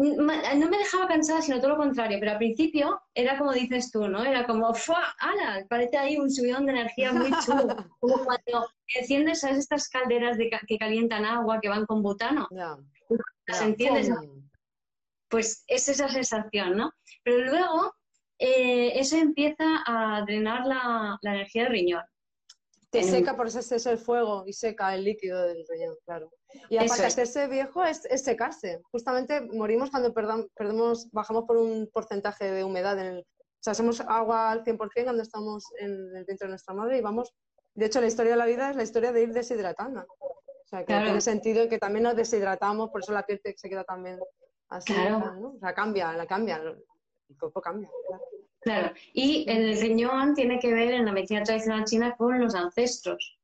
No 0.00 0.68
me 0.70 0.78
dejaba 0.78 1.08
cansada, 1.08 1.42
sino 1.42 1.58
todo 1.58 1.72
lo 1.72 1.76
contrario, 1.76 2.18
pero 2.18 2.32
al 2.32 2.38
principio 2.38 3.02
era 3.14 3.36
como 3.36 3.52
dices 3.52 3.90
tú, 3.90 4.08
¿no? 4.08 4.24
Era 4.24 4.46
como, 4.46 4.72
¡fua! 4.72 5.14
¡Hala! 5.18 5.66
Parece 5.68 5.98
ahí 5.98 6.16
un 6.16 6.30
subidón 6.30 6.64
de 6.64 6.72
energía 6.72 7.12
muy 7.12 7.30
chulo. 7.44 7.76
como 8.00 8.24
cuando 8.24 8.70
enciendes 8.94 9.40
¿sabes? 9.40 9.58
estas 9.58 9.88
calderas 9.88 10.38
de, 10.38 10.50
que 10.66 10.78
calientan 10.78 11.26
agua 11.26 11.60
que 11.60 11.68
van 11.68 11.84
con 11.84 12.02
butano. 12.02 12.48
¿Las 13.46 13.60
entiendes? 13.60 14.10
Pues 15.28 15.64
es 15.66 15.88
esa 15.88 16.08
sensación, 16.08 16.76
¿no? 16.76 16.92
Pero 17.22 17.44
luego 17.44 17.94
eh, 18.38 18.98
eso 18.98 19.16
empieza 19.16 19.82
a 19.86 20.22
drenar 20.22 20.66
la, 20.66 21.18
la 21.20 21.34
energía 21.34 21.64
del 21.64 21.72
riñón. 21.72 22.02
Te 22.90 23.04
seca 23.04 23.36
por 23.36 23.46
ese 23.46 23.60
exceso 23.60 23.90
el 23.90 23.98
fuego 23.98 24.44
y 24.46 24.52
seca 24.52 24.94
el 24.94 25.04
líquido 25.04 25.46
del 25.46 25.64
riñón, 25.68 25.96
claro. 26.04 26.30
Y 26.68 26.76
aparte, 26.76 27.06
hacerse 27.06 27.46
viejo 27.46 27.84
es, 27.84 28.02
secarse. 28.16 28.80
Justamente 28.90 29.40
morimos 29.40 29.90
cuando 29.90 30.12
perdemos, 30.12 31.08
bajamos 31.12 31.44
por 31.44 31.56
un 31.56 31.88
porcentaje 31.92 32.50
de 32.50 32.64
humedad. 32.64 32.98
En 32.98 33.06
el, 33.06 33.18
o 33.20 33.62
sea, 33.62 33.74
somos 33.74 34.00
agua 34.00 34.50
al 34.50 34.64
100% 34.64 35.04
cuando 35.04 35.22
estamos 35.22 35.64
en 35.78 35.90
el 36.16 36.24
vientre 36.24 36.46
de 36.46 36.48
nuestra 36.48 36.74
madre 36.74 36.98
y 36.98 37.00
vamos... 37.00 37.32
De 37.74 37.86
hecho, 37.86 38.00
la 38.00 38.08
historia 38.08 38.32
de 38.32 38.38
la 38.38 38.46
vida 38.46 38.70
es 38.70 38.76
la 38.76 38.82
historia 38.82 39.12
de 39.12 39.22
ir 39.22 39.32
deshidratando. 39.32 40.00
O 40.00 40.66
sea, 40.66 40.84
que 40.84 40.92
tiene 40.92 41.20
sentido 41.20 41.68
que 41.68 41.78
también 41.78 42.02
nos 42.02 42.16
deshidratamos, 42.16 42.90
por 42.90 43.02
eso 43.02 43.12
la 43.12 43.24
piel 43.24 43.40
se 43.56 43.68
queda 43.68 43.84
también 43.84 44.18
así. 44.68 44.92
¿no? 44.92 45.54
O 45.54 45.58
sea, 45.60 45.72
cambia, 45.72 46.12
la 46.12 46.26
cambia, 46.26 46.56
el 46.56 47.38
cuerpo 47.38 47.60
cambia. 47.60 47.88
Claro. 48.08 48.24
Claro, 48.60 48.92
y 49.14 49.48
el 49.48 49.80
riñón 49.80 50.34
tiene 50.34 50.58
que 50.58 50.72
ver 50.72 50.92
en 50.92 51.06
la 51.06 51.12
medicina 51.12 51.42
tradicional 51.42 51.84
china 51.84 52.14
con 52.16 52.38
los 52.38 52.54
ancestros, 52.54 53.38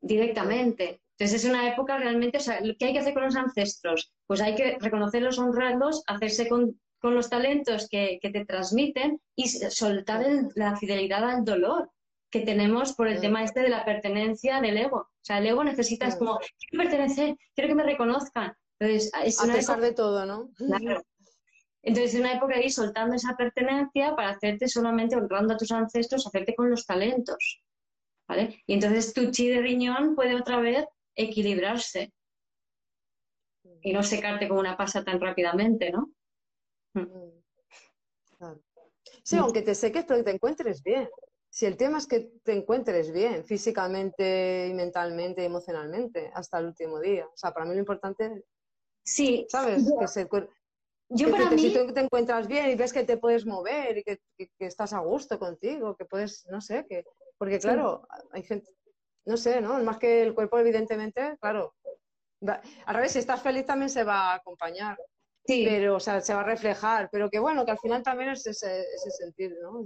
directamente. 0.00 1.00
Entonces 1.18 1.44
es 1.44 1.50
una 1.50 1.68
época 1.68 1.98
realmente, 1.98 2.38
o 2.38 2.40
sea, 2.40 2.60
¿qué 2.78 2.86
hay 2.86 2.92
que 2.92 2.98
hacer 2.98 3.14
con 3.14 3.24
los 3.24 3.36
ancestros? 3.36 4.12
Pues 4.26 4.40
hay 4.40 4.54
que 4.54 4.78
reconocerlos, 4.78 5.38
honrarlos, 5.38 6.02
hacerse 6.06 6.48
con, 6.48 6.78
los 7.02 7.30
talentos 7.30 7.88
que, 7.88 8.18
te 8.20 8.44
transmiten 8.44 9.20
y 9.34 9.48
soltar 9.48 10.24
la 10.54 10.76
fidelidad 10.76 11.24
al 11.28 11.44
dolor 11.44 11.90
que 12.30 12.40
tenemos 12.40 12.92
por 12.92 13.08
el 13.08 13.20
tema 13.20 13.42
este 13.42 13.60
de 13.60 13.70
la 13.70 13.84
pertenencia 13.84 14.60
del 14.60 14.76
ego. 14.76 14.98
O 14.98 15.24
sea, 15.24 15.38
el 15.38 15.46
ego 15.46 15.64
necesita, 15.64 16.06
es 16.06 16.16
como, 16.16 16.38
quiero 16.38 16.84
pertenecer, 16.84 17.36
quiero 17.54 17.68
que 17.68 17.74
me 17.74 17.82
reconozcan. 17.84 18.54
Entonces, 18.78 19.10
es 19.24 19.40
a 19.42 19.52
pesar 19.52 19.80
de 19.80 19.92
todo, 19.92 20.24
¿no? 20.26 20.50
Claro. 20.56 21.02
Entonces, 21.82 22.14
es 22.14 22.20
una 22.20 22.34
época 22.34 22.56
de 22.56 22.64
ir 22.64 22.72
soltando 22.72 23.16
esa 23.16 23.36
pertenencia 23.36 24.14
para 24.14 24.30
hacerte 24.30 24.68
solamente 24.68 25.16
honrando 25.16 25.54
a 25.54 25.56
tus 25.56 25.70
ancestros, 25.72 26.26
hacerte 26.26 26.54
con 26.54 26.70
los 26.70 26.84
talentos. 26.84 27.62
¿Vale? 28.28 28.62
Y 28.66 28.74
entonces 28.74 29.12
tu 29.12 29.30
chi 29.30 29.48
de 29.48 29.60
riñón 29.60 30.14
puede 30.14 30.36
otra 30.36 30.60
vez 30.60 30.84
equilibrarse 31.16 32.12
y 33.82 33.92
no 33.92 34.02
secarte 34.02 34.46
como 34.46 34.60
una 34.60 34.76
pasa 34.76 35.02
tan 35.02 35.20
rápidamente, 35.20 35.90
¿no? 35.90 36.12
Mm. 36.94 37.40
Sí, 39.22 39.36
aunque 39.36 39.62
te 39.62 39.74
seques, 39.74 40.04
pero 40.06 40.18
que 40.20 40.24
te 40.24 40.30
encuentres 40.30 40.82
bien. 40.82 41.08
Si 41.50 41.66
el 41.66 41.76
tema 41.76 41.98
es 41.98 42.06
que 42.06 42.32
te 42.44 42.52
encuentres 42.52 43.12
bien 43.12 43.44
físicamente 43.44 44.68
y 44.68 44.74
mentalmente 44.74 45.42
y 45.42 45.46
emocionalmente 45.46 46.30
hasta 46.34 46.58
el 46.58 46.66
último 46.66 47.00
día. 47.00 47.26
O 47.26 47.36
sea, 47.36 47.52
para 47.52 47.66
mí 47.66 47.74
lo 47.74 47.80
importante, 47.80 48.44
sí, 49.04 49.46
¿sabes? 49.48 49.92
Que 49.98 50.08
se, 50.08 50.28
yo 51.10 51.30
para 51.30 51.50
mí... 51.50 51.62
Si 51.62 51.74
tú 51.74 51.92
te 51.92 52.00
encuentras 52.00 52.46
bien 52.46 52.70
y 52.70 52.74
ves 52.74 52.92
que 52.92 53.04
te 53.04 53.16
puedes 53.16 53.44
mover 53.46 53.98
y 53.98 54.02
que, 54.04 54.20
estás 54.58 54.92
a 54.92 55.00
gusto 55.00 55.38
contigo, 55.38 55.96
que 55.96 56.04
puedes, 56.04 56.46
no 56.48 56.60
sé, 56.60 56.86
que... 56.88 57.04
Porque 57.36 57.58
claro, 57.58 58.06
hay 58.32 58.42
gente, 58.42 58.70
no 59.26 59.36
sé, 59.36 59.60
¿no? 59.60 59.82
Más 59.82 59.98
que 59.98 60.22
el 60.22 60.34
cuerpo, 60.34 60.58
evidentemente, 60.58 61.36
claro. 61.40 61.74
Al 62.86 62.94
revés, 62.94 63.12
si 63.12 63.18
estás 63.18 63.42
feliz 63.42 63.66
también 63.66 63.90
se 63.90 64.04
va 64.04 64.32
a 64.32 64.34
acompañar. 64.36 64.98
Sí. 65.46 65.64
Pero, 65.66 65.96
o 65.96 66.00
sea, 66.00 66.20
se 66.20 66.34
va 66.34 66.40
a 66.40 66.44
reflejar. 66.44 67.08
Pero 67.10 67.30
que 67.30 67.38
bueno, 67.38 67.64
que 67.64 67.70
al 67.70 67.78
final 67.78 68.02
también 68.02 68.30
es 68.30 68.46
ese, 68.46 68.80
ese 68.80 69.10
sentido, 69.10 69.56
¿no? 69.62 69.82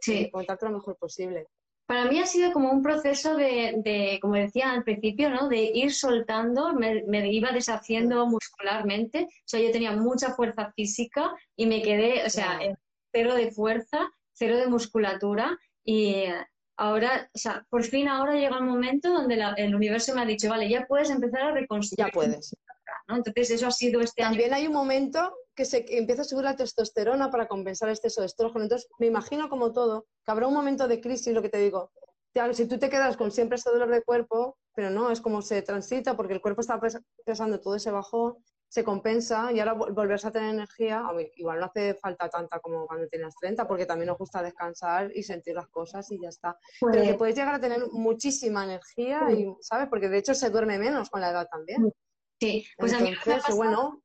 sí. 0.00 0.24
de 0.24 0.30
contarte 0.30 0.66
lo 0.66 0.72
mejor 0.72 0.96
posible 0.96 1.46
para 1.88 2.04
mí 2.04 2.20
ha 2.20 2.26
sido 2.26 2.52
como 2.52 2.70
un 2.70 2.82
proceso 2.82 3.34
de, 3.34 4.18
como 4.20 4.34
decía 4.34 4.72
al 4.72 4.84
principio, 4.84 5.30
¿no? 5.30 5.48
de 5.48 5.70
ir 5.72 5.94
soltando, 5.94 6.74
me, 6.74 7.32
iba 7.32 7.50
deshaciendo 7.50 8.26
muscularmente, 8.26 9.22
o 9.22 9.46
sea, 9.46 9.58
yo 9.58 9.70
tenía 9.70 9.92
mucha 9.92 10.34
fuerza 10.34 10.70
física 10.76 11.32
y 11.56 11.64
me 11.64 11.80
quedé, 11.80 12.26
o 12.26 12.28
sea, 12.28 12.60
cero 13.10 13.34
de 13.34 13.50
fuerza, 13.50 14.06
cero 14.34 14.58
de 14.58 14.66
musculatura 14.66 15.58
y 15.82 16.24
ahora, 16.76 17.30
o 17.34 17.38
sea, 17.38 17.64
por 17.70 17.82
fin 17.84 18.06
ahora 18.06 18.34
llega 18.34 18.58
el 18.58 18.64
momento 18.64 19.10
donde 19.10 19.42
el 19.56 19.74
universo 19.74 20.14
me 20.14 20.20
ha 20.20 20.26
dicho, 20.26 20.50
vale, 20.50 20.68
ya 20.68 20.84
puedes 20.86 21.08
empezar 21.08 21.40
a 21.40 21.52
reconstruir. 21.52 22.06
Ya 22.06 22.12
puedes. 22.12 22.54
Entonces 23.08 23.50
eso 23.50 23.66
ha 23.66 23.70
sido 23.70 24.00
este 24.00 24.22
año. 24.22 24.32
También 24.32 24.54
hay 24.54 24.66
un 24.66 24.74
momento 24.74 25.34
que 25.54 25.64
se 25.64 25.84
empieza 25.96 26.22
a 26.22 26.24
subir 26.24 26.44
la 26.44 26.56
testosterona 26.56 27.30
para 27.30 27.48
compensar 27.48 27.88
el 27.88 27.94
exceso 27.94 28.20
de 28.20 28.26
estrógeno. 28.26 28.64
Entonces, 28.64 28.88
me 28.98 29.06
imagino 29.06 29.48
como 29.48 29.72
todo, 29.72 30.06
que 30.24 30.30
habrá 30.30 30.46
un 30.46 30.54
momento 30.54 30.86
de 30.86 31.00
crisis, 31.00 31.32
lo 31.32 31.42
que 31.42 31.48
te 31.48 31.58
digo. 31.58 31.90
Si 32.52 32.68
tú 32.68 32.78
te 32.78 32.88
quedas 32.88 33.16
con 33.16 33.32
siempre 33.32 33.56
ese 33.56 33.70
dolor 33.70 33.90
de 33.90 34.02
cuerpo, 34.02 34.56
pero 34.72 34.90
no, 34.90 35.10
es 35.10 35.20
como 35.20 35.42
se 35.42 35.62
transita 35.62 36.16
porque 36.16 36.34
el 36.34 36.40
cuerpo 36.40 36.60
está 36.60 36.78
pesando 37.24 37.60
todo 37.60 37.74
ese 37.74 37.90
bajón, 37.90 38.36
se 38.68 38.84
compensa 38.84 39.50
y 39.50 39.58
ahora 39.58 39.72
volverse 39.72 40.28
a 40.28 40.30
tener 40.30 40.50
energía, 40.50 41.02
igual 41.34 41.58
no 41.58 41.66
hace 41.66 41.94
falta 41.94 42.28
tanta 42.28 42.60
como 42.60 42.86
cuando 42.86 43.08
tienes 43.08 43.34
30, 43.40 43.66
porque 43.66 43.86
también 43.86 44.08
nos 44.08 44.18
gusta 44.18 44.42
descansar 44.42 45.10
y 45.12 45.24
sentir 45.24 45.56
las 45.56 45.66
cosas 45.68 46.08
y 46.12 46.20
ya 46.20 46.28
está. 46.28 46.56
Pero 46.80 46.92
que 46.92 47.08
pues 47.08 47.16
puedes 47.16 47.34
llegar 47.34 47.54
a 47.54 47.60
tener 47.60 47.80
muchísima 47.90 48.62
energía 48.62 49.22
y, 49.32 49.52
¿sabes? 49.60 49.88
Porque 49.88 50.08
de 50.08 50.18
hecho 50.18 50.34
se 50.34 50.50
duerme 50.50 50.78
menos 50.78 51.10
con 51.10 51.22
la 51.22 51.30
edad 51.30 51.48
también. 51.50 51.90
Sí, 52.40 52.66
pues 52.76 52.92
a 52.92 53.00
mí 53.00 53.14
bueno, 53.54 54.02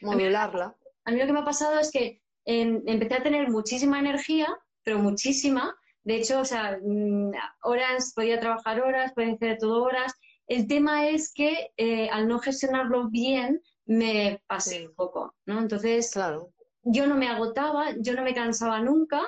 modularla. 0.00 0.76
A 1.04 1.10
mí 1.10 1.18
lo 1.18 1.26
que 1.26 1.32
me 1.32 1.40
ha 1.40 1.44
pasado 1.44 1.78
es 1.78 1.90
que 1.90 2.20
empecé 2.44 3.14
a 3.14 3.22
tener 3.22 3.50
muchísima 3.50 3.98
energía, 3.98 4.48
pero 4.82 4.98
muchísima. 4.98 5.76
De 6.02 6.16
hecho, 6.16 6.40
o 6.40 6.44
sea, 6.44 6.78
mm, 6.82 7.32
horas, 7.62 8.12
podía 8.14 8.40
trabajar 8.40 8.80
horas, 8.80 9.12
podía 9.12 9.34
hacer 9.34 9.58
todo 9.58 9.82
horas. 9.82 10.14
El 10.46 10.66
tema 10.66 11.08
es 11.08 11.32
que 11.32 11.72
eh, 11.76 12.08
al 12.10 12.26
no 12.26 12.38
gestionarlo 12.38 13.08
bien, 13.08 13.60
me 13.84 14.42
pasé 14.46 14.86
un 14.86 14.94
poco, 14.94 15.34
¿no? 15.46 15.58
Entonces, 15.58 16.10
claro. 16.12 16.52
yo 16.82 17.06
no 17.06 17.16
me 17.16 17.28
agotaba, 17.28 17.94
yo 17.98 18.14
no 18.14 18.22
me 18.22 18.34
cansaba 18.34 18.80
nunca, 18.80 19.22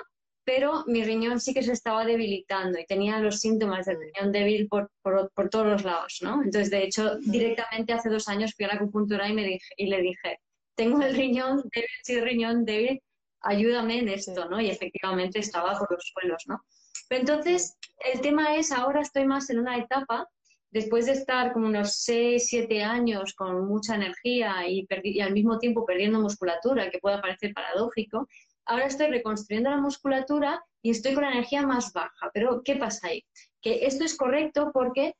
pero 0.52 0.82
mi 0.88 1.04
riñón 1.04 1.38
sí 1.38 1.54
que 1.54 1.62
se 1.62 1.70
estaba 1.70 2.04
debilitando 2.04 2.76
y 2.76 2.84
tenía 2.84 3.20
los 3.20 3.38
síntomas 3.38 3.86
del 3.86 4.00
riñón 4.00 4.32
débil 4.32 4.66
por, 4.66 4.90
por, 5.00 5.48
todos 5.48 5.64
los 5.64 5.84
lados, 5.84 6.18
¿no? 6.22 6.42
Entonces, 6.42 6.70
de 6.70 6.82
hecho, 6.82 7.18
directamente 7.20 7.92
hace 7.92 8.08
dos 8.08 8.26
años 8.26 8.52
fui 8.56 8.64
a 8.64 8.68
la 8.68 8.74
acupuntura 8.74 9.28
y, 9.28 9.32
me 9.32 9.44
dije, 9.44 9.68
y 9.76 9.86
le 9.86 10.02
dije, 10.02 10.40
tengo 10.74 11.02
el 11.02 11.14
riñón 11.14 11.62
débil, 11.72 11.88
sí, 12.02 12.20
riñón 12.20 12.64
débil, 12.64 13.00
ayúdame 13.42 14.00
en 14.00 14.08
esto, 14.08 14.48
¿no? 14.48 14.60
Y 14.60 14.70
efectivamente 14.70 15.38
estaba 15.38 15.78
por 15.78 15.88
los 15.92 16.12
suelos, 16.12 16.42
¿no? 16.48 16.60
Pero 17.08 17.20
entonces, 17.20 17.76
el 18.12 18.20
tema 18.20 18.56
es, 18.56 18.72
ahora 18.72 19.02
estoy 19.02 19.26
más 19.26 19.50
en 19.50 19.60
una 19.60 19.78
etapa, 19.78 20.26
después 20.72 21.06
de 21.06 21.12
estar 21.12 21.52
como 21.52 21.66
unos 21.66 21.94
6, 21.94 22.44
7 22.44 22.82
años 22.82 23.34
con 23.34 23.68
mucha 23.68 23.94
energía 23.94 24.66
y, 24.66 24.84
y 25.04 25.20
al 25.20 25.32
mismo 25.32 25.60
tiempo 25.60 25.86
perdiendo 25.86 26.18
musculatura, 26.18 26.90
que 26.90 26.98
puede 26.98 27.20
parecer 27.20 27.54
paradójico, 27.54 28.26
ahora 28.70 28.86
estoy 28.86 29.08
reconstruyendo 29.08 29.70
la 29.70 29.76
musculatura 29.76 30.64
y 30.82 30.90
estoy 30.90 31.14
con 31.14 31.24
la 31.24 31.32
energía 31.32 31.62
más 31.66 31.92
baja. 31.92 32.30
Pero, 32.32 32.62
¿qué 32.64 32.76
pasa 32.76 33.08
ahí? 33.08 33.24
que 33.60 33.86
esto 33.86 34.04
es 34.04 34.16
correcto 34.16 34.70
porque... 34.72 35.14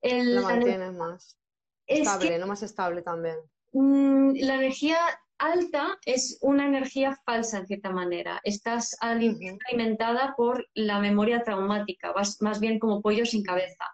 El, 0.00 0.36
Lo 0.36 0.42
mantiene 0.42 0.92
más 0.92 1.36
estable, 1.86 2.38
no 2.38 2.46
más 2.46 2.62
estable 2.62 3.02
también. 3.02 3.36
Mm, 3.72 4.34
la 4.42 4.54
energía 4.54 4.98
alta 5.38 5.98
es 6.04 6.38
una 6.40 6.66
energía 6.66 7.18
falsa 7.24 7.58
en 7.58 7.66
cierta 7.66 7.90
manera. 7.90 8.40
Estás 8.44 8.96
alimentada 9.00 10.34
por 10.36 10.68
la 10.74 11.00
memoria 11.00 11.42
traumática, 11.42 12.12
vas 12.12 12.40
más 12.40 12.60
bien 12.60 12.78
como 12.78 13.02
pollo 13.02 13.26
sin 13.26 13.42
cabeza. 13.42 13.84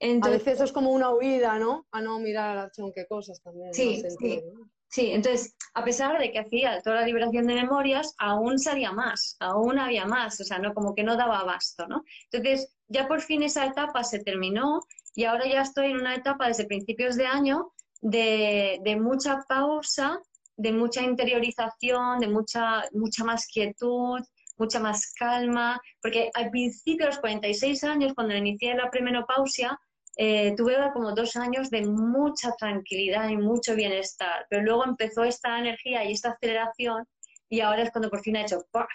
a 0.00 0.28
veces 0.28 0.54
eso 0.54 0.64
es 0.64 0.72
como 0.72 0.90
una 0.90 1.10
huida, 1.10 1.58
¿no? 1.58 1.86
A 1.92 2.00
no 2.00 2.18
mirar 2.18 2.70
según 2.72 2.92
qué 2.92 3.06
cosas 3.06 3.40
también. 3.40 3.72
Sí, 3.72 4.02
sí. 4.18 4.42
Sí, 4.90 5.12
entonces, 5.12 5.54
a 5.74 5.84
pesar 5.84 6.18
de 6.18 6.32
que 6.32 6.40
hacía 6.40 6.82
toda 6.82 6.96
la 6.96 7.06
liberación 7.06 7.46
de 7.46 7.54
memorias, 7.54 8.12
aún 8.18 8.58
salía 8.58 8.90
más, 8.90 9.36
aún 9.38 9.78
había 9.78 10.04
más, 10.04 10.40
o 10.40 10.44
sea, 10.44 10.58
no 10.58 10.74
como 10.74 10.96
que 10.96 11.04
no 11.04 11.16
daba 11.16 11.38
abasto, 11.38 11.86
¿no? 11.86 12.02
Entonces, 12.30 12.74
ya 12.88 13.06
por 13.06 13.20
fin 13.20 13.44
esa 13.44 13.66
etapa 13.66 14.02
se 14.02 14.18
terminó 14.18 14.80
y 15.14 15.24
ahora 15.24 15.46
ya 15.46 15.62
estoy 15.62 15.92
en 15.92 16.00
una 16.00 16.16
etapa 16.16 16.48
desde 16.48 16.66
principios 16.66 17.14
de 17.16 17.26
año 17.26 17.72
de, 18.00 18.98
mucha 19.00 19.44
pausa, 19.48 20.20
de 20.56 20.72
mucha 20.72 21.02
interiorización, 21.02 22.18
de 22.18 22.26
mucha, 22.26 22.82
mucha 22.92 23.22
más 23.22 23.46
quietud, 23.46 24.20
mucha 24.58 24.80
más 24.80 25.12
calma, 25.12 25.80
porque 26.02 26.30
al 26.34 26.50
principio, 26.50 27.06
de 27.06 27.12
los 27.12 27.20
46 27.20 27.84
años, 27.84 28.12
cuando 28.14 28.34
inicié 28.34 28.74
la 28.74 28.90
premenopausia, 28.90 29.78
eh, 30.22 30.54
tuve 30.54 30.76
como 30.92 31.14
dos 31.14 31.34
años 31.36 31.70
de 31.70 31.80
mucha 31.80 32.52
tranquilidad 32.52 33.30
y 33.30 33.38
mucho 33.38 33.74
bienestar, 33.74 34.46
pero 34.50 34.62
luego 34.62 34.84
empezó 34.84 35.24
esta 35.24 35.58
energía 35.58 36.04
y 36.04 36.12
esta 36.12 36.32
aceleración 36.32 37.06
y 37.48 37.60
ahora 37.60 37.84
es 37.84 37.90
cuando 37.90 38.10
por 38.10 38.20
fin 38.20 38.36
ha 38.36 38.42
hecho 38.42 38.62
¡paf! 38.70 38.86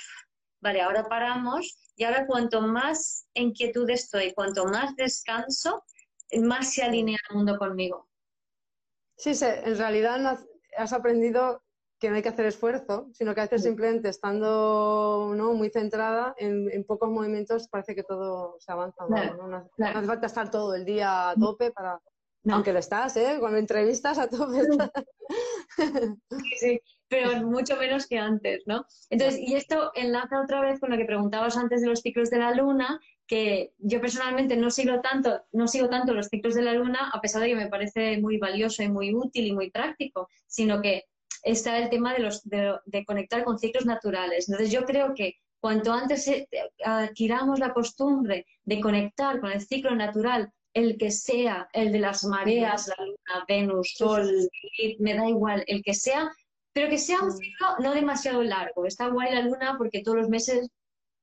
Vale, 0.62 0.84
ahora 0.84 1.10
paramos 1.10 1.92
y 1.96 2.04
ahora 2.04 2.28
cuanto 2.28 2.62
más 2.62 3.26
en 3.34 3.54
quietud 3.54 3.90
estoy, 3.90 4.34
cuanto 4.34 4.66
más 4.66 4.96
descanso, 4.96 5.84
más 6.44 6.76
se 6.76 6.84
alinea 6.84 7.18
el 7.32 7.38
mundo 7.38 7.58
conmigo. 7.58 8.08
Sí, 9.18 9.32
en 9.42 9.78
realidad 9.80 10.40
has 10.78 10.94
aprendido 10.94 11.64
que 12.06 12.12
no 12.12 12.18
hay 12.18 12.22
que 12.22 12.30
hacer 12.30 12.46
esfuerzo, 12.46 13.10
sino 13.14 13.34
que 13.34 13.42
a 13.42 13.46
veces 13.46 13.64
simplemente 13.64 14.10
estando 14.10 15.34
¿no? 15.36 15.54
muy 15.54 15.72
centrada 15.72 16.36
en, 16.38 16.84
pocos 16.84 17.10
movimientos 17.10 17.68
parece 17.68 17.96
que 17.96 18.04
todo 18.04 18.58
se 18.60 18.72
avanza. 18.72 19.08
¿no? 19.08 19.68
hace 19.84 20.06
falta 20.06 20.28
estar 20.28 20.52
todo 20.52 20.76
el 20.76 20.86
día 20.86 21.32
a 21.32 21.36
tope 21.36 21.72
para... 21.72 22.00
Aunque 22.48 22.74
lo 22.74 22.78
estás, 22.78 23.18
¿eh? 23.18 23.38
Cuando 23.40 23.58
entrevistas 23.58 24.20
a 24.20 24.30
tope. 24.30 24.60
Sí, 25.78 26.58
sí, 26.60 26.82
pero 27.10 27.42
mucho 27.48 27.76
menos 27.76 28.06
que 28.06 28.20
antes, 28.20 28.62
¿no? 28.68 28.86
Entonces, 29.10 29.42
y 29.42 29.56
esto 29.56 29.92
enlaza 29.96 30.40
otra 30.42 30.62
vez 30.62 30.80
con 30.80 30.92
lo 30.92 30.98
que 30.98 31.06
preguntabas 31.06 31.58
antes 31.58 31.82
de 31.82 31.88
los 31.88 32.02
ciclos 32.02 32.30
de 32.30 32.38
la 32.38 32.52
luna, 32.54 33.00
que 33.28 33.74
yo 33.80 34.00
personalmente 34.00 34.56
no 34.56 34.70
sigo 34.70 35.02
tanto, 35.02 35.42
no 35.52 35.68
sigo 35.68 35.90
tanto 35.90 36.14
los 36.14 36.28
ciclos 36.28 36.54
de 36.54 36.62
la 36.62 36.74
luna, 36.74 37.10
a 37.12 37.20
pesar 37.20 37.42
de 37.42 37.48
que 37.48 37.56
me 37.56 37.68
parece 37.68 38.20
muy 38.22 38.38
valioso 38.38 38.84
y 38.84 38.90
muy 38.90 39.14
útil 39.14 39.48
y 39.48 39.54
muy 39.54 39.72
práctico, 39.72 40.30
sino 40.46 40.82
que 40.82 41.06
está 41.46 41.78
el 41.78 41.90
tema 41.90 42.14
de, 42.14 42.20
los, 42.20 42.42
de, 42.44 43.06
conectar 43.06 43.44
con 43.44 43.60
ciclos 43.60 43.86
naturales. 43.86 44.50
Entonces 44.50 44.74
yo 44.74 44.84
creo 44.84 45.14
que 45.14 45.36
cuanto 45.60 45.94
antes 45.94 46.28
eh, 46.28 46.48
adquiramos 46.84 47.60
la 47.60 47.72
costumbre 47.72 48.46
de 48.64 48.82
conectar 48.82 49.40
con 49.40 49.52
el 49.52 49.62
ciclo 49.62 49.96
natural, 49.96 50.52
el 50.74 50.98
que 50.98 51.12
sea, 51.12 51.70
el 51.72 51.92
de 51.92 52.00
las 52.00 52.26
mareas, 52.26 52.88
la 52.88 53.06
luna, 53.06 53.46
Venus, 53.48 53.94
Sol, 53.96 54.30
me 55.00 55.14
da 55.14 55.30
igual, 55.30 55.64
el 55.68 55.84
que 55.84 55.94
sea, 55.94 56.30
pero 56.74 56.90
que 56.90 56.98
sea 56.98 57.22
un 57.22 57.32
ciclo 57.32 57.68
no 57.80 57.94
demasiado 57.94 58.42
largo. 58.44 58.86
Está 58.86 59.08
guay 59.08 59.34
la 59.34 59.42
luna 59.42 59.76
porque 59.78 60.02
todos 60.02 60.18
los 60.18 60.30
meses 60.30 60.68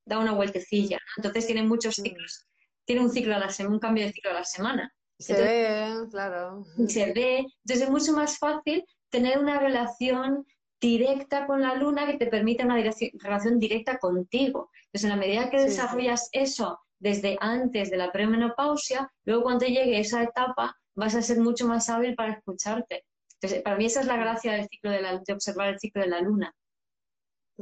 da 0.06 0.20
una 0.20 0.32
vueltecilla. 0.32 0.98
Entonces 1.16 1.46
tiene 1.46 1.64
muchos 1.64 1.98
mm. 1.98 2.02
ciclos. 2.02 2.46
Tiene 2.84 3.02
un 3.02 3.10
ciclo 3.10 3.34
a 3.34 3.38
la 3.38 3.50
semana, 3.50 3.74
un 3.74 3.80
cambio 3.80 4.06
de 4.06 4.12
ciclo 4.12 4.30
a 4.30 4.34
la 4.34 4.44
semana. 4.44 4.94
Se 5.18 5.34
ve, 5.34 6.06
claro. 6.10 6.64
Se 6.88 7.12
ve. 7.12 7.38
Entonces 7.38 7.82
es 7.82 7.90
mucho 7.90 8.12
más 8.12 8.38
fácil 8.38 8.84
tener 9.12 9.38
una 9.38 9.60
relación 9.60 10.46
directa 10.80 11.46
con 11.46 11.60
la 11.60 11.76
luna 11.76 12.06
que 12.06 12.18
te 12.18 12.26
permite 12.26 12.64
una 12.64 12.76
relación 12.76 13.58
directa 13.60 13.98
contigo. 13.98 14.70
Entonces, 14.86 15.04
en 15.04 15.10
la 15.10 15.16
medida 15.16 15.50
que 15.50 15.60
desarrollas 15.60 16.28
eso 16.32 16.80
desde 16.98 17.36
antes 17.40 17.90
de 17.90 17.98
la 17.98 18.10
premenopausia, 18.10 19.12
luego 19.24 19.44
cuando 19.44 19.66
llegue 19.66 20.00
esa 20.00 20.22
etapa 20.24 20.76
vas 20.96 21.14
a 21.14 21.22
ser 21.22 21.38
mucho 21.38 21.68
más 21.68 21.88
hábil 21.88 22.16
para 22.16 22.32
escucharte. 22.32 23.04
Entonces, 23.34 23.62
para 23.62 23.76
mí 23.76 23.86
esa 23.86 24.00
es 24.00 24.06
la 24.06 24.16
gracia 24.16 24.52
del 24.52 24.68
ciclo 24.68 24.90
de, 24.90 25.02
la, 25.02 25.18
de 25.18 25.32
observar 25.32 25.68
el 25.68 25.78
ciclo 25.78 26.02
de 26.02 26.08
la 26.08 26.20
luna. 26.20 26.54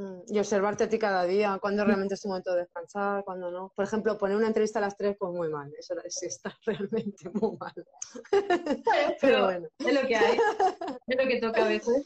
Mm, 0.01 0.23
y 0.29 0.39
observarte 0.39 0.85
a 0.85 0.89
ti 0.89 0.99
cada 0.99 1.25
día, 1.25 1.59
cuando 1.61 1.85
realmente 1.85 2.15
es 2.15 2.23
tu 2.23 2.29
momento 2.29 2.53
de 2.55 2.61
descansar, 2.61 3.23
cuando 3.23 3.51
no. 3.51 3.71
Por 3.77 3.85
ejemplo, 3.85 4.17
poner 4.17 4.37
una 4.37 4.47
entrevista 4.47 4.79
a 4.79 4.83
las 4.83 4.97
tres, 4.97 5.15
pues 5.19 5.31
muy 5.33 5.51
mal. 5.51 5.71
Eso 5.79 5.95
está 6.23 6.57
realmente 6.65 7.29
muy 7.35 7.57
mal. 7.59 7.75
pero, 9.21 9.45
bueno. 9.45 9.69
Es 9.79 9.95
lo 9.95 10.09
que 10.09 10.17
hay. 10.17 10.39
Es 11.07 11.23
lo 11.23 11.29
que 11.29 11.41
toca 11.41 11.65
a 11.65 11.69
veces. 11.69 12.03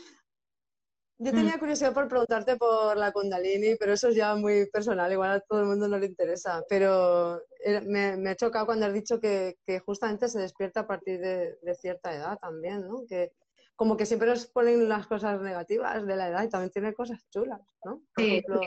Yo 1.18 1.30
tenía 1.30 1.57
mm. 1.57 1.61
curiosidad 1.61 1.95
por 1.95 2.09
preguntarte 2.09 2.57
por 2.57 2.97
la 2.97 3.12
Kundalini, 3.12 3.76
pero 3.76 3.92
eso 3.92 4.09
es 4.09 4.16
ya 4.16 4.34
muy 4.34 4.68
personal, 4.70 5.12
igual 5.12 5.30
a 5.30 5.40
todo 5.40 5.61
el 5.61 5.66
mundo 5.66 5.86
no 5.86 5.97
le 5.97 6.07
interesa. 6.07 6.64
Pero 6.68 7.40
eh, 7.64 7.80
me, 7.82 8.16
me 8.16 8.30
ha 8.30 8.36
chocado 8.36 8.66
cuando 8.66 8.86
has 8.86 8.92
dicho 8.92 9.20
que, 9.20 9.57
que, 9.64 9.78
justamente 9.78 10.28
se 10.28 10.40
despierta 10.40 10.80
a 10.80 10.86
partir 10.88 11.20
de, 11.20 11.57
de, 11.62 11.74
cierta 11.76 12.12
edad 12.12 12.36
también, 12.40 12.88
¿no? 12.88 13.05
Que, 13.09 13.32
como 13.76 13.96
que 13.96 14.06
siempre 14.06 14.28
nos 14.28 14.46
ponen 14.46 14.88
las 14.88 15.06
cosas 15.06 15.40
negativas 15.40 16.06
de 16.06 16.16
la 16.16 16.28
edad 16.28 16.44
y 16.44 16.48
también 16.48 16.70
tiene 16.70 16.94
cosas 16.94 17.24
chulas, 17.30 17.60
¿no? 17.84 18.02
Por 18.14 18.24
ejemplo, 18.24 18.60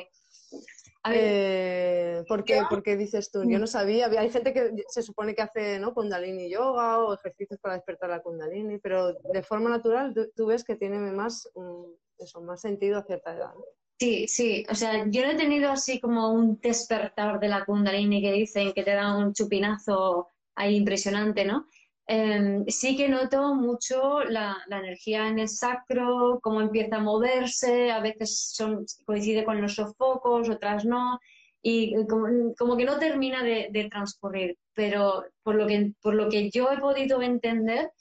eh, 1.09 2.23
¿por, 2.27 2.43
qué, 2.43 2.97
dices 2.97 3.31
tú? 3.31 3.43
Yo 3.49 3.59
no 3.59 3.67
sabía, 3.67 4.07
hay 4.07 4.29
gente 4.29 4.53
que 4.53 4.83
se 4.89 5.01
supone 5.01 5.33
que 5.33 5.41
hace 5.41 5.79
¿no? 5.79 5.93
kundalini 5.93 6.49
yoga 6.49 6.99
o 6.99 7.13
ejercicios 7.13 7.59
para 7.59 7.75
despertar 7.75 8.09
la 8.09 8.21
kundalini, 8.21 8.79
pero 8.79 9.13
de 9.13 9.43
forma 9.43 9.69
natural 9.69 10.13
tú, 10.35 10.45
ves 10.47 10.63
que 10.63 10.75
tiene 10.75 10.97
más, 10.99 11.49
eso, 12.17 12.41
más 12.41 12.61
sentido 12.61 12.97
a 12.99 13.03
cierta 13.03 13.35
edad. 13.35 13.53
Sí, 13.99 14.27
sí, 14.27 14.65
o 14.69 14.75
sea, 14.75 15.05
yo 15.07 15.25
no 15.25 15.31
he 15.31 15.35
tenido 15.35 15.71
así 15.71 15.99
como 15.99 16.31
un 16.31 16.59
despertar 16.59 17.39
de 17.39 17.47
la 17.47 17.65
kundalini 17.65 18.21
que 18.21 18.31
dicen 18.31 18.73
que 18.73 18.83
te 18.83 18.93
da 18.93 19.17
un 19.17 19.33
chupinazo 19.33 20.27
ahí 20.55 20.75
impresionante, 20.75 21.45
¿no? 21.45 21.67
Em, 22.09 22.65
sí 22.69 22.95
que 22.95 23.09
noto 23.09 23.53
mucho 23.53 24.23
la, 24.23 24.55
energía 24.71 25.27
en 25.27 25.39
el 25.39 25.49
sacro, 25.49 26.39
cómo 26.41 26.61
empieza 26.61 26.95
a 26.97 26.99
moverse, 27.01 27.91
a 27.91 27.99
veces 27.99 28.53
son, 28.53 28.85
coincide 29.05 29.43
con 29.43 29.61
los 29.61 29.75
sofocos, 29.75 30.49
otras 30.49 30.85
no, 30.85 31.19
y 31.61 31.93
como, 32.07 32.77
que 32.77 32.85
no 32.85 32.97
termina 32.97 33.43
de, 33.43 33.87
transcurrir. 33.91 34.57
Pero 34.73 35.25
por 35.43 35.55
lo, 35.55 35.67
que, 35.67 35.91
por 36.01 36.15
lo 36.15 36.29
que 36.29 36.49
yo 36.49 36.71
he 36.71 36.77
podido 36.79 37.21
entender, 37.21 37.91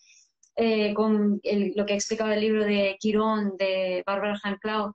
eh, 0.56 0.94
con 0.94 1.40
lo 1.42 1.86
que 1.86 1.92
ha 1.94 1.96
explicado 1.96 2.32
el 2.32 2.40
libro 2.40 2.64
de 2.64 2.96
Quirón, 3.00 3.56
de 3.56 4.04
Barbara 4.06 4.38
Hanclau, 4.42 4.94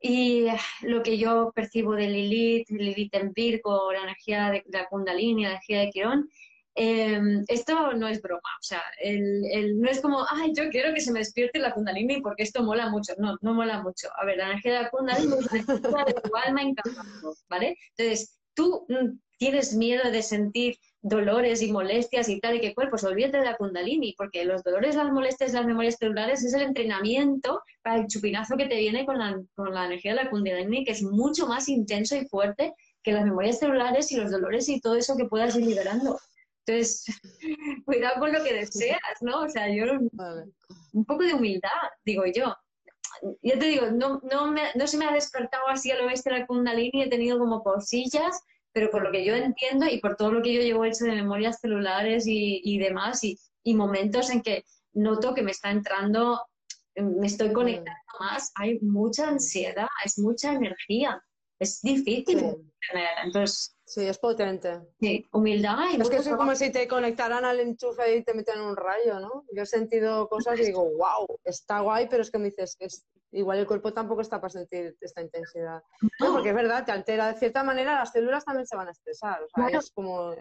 y 0.00 0.46
lo 0.82 1.02
que 1.02 1.16
yo 1.18 1.50
percibo 1.54 1.94
de 1.94 2.08
Lilith, 2.08 2.68
Lilith 2.70 3.14
en 3.14 3.32
Virgo, 3.32 3.90
la 3.92 4.02
energía 4.02 4.50
de, 4.50 4.62
de 4.66 4.78
la 4.78 4.86
Kundalini, 4.86 5.44
la 5.44 5.50
energía 5.52 5.80
de 5.80 5.90
Quirón, 5.90 6.28
Em, 6.76 7.44
esto 7.46 7.92
no 7.92 8.08
es 8.08 8.20
broma, 8.20 8.50
o 8.60 8.62
sea, 8.62 8.82
el, 9.00 9.80
no 9.80 9.88
es 9.88 10.00
como, 10.00 10.26
ay, 10.28 10.52
yo 10.56 10.68
quiero 10.70 10.92
que 10.92 11.00
se 11.00 11.12
me 11.12 11.20
despierte 11.20 11.60
la 11.60 11.72
kundalini 11.72 12.20
porque 12.20 12.42
esto 12.42 12.64
mola 12.64 12.90
mucho. 12.90 13.12
No, 13.18 13.36
no 13.42 13.54
mola 13.54 13.80
mucho. 13.82 14.08
A 14.16 14.24
ver, 14.24 14.38
la 14.38 14.46
energía 14.46 14.72
de 14.74 14.82
la 14.82 14.90
kundalini 14.90 15.34
es 15.38 15.52
la 15.52 15.58
energía 15.58 16.04
de 16.04 16.14
tu 16.14 16.36
alma 16.36 16.62
encantando, 16.62 17.34
¿vale? 17.48 17.76
Entonces, 17.96 18.38
tú 18.54 18.86
mm, 18.88 19.18
tienes 19.38 19.74
miedo 19.74 20.10
de 20.10 20.22
sentir 20.22 20.76
dolores 21.00 21.60
y 21.62 21.70
molestias 21.70 22.28
y 22.28 22.40
tal, 22.40 22.56
y 22.56 22.60
que 22.60 22.74
cuerpo, 22.74 22.92
pues 22.92 23.04
olvídate 23.04 23.38
de 23.38 23.44
la 23.44 23.56
kundalini, 23.56 24.14
porque 24.16 24.44
los 24.44 24.64
dolores, 24.64 24.96
las 24.96 25.12
molestias, 25.12 25.52
las 25.52 25.66
memorias 25.66 25.96
celulares 25.98 26.42
es 26.42 26.54
el 26.54 26.62
entrenamiento 26.62 27.62
para 27.82 28.00
el 28.00 28.06
chupinazo 28.06 28.56
que 28.56 28.66
te 28.66 28.76
viene 28.76 29.04
con 29.04 29.18
la, 29.18 29.38
con 29.54 29.74
la 29.74 29.86
energía 29.86 30.12
de 30.14 30.24
la 30.24 30.30
kundalini, 30.30 30.84
que 30.84 30.92
es 30.92 31.02
mucho 31.02 31.46
más 31.46 31.68
intenso 31.68 32.16
y 32.16 32.26
fuerte 32.26 32.72
que 33.02 33.12
las 33.12 33.24
memorias 33.24 33.58
celulares 33.58 34.10
y 34.12 34.16
los 34.16 34.30
dolores 34.30 34.68
y 34.68 34.80
todo 34.80 34.96
eso 34.96 35.16
que 35.16 35.26
puedas 35.26 35.54
ir 35.56 35.66
liberando. 35.66 36.18
Entonces, 36.66 37.04
cuidado 37.84 38.20
con 38.20 38.32
lo 38.32 38.42
que 38.42 38.54
deseas, 38.54 39.00
¿no? 39.20 39.42
O 39.42 39.48
sea, 39.48 39.68
yo 39.68 39.84
un 40.92 41.04
poco 41.04 41.22
de 41.24 41.34
humildad, 41.34 41.70
digo 42.04 42.24
yo. 42.26 42.54
Yo 43.42 43.58
te 43.58 43.66
digo, 43.66 43.86
no, 43.90 44.20
no, 44.30 44.50
me, 44.50 44.62
no 44.74 44.86
se 44.86 44.96
me 44.96 45.06
ha 45.06 45.12
despertado 45.12 45.68
así 45.68 45.90
a 45.90 45.96
lo 45.96 46.06
bestia 46.06 46.32
la 46.32 46.46
Kundalini, 46.46 47.02
he 47.02 47.08
tenido 47.08 47.38
como 47.38 47.62
cosillas, 47.62 48.40
pero 48.72 48.90
por 48.90 49.04
lo 49.04 49.12
que 49.12 49.24
yo 49.24 49.34
entiendo 49.34 49.86
y 49.86 50.00
por 50.00 50.16
todo 50.16 50.32
lo 50.32 50.42
que 50.42 50.52
yo 50.52 50.60
llevo 50.60 50.84
hecho 50.84 51.04
de 51.04 51.12
memorias 51.12 51.60
celulares 51.60 52.26
y, 52.26 52.60
y 52.64 52.78
demás, 52.78 53.22
y, 53.22 53.38
y, 53.62 53.74
momentos 53.74 54.30
en 54.30 54.42
que 54.42 54.64
noto 54.94 55.32
que 55.32 55.42
me 55.42 55.52
está 55.52 55.70
entrando, 55.70 56.40
me 56.96 57.26
estoy 57.26 57.52
conectando 57.52 57.92
más, 58.18 58.50
hay 58.56 58.80
mucha 58.80 59.28
ansiedad, 59.28 59.88
es 60.04 60.18
mucha 60.18 60.52
energía, 60.52 61.22
es 61.60 61.80
difícil. 61.82 62.56
Entonces, 63.24 63.73
Sí, 63.86 64.06
es 64.06 64.18
potente. 64.18 64.80
Sí, 64.98 65.26
humildad. 65.32 65.76
Y 65.92 66.00
es 66.00 66.08
que 66.08 66.16
es 66.16 66.28
como 66.28 66.54
si 66.54 66.72
te 66.72 66.88
conectaran 66.88 67.44
al 67.44 67.60
enchufe 67.60 68.16
y 68.16 68.24
te 68.24 68.32
meten 68.32 68.60
un 68.60 68.76
rayo, 68.76 69.20
¿no? 69.20 69.44
Yo 69.52 69.62
he 69.62 69.66
sentido 69.66 70.26
cosas 70.28 70.58
y 70.58 70.64
digo, 70.64 70.84
wow, 70.84 71.38
está 71.44 71.80
guay, 71.80 72.08
pero 72.08 72.22
es 72.22 72.30
que 72.30 72.38
me 72.38 72.46
dices 72.46 72.76
que 72.76 72.86
es, 72.86 73.06
igual 73.32 73.58
el 73.58 73.66
cuerpo 73.66 73.92
tampoco 73.92 74.22
está 74.22 74.40
para 74.40 74.50
sentir 74.50 74.96
esta 75.00 75.20
intensidad. 75.20 75.82
No. 76.18 76.32
porque 76.32 76.48
es 76.48 76.54
verdad, 76.54 76.84
te 76.86 76.92
altera. 76.92 77.32
De 77.32 77.38
cierta 77.38 77.62
manera, 77.62 77.98
las 77.98 78.12
células 78.12 78.44
también 78.44 78.66
se 78.66 78.76
van 78.76 78.88
a 78.88 78.92
estresar. 78.92 79.42
O 79.42 79.48
sea, 79.48 79.78
es 79.78 79.90
como. 79.90 80.34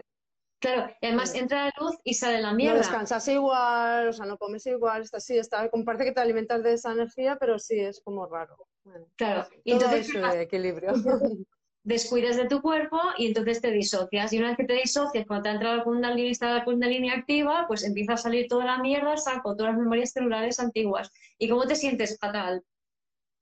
Claro, 0.59 0.89
y 1.01 1.07
además 1.07 1.35
entra 1.35 1.65
la 1.65 1.73
luz 1.77 1.97
y 2.05 2.13
sale 2.13 2.41
la 2.41 2.53
mierda. 2.53 2.75
No 2.75 2.79
descansas 2.79 3.27
igual, 3.27 4.07
o 4.07 4.13
sea, 4.13 4.25
no 4.25 4.37
comes 4.37 4.65
igual, 4.65 5.01
está 5.01 5.17
así, 5.17 5.37
está, 5.37 5.69
comparte 5.69 6.05
que 6.05 6.13
te 6.13 6.21
alimentas 6.21 6.63
de 6.63 6.71
esa 6.71 6.93
energía, 6.93 7.35
pero 7.37 7.59
sí 7.59 7.77
es 7.81 7.99
como 7.99 8.25
raro. 8.27 8.55
claro, 9.17 9.45
y 9.65 9.73
entonces 9.73 10.09
equilibrio. 10.35 10.93
descuidas 11.83 12.37
de 12.37 12.47
tu 12.47 12.61
cuerpo 12.61 12.99
y 13.17 13.27
entonces 13.27 13.61
te 13.61 13.71
disocias. 13.71 14.31
Y 14.33 14.39
una 14.39 14.49
vez 14.49 14.57
que 14.57 14.63
te 14.65 14.73
disocias, 14.73 15.25
cuando 15.27 15.43
te 15.43 15.49
ha 15.49 15.53
entrado 15.53 15.77
la 15.77 15.83
kundalini, 15.83 16.29
está 16.29 16.63
la 16.65 16.87
línea 16.87 17.15
activa, 17.15 17.65
pues 17.67 17.83
empieza 17.83 18.13
a 18.13 18.17
salir 18.17 18.47
toda 18.47 18.65
la 18.65 18.79
mierda, 18.79 19.17
saco 19.17 19.55
todas 19.55 19.73
las 19.73 19.81
memorias 19.81 20.11
celulares 20.11 20.59
antiguas. 20.59 21.11
¿Y 21.37 21.49
cómo 21.49 21.65
te 21.65 21.75
sientes? 21.75 22.17
Fatal. 22.19 22.63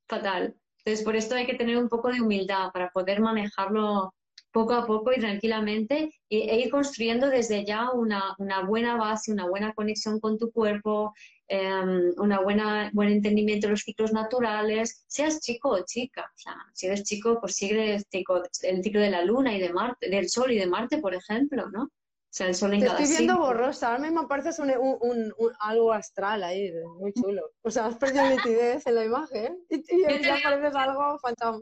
Fatal. 0.08 0.56
Entonces, 0.80 1.06
por 1.06 1.16
esto 1.16 1.36
hay 1.36 1.46
que 1.46 1.54
tener 1.54 1.78
un 1.78 1.90
poco 1.90 2.10
de 2.10 2.22
humildad 2.22 2.72
para 2.74 2.90
poder 2.90 3.22
manejarlo 3.22 4.14
poco 4.52 4.74
a 4.74 4.86
poco 4.86 5.12
y 5.12 5.20
tranquilamente 5.20 6.12
e, 6.30 6.56
ir 6.58 6.70
construyendo 6.70 7.30
desde 7.30 7.66
ya 7.66 7.92
una, 7.92 8.36
buena 8.68 8.98
base, 8.98 9.32
una 9.32 9.48
buena 9.48 9.74
conexión 9.74 10.20
con 10.20 10.38
tu 10.38 10.52
cuerpo, 10.52 11.14
eh, 11.48 12.12
una 12.18 12.40
buena 12.42 12.90
buen 12.94 13.10
entendimiento 13.10 13.68
de 13.68 13.72
los 13.72 13.82
ciclos 13.82 14.14
naturales, 14.14 15.04
seas 15.08 15.40
chico 15.40 15.70
o 15.70 15.86
chica. 15.86 16.24
O 16.24 16.38
sea, 16.38 16.56
si 16.74 16.88
eres 16.88 17.04
chico, 17.04 17.40
pues 17.40 17.56
sigue 17.56 17.96
el 17.96 18.04
ciclo, 18.10 18.44
el 18.64 18.84
ciclo 18.84 19.02
de 19.02 19.10
la 19.10 19.24
luna 19.24 19.56
y 19.56 19.60
de 19.60 19.74
Marte, 19.74 20.10
del 20.10 20.30
Sol 20.30 20.52
y 20.52 20.58
de 20.58 20.68
Marte, 20.68 21.00
por 21.00 21.16
ejemplo, 21.16 21.70
¿no? 21.70 21.84
O 21.84 22.34
sea, 22.34 22.48
el 22.48 22.56
sol 22.56 22.74
en 22.74 22.80
Te 22.80 22.86
cada 22.86 23.00
estoy 23.00 23.18
viendo 23.18 23.42
borrosa, 23.42 23.90
ahora 23.90 24.00
mismo 24.00 24.26
pareces 24.26 24.58
un, 24.60 24.70
un, 24.70 25.34
un, 25.38 25.52
algo 25.60 25.92
astral 25.92 26.44
ahí, 26.44 26.72
muy 26.98 27.12
chulo. 27.12 27.42
O 27.62 27.70
sea, 27.70 27.88
has 27.88 27.98
perdido 27.98 28.26
nitidez 28.30 28.88
en 28.88 28.96
la 28.96 29.04
imagen 29.04 29.58
y, 29.70 29.76
y 29.76 30.24
ya 30.24 30.38
pareces 30.42 30.74
algo 30.74 31.20
fantasma. 31.20 31.62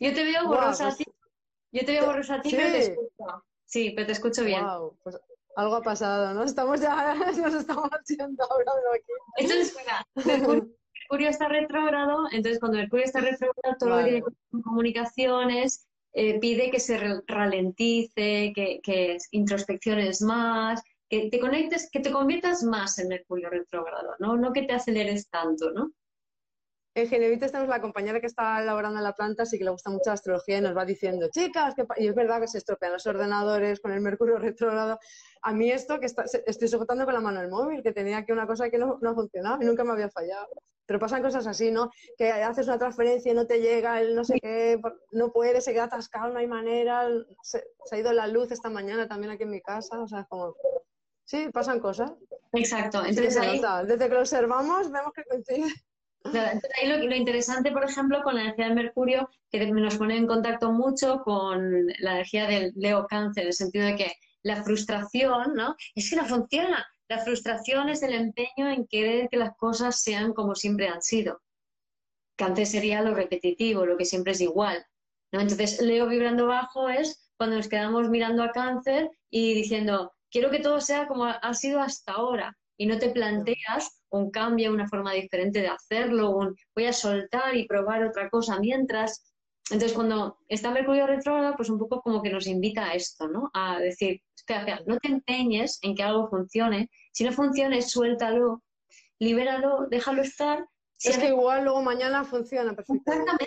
Yo 0.00 0.14
te 0.14 0.24
veo 0.24 0.46
borrosa, 0.46 0.94
pues 0.96 1.06
yo 1.72 1.84
te 1.84 1.92
veo 1.92 2.06
borrosa 2.06 2.36
a 2.36 2.42
ti, 2.42 2.50
pero 2.50 2.72
te 2.72 2.78
escucho. 2.78 3.44
Sí, 3.64 3.90
pero 3.90 4.06
te 4.06 4.12
escucho 4.12 4.44
bien. 4.44 4.64
Wow, 4.64 4.96
pues 5.02 5.18
algo 5.56 5.74
ha 5.74 5.82
pasado, 5.82 6.34
¿no? 6.34 6.44
Estamos 6.44 6.80
ya, 6.80 7.14
nos 7.42 7.54
estamos 7.54 7.90
haciendo 7.90 8.44
hablando 8.44 8.92
aquí. 8.94 9.12
Entonces, 9.38 9.76
Mercurio, 10.24 11.28
está 11.28 11.48
retrógrado, 11.48 12.26
entonces 12.30 12.60
cuando 12.60 12.78
Mercurio 12.78 13.04
está 13.04 13.20
retrógrado, 13.20 13.76
todo 13.78 13.90
lo 13.90 13.96
que 14.04 14.10
tiene 14.10 14.62
comunicaciones 14.62 15.86
eh, 16.12 16.38
pide 16.38 16.70
que 16.70 16.80
se 16.80 16.98
ralentice, 17.26 18.52
que, 18.54 18.80
que 18.82 19.18
introspecciones 19.32 20.22
más, 20.22 20.82
que 21.08 21.28
te 21.30 21.40
conectes, 21.40 21.90
que 21.90 22.00
te 22.00 22.12
conviertas 22.12 22.62
más 22.62 22.98
en 22.98 23.08
Mercurio 23.08 23.50
retrógrado, 23.50 24.14
¿no? 24.18 24.36
No 24.36 24.52
que 24.52 24.62
te 24.62 24.74
aceleres 24.74 25.28
tanto, 25.28 25.70
¿no? 25.72 25.92
En 26.98 27.08
Genevites 27.08 27.52
tenemos 27.52 27.70
la 27.70 27.80
compañera 27.80 28.20
que 28.20 28.26
está 28.26 28.60
elaborando 28.60 29.00
la 29.00 29.12
planta, 29.12 29.46
sí 29.46 29.56
que 29.56 29.62
le 29.62 29.70
gusta 29.70 29.88
mucho 29.88 30.06
la 30.06 30.14
astrología 30.14 30.58
y 30.58 30.60
nos 30.60 30.76
va 30.76 30.84
diciendo, 30.84 31.28
chicas, 31.30 31.74
y 31.96 32.08
es 32.08 32.14
verdad 32.14 32.40
que 32.40 32.48
se 32.48 32.58
estropean 32.58 32.92
los 32.92 33.06
ordenadores 33.06 33.78
con 33.78 33.92
el 33.92 34.00
mercurio 34.00 34.36
retrógrado. 34.38 34.98
A 35.42 35.52
mí 35.52 35.70
esto 35.70 36.00
que 36.00 36.06
estoy 36.06 36.68
sujetando 36.68 37.04
con 37.04 37.14
la 37.14 37.20
mano 37.20 37.40
el 37.40 37.50
móvil, 37.50 37.84
que 37.84 37.92
tenía 37.92 38.18
aquí 38.18 38.32
una 38.32 38.48
cosa 38.48 38.68
que 38.68 38.78
no, 38.78 38.98
no 39.00 39.14
funcionaba 39.14 39.62
y 39.62 39.66
nunca 39.66 39.84
me 39.84 39.92
había 39.92 40.10
fallado. 40.10 40.48
Pero 40.86 40.98
pasan 40.98 41.22
cosas 41.22 41.46
así, 41.46 41.70
¿no? 41.70 41.88
Que 42.16 42.32
haces 42.32 42.66
una 42.66 42.78
transferencia 42.78 43.30
y 43.30 43.34
no 43.36 43.46
te 43.46 43.60
llega, 43.60 44.00
el 44.00 44.16
no 44.16 44.24
sé 44.24 44.40
qué, 44.40 44.80
no 45.12 45.30
puede, 45.30 45.60
se 45.60 45.72
queda 45.72 45.84
atascado, 45.84 46.32
no 46.32 46.40
hay 46.40 46.48
manera, 46.48 47.06
se, 47.42 47.62
ha 47.92 47.96
ido 47.96 48.12
la 48.12 48.26
luz 48.26 48.50
esta 48.50 48.70
mañana 48.70 49.06
también 49.06 49.30
aquí 49.30 49.44
en 49.44 49.50
mi 49.50 49.60
casa, 49.60 50.00
o 50.00 50.08
sea, 50.08 50.22
es 50.22 50.26
como... 50.26 50.56
Sí, 51.24 51.48
pasan 51.52 51.78
cosas. 51.78 52.12
Exacto. 52.54 53.04
Entonces, 53.04 53.36
Desde 53.86 54.08
que 54.08 54.14
lo 54.14 54.20
observamos 54.20 54.90
vemos 54.90 55.12
que 55.12 55.22
coincide. 55.24 55.68
Entonces, 56.24 56.70
ahí 56.80 56.88
lo, 56.88 57.14
interesante, 57.14 57.70
por 57.70 57.84
ejemplo, 57.84 58.22
con 58.22 58.34
la 58.34 58.42
energía 58.42 58.68
de 58.68 58.74
Mercurio, 58.74 59.30
que 59.50 59.64
nos 59.66 59.96
pone 59.96 60.16
en 60.16 60.26
contacto 60.26 60.72
mucho 60.72 61.22
con 61.22 61.86
la 62.00 62.12
energía 62.12 62.46
del 62.46 62.72
Leo 62.76 63.06
Cáncer, 63.06 63.42
en 63.42 63.48
el 63.48 63.54
sentido 63.54 63.86
de 63.86 63.96
que 63.96 64.12
la 64.42 64.62
frustración, 64.62 65.54
¿no? 65.54 65.76
Es 65.94 66.10
que 66.10 66.16
no 66.16 66.24
funciona. 66.26 66.86
La 67.08 67.18
frustración 67.18 67.88
es 67.88 68.02
el 68.02 68.12
empeño 68.14 68.68
en 68.68 68.86
querer 68.86 69.28
que 69.30 69.38
las 69.38 69.56
cosas 69.56 70.02
sean 70.02 70.34
como 70.34 70.54
siempre 70.54 70.88
han 70.88 71.02
sido. 71.02 71.40
Cáncer 72.36 72.66
sería 72.66 73.02
lo 73.02 73.14
repetitivo, 73.14 73.86
lo 73.86 73.96
que 73.96 74.04
siempre 74.04 74.32
es 74.32 74.40
igual. 74.40 74.84
¿no? 75.32 75.40
Entonces, 75.40 75.80
Leo 75.80 76.06
vibrando 76.06 76.46
bajo 76.46 76.88
es 76.88 77.30
cuando 77.36 77.56
nos 77.56 77.68
quedamos 77.68 78.10
mirando 78.10 78.42
a 78.42 78.52
cáncer 78.52 79.10
y 79.30 79.54
diciendo, 79.54 80.12
quiero 80.30 80.50
que 80.50 80.60
todo 80.60 80.80
sea 80.80 81.06
como 81.06 81.24
ha 81.24 81.54
sido 81.54 81.80
hasta 81.80 82.12
ahora. 82.12 82.56
Y 82.78 82.86
no 82.86 82.98
te 82.98 83.10
planteas 83.10 84.02
un 84.10 84.30
cambio, 84.30 84.72
una 84.72 84.88
forma 84.88 85.12
diferente 85.12 85.60
de 85.60 85.68
hacerlo, 85.68 86.30
un 86.30 86.56
voy 86.74 86.86
a 86.86 86.92
soltar 86.92 87.54
y 87.56 87.66
probar 87.66 88.04
otra 88.04 88.30
cosa 88.30 88.58
mientras. 88.58 89.34
Entonces, 89.70 89.92
cuando 89.92 90.38
está 90.48 90.70
Mercurio 90.70 91.06
retrógrado, 91.06 91.54
pues 91.56 91.68
un 91.68 91.78
poco 91.78 92.00
como 92.00 92.22
que 92.22 92.30
nos 92.30 92.46
invita 92.46 92.86
a 92.86 92.94
esto, 92.94 93.28
¿no? 93.28 93.50
A 93.52 93.78
decir, 93.78 94.22
espera, 94.34 94.60
espera, 94.60 94.82
no 94.86 94.96
te 94.98 95.08
empeñes 95.08 95.78
en 95.82 95.94
que 95.94 96.02
algo 96.02 96.28
funcione. 96.28 96.88
Si 97.12 97.24
no 97.24 97.32
funciona, 97.32 97.80
suéltalo, 97.82 98.62
libéralo, 99.18 99.86
déjalo 99.90 100.22
estar 100.22 100.64
es 101.04 101.18
que 101.18 101.28
igual 101.28 101.64
luego 101.64 101.82
mañana 101.82 102.24
funciona 102.24 102.74
perfectamente. 102.74 103.46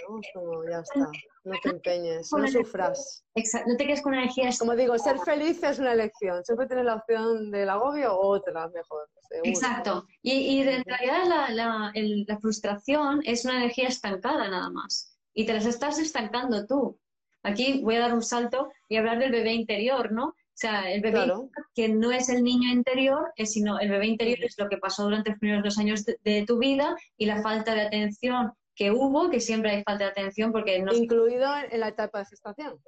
ya 0.69 0.79
está. 0.79 1.09
No 1.43 1.53
te 1.61 1.69
empeñes, 1.69 2.31
no 2.31 2.47
sufras. 2.47 3.23
Exacto. 3.35 3.69
No 3.71 3.77
te 3.77 3.85
quedes 3.85 4.01
con 4.01 4.13
energías. 4.13 4.57
Como 4.59 4.75
digo, 4.75 4.97
ser 4.97 5.19
feliz 5.19 5.61
es 5.63 5.79
una 5.79 5.93
elección. 5.93 6.43
Siempre 6.45 6.67
tienes 6.67 6.85
la 6.85 6.95
opción 6.95 7.51
del 7.51 7.69
agobio 7.69 8.13
o 8.13 8.27
otra, 8.27 8.69
mejor. 8.69 9.09
Exacto. 9.43 10.05
Y, 10.21 10.33
y 10.33 10.61
en 10.61 10.83
realidad 10.83 11.25
la, 11.25 11.49
la, 11.49 11.91
la 11.93 12.39
frustración 12.39 13.21
es 13.25 13.43
una 13.45 13.57
energía 13.57 13.87
estancada 13.87 14.47
nada 14.49 14.69
más. 14.69 15.17
Y 15.33 15.45
te 15.45 15.53
las 15.53 15.65
estás 15.65 15.99
estancando 15.99 16.65
tú. 16.67 16.99
Aquí 17.43 17.81
voy 17.83 17.95
a 17.95 18.01
dar 18.01 18.13
un 18.13 18.21
salto 18.21 18.71
y 18.87 18.97
hablar 18.97 19.19
del 19.19 19.31
bebé 19.31 19.53
interior, 19.53 20.11
¿no? 20.11 20.35
O 20.53 20.57
sea, 20.61 20.91
el 20.91 21.01
bebé 21.01 21.31
que 21.73 21.89
no 21.89 22.11
es 22.11 22.29
el 22.29 22.43
niño 22.43 22.69
interior, 22.69 23.31
es, 23.35 23.53
sino 23.53 23.79
el 23.79 23.89
bebé 23.89 24.07
interior 24.07 24.37
es 24.43 24.55
lo 24.57 24.69
que 24.69 24.77
pasó 24.77 25.03
durante 25.03 25.31
los 25.31 25.39
primeros 25.39 25.63
dos 25.63 25.77
años 25.79 26.05
de, 26.05 26.45
tu 26.45 26.59
vida 26.59 26.95
y 27.17 27.25
la 27.25 27.41
falta 27.41 27.73
de 27.73 27.81
atención 27.81 28.51
que 28.75 28.91
hubo, 28.91 29.29
que 29.29 29.39
siempre 29.39 29.71
hay 29.71 29.83
falta 29.83 30.05
de 30.05 30.11
atención 30.11 30.51
porque 30.51 30.79
no... 30.79 30.93
Incluido 30.93 31.49
en 31.69 31.79
la 31.79 31.87
etapa 31.87 32.19
de 32.19 32.25
gestación. 32.25 32.79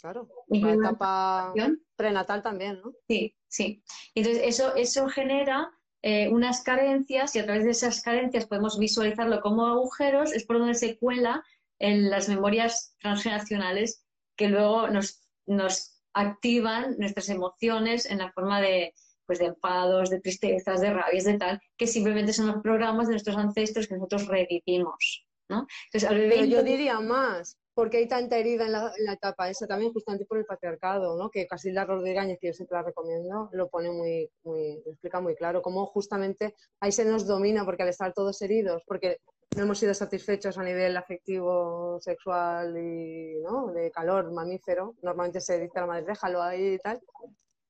Claro, 0.00 0.28
la 0.48 0.72
etapa 0.74 1.54
prenatal 1.96 2.42
también, 2.42 2.80
¿no? 2.82 2.92
Sí, 3.08 3.34
sí. 3.48 3.82
Entonces, 4.14 4.42
eso, 4.44 4.74
eso 4.74 5.08
genera 5.08 5.70
eh, 6.02 6.28
unas 6.28 6.62
carencias 6.62 7.34
y 7.34 7.38
a 7.38 7.44
través 7.44 7.64
de 7.64 7.70
esas 7.70 8.02
carencias 8.02 8.46
podemos 8.46 8.78
visualizarlo 8.78 9.40
como 9.40 9.66
agujeros, 9.66 10.34
es 10.34 10.44
por 10.44 10.58
donde 10.58 10.74
se 10.74 10.98
cuela 10.98 11.42
en 11.78 12.10
las 12.10 12.28
memorias 12.28 12.94
transgeneracionales 13.00 14.04
que 14.36 14.48
luego 14.48 14.88
nos, 14.88 15.26
nos 15.46 15.93
activan 16.14 16.96
nuestras 16.98 17.28
emociones 17.28 18.06
en 18.06 18.18
la 18.18 18.32
forma 18.32 18.60
de, 18.60 18.94
pues, 19.26 19.38
de 19.38 19.46
enfados, 19.46 20.10
de 20.10 20.20
tristezas, 20.20 20.80
de 20.80 20.92
rabias, 20.92 21.24
de 21.24 21.38
tal, 21.38 21.60
que 21.76 21.86
simplemente 21.86 22.32
son 22.32 22.46
los 22.46 22.62
programas 22.62 23.06
de 23.06 23.12
nuestros 23.14 23.36
ancestros 23.36 23.86
que 23.86 23.94
nosotros 23.94 24.26
revivimos. 24.26 25.26
¿no? 25.48 25.66
Entonces, 25.86 26.08
al 26.08 26.16
bebé 26.16 26.36
Pero 26.36 26.46
yo 26.46 26.62
diría 26.62 27.00
más, 27.00 27.58
porque 27.74 27.96
hay 27.98 28.08
tanta 28.08 28.38
herida 28.38 28.66
en 28.66 28.72
la, 28.72 29.12
etapa 29.12 29.50
esa 29.50 29.66
también 29.66 29.92
justamente 29.92 30.24
por 30.26 30.38
el 30.38 30.44
patriarcado, 30.44 31.16
¿no? 31.16 31.30
que 31.30 31.46
Casilda 31.46 31.84
Rodríguez, 31.84 32.38
que 32.40 32.48
yo 32.48 32.52
siempre 32.52 32.76
la 32.76 32.84
recomiendo, 32.84 33.50
lo 33.52 33.68
pone 33.68 33.90
muy, 33.90 34.30
muy, 34.44 34.82
explica 34.86 35.20
muy 35.20 35.34
claro, 35.34 35.60
cómo 35.60 35.86
justamente 35.86 36.54
ahí 36.80 36.92
se 36.92 37.04
nos 37.04 37.26
domina, 37.26 37.64
porque 37.64 37.82
al 37.82 37.88
estar 37.88 38.12
todos 38.12 38.40
heridos, 38.42 38.82
porque 38.86 39.18
no 39.56 39.62
hemos 39.62 39.78
sido 39.78 39.94
satisfechos 39.94 40.58
a 40.58 40.64
nivel 40.64 40.96
afectivo, 40.96 41.98
sexual 42.00 42.76
y 42.76 43.40
¿no? 43.40 43.72
de 43.72 43.90
calor 43.90 44.32
mamífero. 44.32 44.94
Normalmente 45.02 45.40
se 45.40 45.60
dice 45.60 45.78
a 45.78 45.82
la 45.82 45.86
madre, 45.86 46.06
déjalo 46.06 46.42
ahí 46.42 46.74
y 46.74 46.78
tal. 46.78 47.00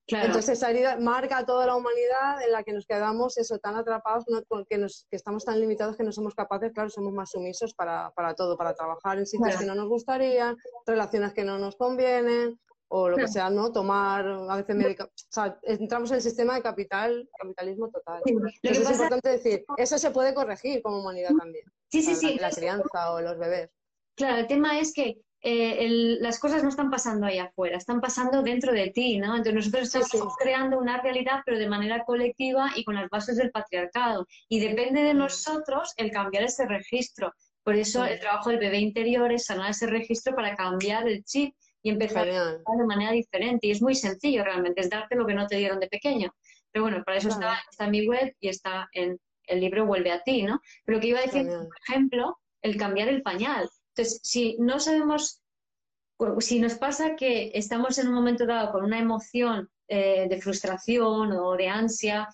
Entonces 0.06 0.58
esa 0.58 0.70
herida 0.70 0.96
marca 0.98 1.38
a 1.38 1.46
toda 1.46 1.66
la 1.66 1.76
humanidad 1.76 2.42
en 2.44 2.52
la 2.52 2.62
que 2.62 2.72
nos 2.72 2.86
quedamos 2.86 3.38
eso 3.38 3.58
tan 3.58 3.76
atrapados, 3.76 4.24
que, 4.68 4.78
nos, 4.78 5.06
que 5.10 5.16
estamos 5.16 5.44
tan 5.44 5.60
limitados 5.60 5.96
que 5.96 6.02
no 6.02 6.12
somos 6.12 6.34
capaces, 6.34 6.72
claro, 6.72 6.90
somos 6.90 7.12
más 7.12 7.30
sumisos 7.30 7.74
para, 7.74 8.10
para 8.10 8.34
todo, 8.34 8.56
para 8.58 8.74
trabajar 8.74 9.18
en 9.18 9.26
sitios 9.26 9.56
que 9.56 9.64
no 9.64 9.74
nos 9.74 9.88
gustarían, 9.88 10.56
relaciones 10.86 11.32
que 11.32 11.44
no 11.44 11.58
nos 11.58 11.76
convienen, 11.76 12.58
o 12.88 13.08
lo 13.08 13.16
que 13.16 13.26
sea, 13.26 13.50
¿no? 13.50 13.72
Tomar 13.72 14.26
a 14.26 14.56
veces 14.56 14.76
médica, 14.76 15.04
o 15.04 15.10
sea, 15.14 15.58
entramos 15.62 16.10
en 16.10 16.16
el 16.16 16.22
sistema 16.22 16.54
de 16.54 16.62
capital, 16.62 17.28
capitalismo 17.36 17.90
total. 17.90 18.22
es 18.62 18.90
importante 18.90 19.30
decir, 19.30 19.64
eso 19.76 19.98
se 19.98 20.10
puede 20.10 20.34
corregir 20.34 20.82
como 20.82 21.00
humanidad 21.00 21.30
también. 21.36 21.64
Sí, 21.90 22.02
sí, 22.02 22.14
sí. 22.14 22.38
La, 22.38 22.50
crianza 22.50 23.12
o 23.12 23.20
los 23.20 23.38
bebés. 23.38 23.70
Claro, 24.16 24.36
el 24.38 24.46
tema 24.46 24.78
es 24.78 24.92
que 24.92 25.18
eh, 25.46 26.16
las 26.20 26.38
cosas 26.38 26.62
no 26.62 26.70
están 26.70 26.90
pasando 26.90 27.26
ahí 27.26 27.38
afuera, 27.38 27.76
están 27.76 28.00
pasando 28.00 28.40
dentro 28.40 28.72
de 28.72 28.88
ti, 28.88 29.18
¿no? 29.18 29.36
Entonces 29.36 29.54
nosotros 29.54 29.94
estamos 29.94 30.34
creando 30.38 30.78
una 30.78 31.02
realidad, 31.02 31.42
pero 31.44 31.58
de 31.58 31.68
manera 31.68 32.02
colectiva 32.04 32.70
y 32.74 32.82
con 32.82 32.94
las 32.94 33.10
bases 33.10 33.36
del 33.36 33.50
patriarcado. 33.50 34.26
Y 34.48 34.58
depende 34.58 35.02
de 35.02 35.12
nosotros 35.12 35.92
el 35.98 36.10
cambiar 36.10 36.44
ese 36.44 36.64
registro. 36.64 37.30
Por 37.62 37.74
eso 37.76 38.06
el 38.06 38.18
trabajo 38.20 38.48
del 38.48 38.58
bebé 38.58 38.78
interior 38.78 39.30
es 39.32 39.44
sanar 39.44 39.72
ese 39.72 39.86
registro 39.86 40.34
para 40.34 40.56
cambiar 40.56 41.06
el 41.06 41.22
chip 41.24 41.54
y 41.82 41.90
empezar 41.90 42.26
de 42.26 42.86
manera 42.86 43.12
diferente. 43.12 43.66
Y 43.66 43.72
es 43.72 43.82
muy 43.82 43.94
sencillo 43.94 44.44
realmente, 44.44 44.80
es 44.80 44.88
darte 44.88 45.14
lo 45.14 45.26
que 45.26 45.34
no 45.34 45.46
te 45.46 45.56
dieron 45.56 45.78
de 45.78 45.88
pequeño. 45.88 46.34
Pero 46.72 46.84
bueno, 46.84 47.02
para 47.04 47.18
eso 47.18 47.28
está, 47.28 47.86
mi 47.90 48.08
web 48.08 48.34
y 48.40 48.48
está 48.48 48.88
en 48.92 49.20
el 49.46 49.60
libro 49.60 49.84
Vuelve 49.84 50.10
a 50.10 50.22
ti, 50.22 50.44
¿no? 50.44 50.62
Pero 50.86 51.00
que 51.00 51.08
iba 51.08 51.18
a 51.18 51.22
decir, 51.22 51.46
por 51.46 51.76
ejemplo, 51.86 52.38
el 52.62 52.78
cambiar 52.78 53.08
el 53.08 53.20
pañal. 53.20 53.68
Entonces, 53.96 54.20
si 54.24 54.56
no 54.58 54.80
sabemos 54.80 55.44
si 56.40 56.60
nos 56.60 56.74
pasa 56.74 57.16
que 57.16 57.50
estamos 57.54 57.98
en 57.98 58.08
un 58.08 58.14
momento 58.14 58.46
dado 58.46 58.72
con 58.72 58.84
una 58.84 58.98
emoción 58.98 59.68
eh, 59.88 60.26
de 60.28 60.40
frustración 60.40 61.32
o 61.32 61.56
de 61.56 61.68
ansia, 61.68 62.28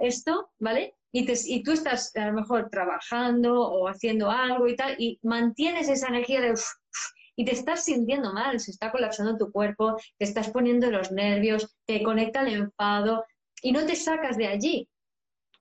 esto, 0.00 0.50
¿vale? 0.58 0.94
Y, 1.12 1.26
y, 1.30 1.62
tú 1.62 1.72
estás 1.72 2.14
a 2.16 2.26
lo 2.26 2.32
mejor 2.32 2.70
trabajando 2.70 3.60
o 3.60 3.88
haciendo 3.88 4.30
algo 4.30 4.66
y 4.66 4.76
tal, 4.76 4.96
y 4.98 5.18
mantienes 5.22 5.88
esa 5.88 6.08
energía 6.08 6.40
de... 6.40 6.54
y 7.36 7.44
te 7.44 7.52
estás 7.52 7.84
sintiendo 7.84 8.32
mal, 8.32 8.60
se 8.60 8.70
está 8.70 8.90
colapsando 8.90 9.36
tu 9.36 9.50
cuerpo, 9.52 9.96
te 10.18 10.24
estás 10.24 10.50
poniendo 10.50 10.90
los 10.90 11.10
nervios, 11.10 11.76
te 11.86 12.02
conecta 12.02 12.42
el 12.42 12.54
enfado 12.54 13.24
y 13.60 13.72
no 13.72 13.84
te 13.84 13.96
sacas 13.96 14.36
de 14.36 14.46
allí 14.46 14.88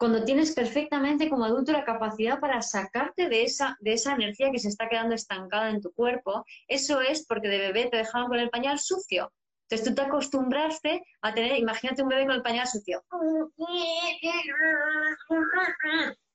cuando 0.02 0.26
tienes 0.26 0.56
perfectamente 0.56 1.30
como 1.30 1.46
adulto 1.46 1.72
la 1.72 1.86
capacidad 1.86 2.40
para 2.40 2.60
sacarte 2.64 3.30
de 3.30 3.44
esa, 3.44 3.78
de 3.82 3.94
esa 3.94 4.14
energía 4.14 4.50
que 4.50 4.58
se 4.58 4.70
está 4.70 4.90
quedando 4.90 5.14
estancada 5.14 5.70
en 5.70 5.80
tu 5.80 5.92
cuerpo, 5.92 6.44
eso 6.68 7.02
es 7.02 7.24
porque 7.28 7.48
de 7.48 7.60
bebé 7.60 7.86
te 7.86 7.98
dejaron 7.98 8.28
con 8.28 8.40
el 8.40 8.50
pañal 8.50 8.80
sucio. 8.80 9.32
Entonces 9.70 9.88
tú 9.88 9.94
te 9.94 10.02
acostumbraste 10.02 11.04
a 11.22 11.36
tener, 11.36 11.56
imagínate 11.60 12.02
un 12.02 12.10
bebé 12.10 12.26
con 12.26 12.34
el 12.34 12.42
pañal 12.42 12.66
sucio. 12.66 13.04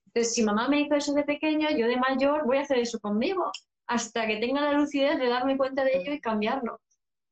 Entonces, 0.05 0.33
si 0.33 0.45
mamá 0.45 0.69
me 0.69 0.83
hizo 0.83 0.95
eso 0.95 1.12
de 1.14 1.25
pequeño, 1.25 1.69
yo 1.71 1.89
de 1.89 1.97
mayor 1.97 2.47
voy 2.47 2.59
a 2.59 2.61
hacer 2.61 2.79
eso 2.79 3.01
conmigo, 3.01 3.51
hasta 3.89 4.29
que 4.29 4.37
tenga 4.37 4.61
la 4.61 4.75
lucidez 4.75 5.19
de 5.19 5.29
darme 5.29 5.57
cuenta 5.57 5.83
de 5.83 5.97
ello 5.97 6.12
y 6.12 6.21
cambiarlo. 6.21 6.81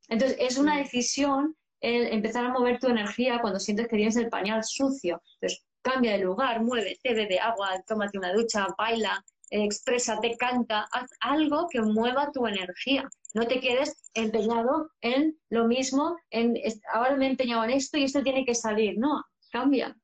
Entonces, 0.08 0.36
es 0.40 0.58
una 0.58 0.78
decisión 0.78 1.56
empezar 1.80 2.44
a 2.44 2.52
mover 2.52 2.80
tu 2.80 2.88
energía 2.88 3.40
cuando 3.40 3.60
sientes 3.60 3.86
que 3.86 3.94
tienes 3.94 4.16
el 4.16 4.30
pañal 4.30 4.64
sucio. 4.64 5.22
Entonces, 5.40 5.64
cambia 5.84 6.12
de 6.12 6.24
lugar, 6.24 6.62
muévete, 6.62 7.14
bebe 7.14 7.38
agua, 7.38 7.80
tómate 7.86 8.18
una 8.18 8.32
ducha, 8.32 8.66
baila, 8.76 9.22
exprésate, 9.50 10.36
canta, 10.36 10.86
haz 10.90 11.10
algo 11.20 11.68
que 11.70 11.80
mueva 11.80 12.32
tu 12.32 12.46
energía. 12.46 13.08
No 13.34 13.46
te 13.46 13.60
quedes 13.60 14.10
empeñado 14.14 14.90
en 15.02 15.38
lo 15.50 15.66
mismo, 15.66 16.16
en 16.30 16.56
ahora 16.92 17.16
me 17.16 17.26
he 17.26 17.30
empeñado 17.30 17.64
en 17.64 17.70
esto 17.70 17.98
y 17.98 18.04
esto 18.04 18.22
tiene 18.22 18.44
que 18.44 18.54
salir. 18.54 18.98
No, 18.98 19.22
cambia. 19.52 19.94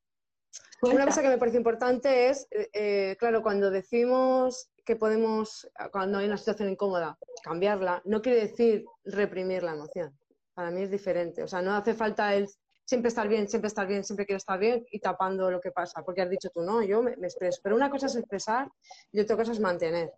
Una 0.82 1.04
cosa 1.04 1.22
que 1.22 1.28
me 1.28 1.38
parece 1.38 1.58
importante 1.58 2.28
es, 2.28 2.46
eh, 2.50 2.68
eh, 2.72 3.16
claro, 3.18 3.42
cuando 3.42 3.70
decimos 3.70 4.70
que 4.84 4.96
podemos, 4.96 5.70
cuando 5.92 6.18
hay 6.18 6.26
una 6.26 6.38
situación 6.38 6.70
incómoda, 6.70 7.18
cambiarla, 7.42 8.02
no 8.04 8.22
quiere 8.22 8.40
decir 8.40 8.84
reprimir 9.04 9.62
la 9.62 9.72
emoción. 9.72 10.18
Para 10.54 10.70
mí 10.70 10.82
es 10.82 10.90
diferente. 10.90 11.42
O 11.42 11.48
sea, 11.48 11.62
no 11.62 11.74
hace 11.74 11.94
falta 11.94 12.34
el 12.34 12.48
siempre 12.90 13.08
estar 13.08 13.28
bien, 13.28 13.48
siempre 13.48 13.68
estar 13.68 13.86
bien, 13.86 14.02
siempre 14.02 14.26
quiero 14.26 14.38
estar 14.38 14.58
bien 14.58 14.84
y 14.90 14.98
tapando 14.98 15.48
lo 15.48 15.60
que 15.60 15.70
pasa, 15.70 16.02
porque 16.04 16.22
has 16.22 16.28
dicho 16.28 16.50
tú, 16.50 16.60
no, 16.62 16.82
yo 16.82 17.00
me, 17.02 17.12
expreso. 17.12 17.60
Pero 17.62 17.76
una 17.76 17.88
cosa 17.88 18.06
es 18.06 18.16
expresar 18.16 18.68
y 19.12 19.20
otra 19.20 19.36
cosa 19.36 19.52
es 19.52 19.60
mantener, 19.60 20.12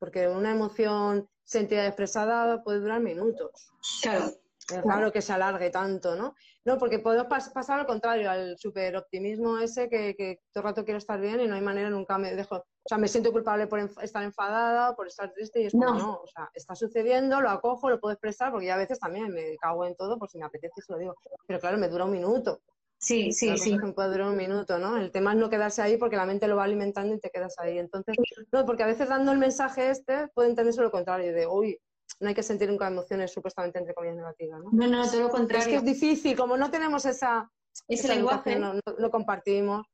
porque 0.00 0.26
una 0.26 0.50
emoción 0.50 1.28
sentida 1.44 1.84
y 1.84 1.86
expresada 1.86 2.64
puede 2.64 2.80
durar 2.80 3.00
minutos. 3.00 3.70
Claro. 4.02 4.24
Es 4.68 4.82
raro 4.82 5.12
que 5.12 5.22
se 5.22 5.32
alargue 5.32 5.70
tanto, 5.70 6.16
¿no? 6.16 6.34
No, 6.64 6.78
porque 6.78 6.98
puedo 6.98 7.28
pasar 7.28 7.78
al 7.78 7.86
contrario, 7.86 8.28
al 8.28 8.58
super 8.58 8.96
optimismo 8.96 9.58
ese 9.58 9.88
que, 9.88 10.16
que, 10.16 10.40
todo 10.52 10.62
el 10.62 10.68
rato 10.70 10.84
quiero 10.84 10.98
estar 10.98 11.20
bien 11.20 11.40
y 11.40 11.46
no 11.46 11.54
hay 11.54 11.60
manera, 11.60 11.90
nunca 11.90 12.18
me 12.18 12.34
dejo. 12.34 12.64
O 12.86 12.88
sea, 12.88 12.98
me 12.98 13.08
siento 13.08 13.32
culpable 13.32 13.66
por 13.66 13.80
estar 13.80 14.22
enfadada, 14.22 14.94
por 14.94 15.08
estar 15.08 15.32
triste 15.32 15.60
y 15.60 15.66
es 15.66 15.72
como, 15.72 15.86
no. 15.86 16.20
o 16.22 16.26
sea, 16.28 16.48
está 16.54 16.76
sucediendo, 16.76 17.40
lo 17.40 17.50
acojo, 17.50 17.90
lo 17.90 17.98
puedo 17.98 18.12
expresar, 18.12 18.52
porque 18.52 18.66
ya 18.66 18.74
a 18.74 18.78
veces 18.78 19.00
también 19.00 19.28
me 19.34 19.56
cago 19.56 19.84
en 19.84 19.96
todo, 19.96 20.16
por 20.16 20.30
si 20.30 20.38
me 20.38 20.44
apetece, 20.44 20.80
se 20.80 20.92
lo 20.92 20.98
digo. 20.98 21.16
Pero 21.48 21.58
claro, 21.58 21.78
me 21.78 21.88
dura 21.88 22.04
un 22.04 22.12
minuto. 22.12 22.60
Sí, 22.96 23.32
sí, 23.32 23.58
sí. 23.58 23.76
Me 23.76 23.92
puede 23.92 24.10
durar 24.10 24.28
un 24.28 24.36
minuto, 24.36 24.78
¿no? 24.78 24.96
El 24.98 25.10
tema 25.10 25.32
es 25.32 25.38
no 25.38 25.50
quedarse 25.50 25.82
ahí 25.82 25.96
porque 25.96 26.14
la 26.14 26.26
mente 26.26 26.46
lo 26.46 26.54
va 26.54 26.62
alimentando 26.62 27.12
y 27.12 27.18
te 27.18 27.30
quedas 27.30 27.56
ahí. 27.58 27.76
Entonces, 27.76 28.14
no, 28.52 28.64
porque 28.64 28.84
a 28.84 28.86
veces 28.86 29.08
dando 29.08 29.32
el 29.32 29.38
mensaje 29.38 29.90
este 29.90 30.28
puede 30.28 30.50
entenderse 30.50 30.80
lo 30.80 30.92
contrario, 30.92 31.32
de, 31.34 31.44
uy, 31.48 31.80
no 32.20 32.28
hay 32.28 32.36
que 32.36 32.44
sentir 32.44 32.68
nunca 32.68 32.86
emociones 32.86 33.32
supuestamente 33.32 33.80
entre 33.80 33.94
comillas 33.94 34.16
negativas, 34.16 34.60
¿no? 34.62 34.70
No, 34.70 34.86
no, 34.86 35.10
todo 35.10 35.22
lo 35.22 35.28
contrario. 35.28 35.64
Es 35.64 35.68
que 35.68 35.74
es 35.74 35.84
difícil, 35.84 36.36
como 36.36 36.56
no 36.56 36.70
tenemos 36.70 37.04
esa, 37.04 37.50
ese 37.88 38.06
lenguaje, 38.06 38.60
no, 38.60 38.74
lo 38.96 39.10
compartimos, 39.10 39.86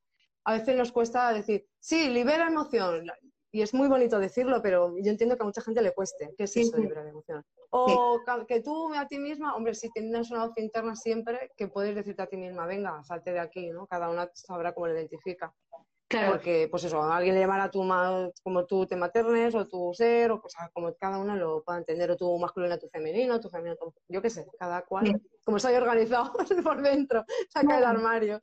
a 0.44 0.52
veces 0.54 0.76
nos 0.76 0.92
cuesta 0.92 1.32
decir, 1.32 1.66
sí, 1.78 2.08
libera 2.08 2.48
emoción, 2.48 3.06
y 3.54 3.60
es 3.60 3.74
muy 3.74 3.86
bonito 3.86 4.18
decirlo, 4.18 4.62
pero 4.62 4.96
yo 4.96 5.10
entiendo 5.10 5.36
que 5.36 5.42
a 5.42 5.46
mucha 5.46 5.60
gente 5.60 5.82
le 5.82 5.92
cueste. 5.92 6.32
¿Qué 6.38 6.44
es 6.44 6.56
eso 6.56 6.74
de 6.74 6.84
liberar 6.84 7.06
emoción? 7.06 7.44
O 7.68 8.18
que 8.48 8.62
tú 8.62 8.94
a 8.94 9.06
ti 9.06 9.18
misma, 9.18 9.54
hombre, 9.54 9.74
si 9.74 9.90
tienes 9.90 10.30
una 10.30 10.46
voz 10.46 10.56
interna 10.56 10.96
siempre, 10.96 11.50
que 11.54 11.68
puedes 11.68 11.94
decirte 11.94 12.22
a 12.22 12.26
ti 12.26 12.38
misma, 12.38 12.66
venga, 12.66 13.04
salte 13.04 13.32
de 13.32 13.40
aquí, 13.40 13.68
¿no? 13.70 13.86
Cada 13.86 14.08
una 14.08 14.30
sabrá 14.32 14.72
cómo 14.72 14.86
lo 14.86 14.94
identifica. 14.94 15.54
Porque, 16.28 16.68
pues 16.70 16.84
eso, 16.84 17.02
alguien 17.02 17.34
le 17.34 17.40
llamará 17.40 17.70
tu 17.70 17.82
como 18.42 18.66
tú 18.66 18.86
te 18.86 18.96
maternes 18.96 19.54
o 19.54 19.66
tu 19.66 19.92
ser, 19.94 20.30
o 20.32 20.40
pues, 20.40 20.54
como 20.72 20.94
cada 20.94 21.18
uno 21.18 21.36
lo 21.36 21.62
pueda 21.62 21.78
entender, 21.78 22.10
o 22.10 22.16
tu 22.16 22.38
masculino, 22.38 22.78
tu 22.78 22.88
femenino, 22.88 23.40
tu 23.40 23.48
femenino, 23.48 23.76
yo 24.08 24.22
qué 24.22 24.30
sé, 24.30 24.46
cada 24.58 24.82
cual, 24.82 25.20
como 25.44 25.56
estoy 25.56 25.74
organizado 25.74 26.32
por 26.64 26.82
dentro, 26.82 27.24
saca 27.48 27.78
el 27.78 27.84
armario. 27.84 28.40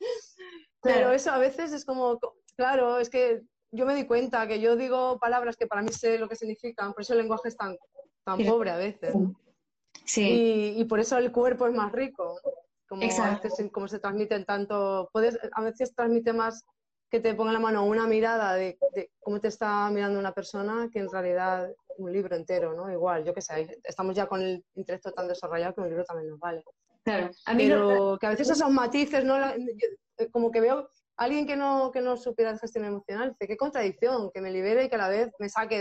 Pero 0.82 1.12
eso 1.12 1.32
a 1.32 1.38
veces 1.38 1.74
es 1.74 1.86
como, 1.86 2.20
claro, 2.56 3.00
es 3.00 3.10
que 3.10 3.42
yo 3.72 3.86
me 3.86 3.96
di 3.96 4.06
cuenta 4.06 4.48
que 4.48 4.60
yo 4.60 4.76
digo 4.76 5.20
palabras 5.20 5.56
que 5.56 5.68
para 5.68 5.82
mí 5.82 5.92
sé 5.92 6.18
lo 6.18 6.28
que 6.28 6.36
significan, 6.36 6.94
por 6.94 7.02
eso 7.02 7.14
el 7.14 7.20
lenguaje 7.20 7.50
es 7.50 7.58
tan, 7.58 7.78
tan 8.24 8.44
pobre 8.46 8.72
a 8.72 8.78
veces. 8.78 9.14
Sí. 10.06 10.74
Y, 10.78 10.86
por 10.86 11.00
eso 11.00 11.18
el 11.18 11.32
cuerpo 11.32 11.68
es 11.68 11.74
más 11.74 11.92
rico, 11.92 12.40
como, 12.88 13.04
a 13.04 13.40
veces, 13.40 13.70
como 13.72 13.88
se 13.88 14.00
transmiten 14.00 14.44
tanto, 14.46 15.10
puedes, 15.14 15.38
a 15.52 15.62
veces 15.62 15.94
transmite 15.94 16.34
más 16.34 16.66
que 17.10 17.20
te 17.20 17.34
ponga 17.34 17.49
en 17.49 17.55
la 17.55 17.60
mano 17.60 17.86
una 17.86 18.07
mirada 18.07 18.53
de, 18.53 18.78
cómo 19.20 19.39
te 19.39 19.47
está 19.47 19.89
mirando 19.89 20.20
una 20.20 20.34
persona 20.34 20.89
que 20.91 20.99
en 20.99 21.12
realidad 21.12 21.70
un 21.97 22.12
libro 22.12 22.36
entero, 22.36 22.74
¿no? 22.74 22.91
Igual, 22.91 23.26
yo 23.26 23.34
qué 23.34 23.41
sé, 23.41 23.80
estamos 23.84 24.16
ya 24.16 24.28
con 24.28 24.41
el 24.41 24.64
intelecto 24.76 25.12
tan 25.12 25.28
desarrollado 25.28 25.74
que 25.74 25.82
un 25.82 25.89
libro 25.89 26.05
también 26.05 26.30
nos 26.30 26.39
vale. 26.39 26.64
Claro, 27.03 27.32
a 27.45 27.53
mí 27.53 27.68
Pero 27.68 28.18
que 28.20 28.28
a 28.28 28.30
veces 28.30 28.49
esos 28.49 28.70
matices, 28.70 29.24
¿no? 29.24 29.36
como 30.32 30.51
que 30.51 30.62
veo 30.62 30.89
alguien 31.18 31.45
que 31.45 31.55
no, 31.55 31.91
que 31.91 32.01
no 32.01 32.16
supiera 32.16 32.53
de 32.53 32.60
gestión 32.60 32.86
emocional, 32.86 33.30
dice, 33.32 33.47
qué 33.47 33.57
contradicción, 33.57 34.32
que 34.32 34.41
me 34.41 34.51
libere 34.51 34.86
y 34.86 34.89
que 34.89 34.95
a 34.95 34.99
la 34.99 35.10
vez 35.10 35.32
me 35.39 35.49
saque 35.49 35.78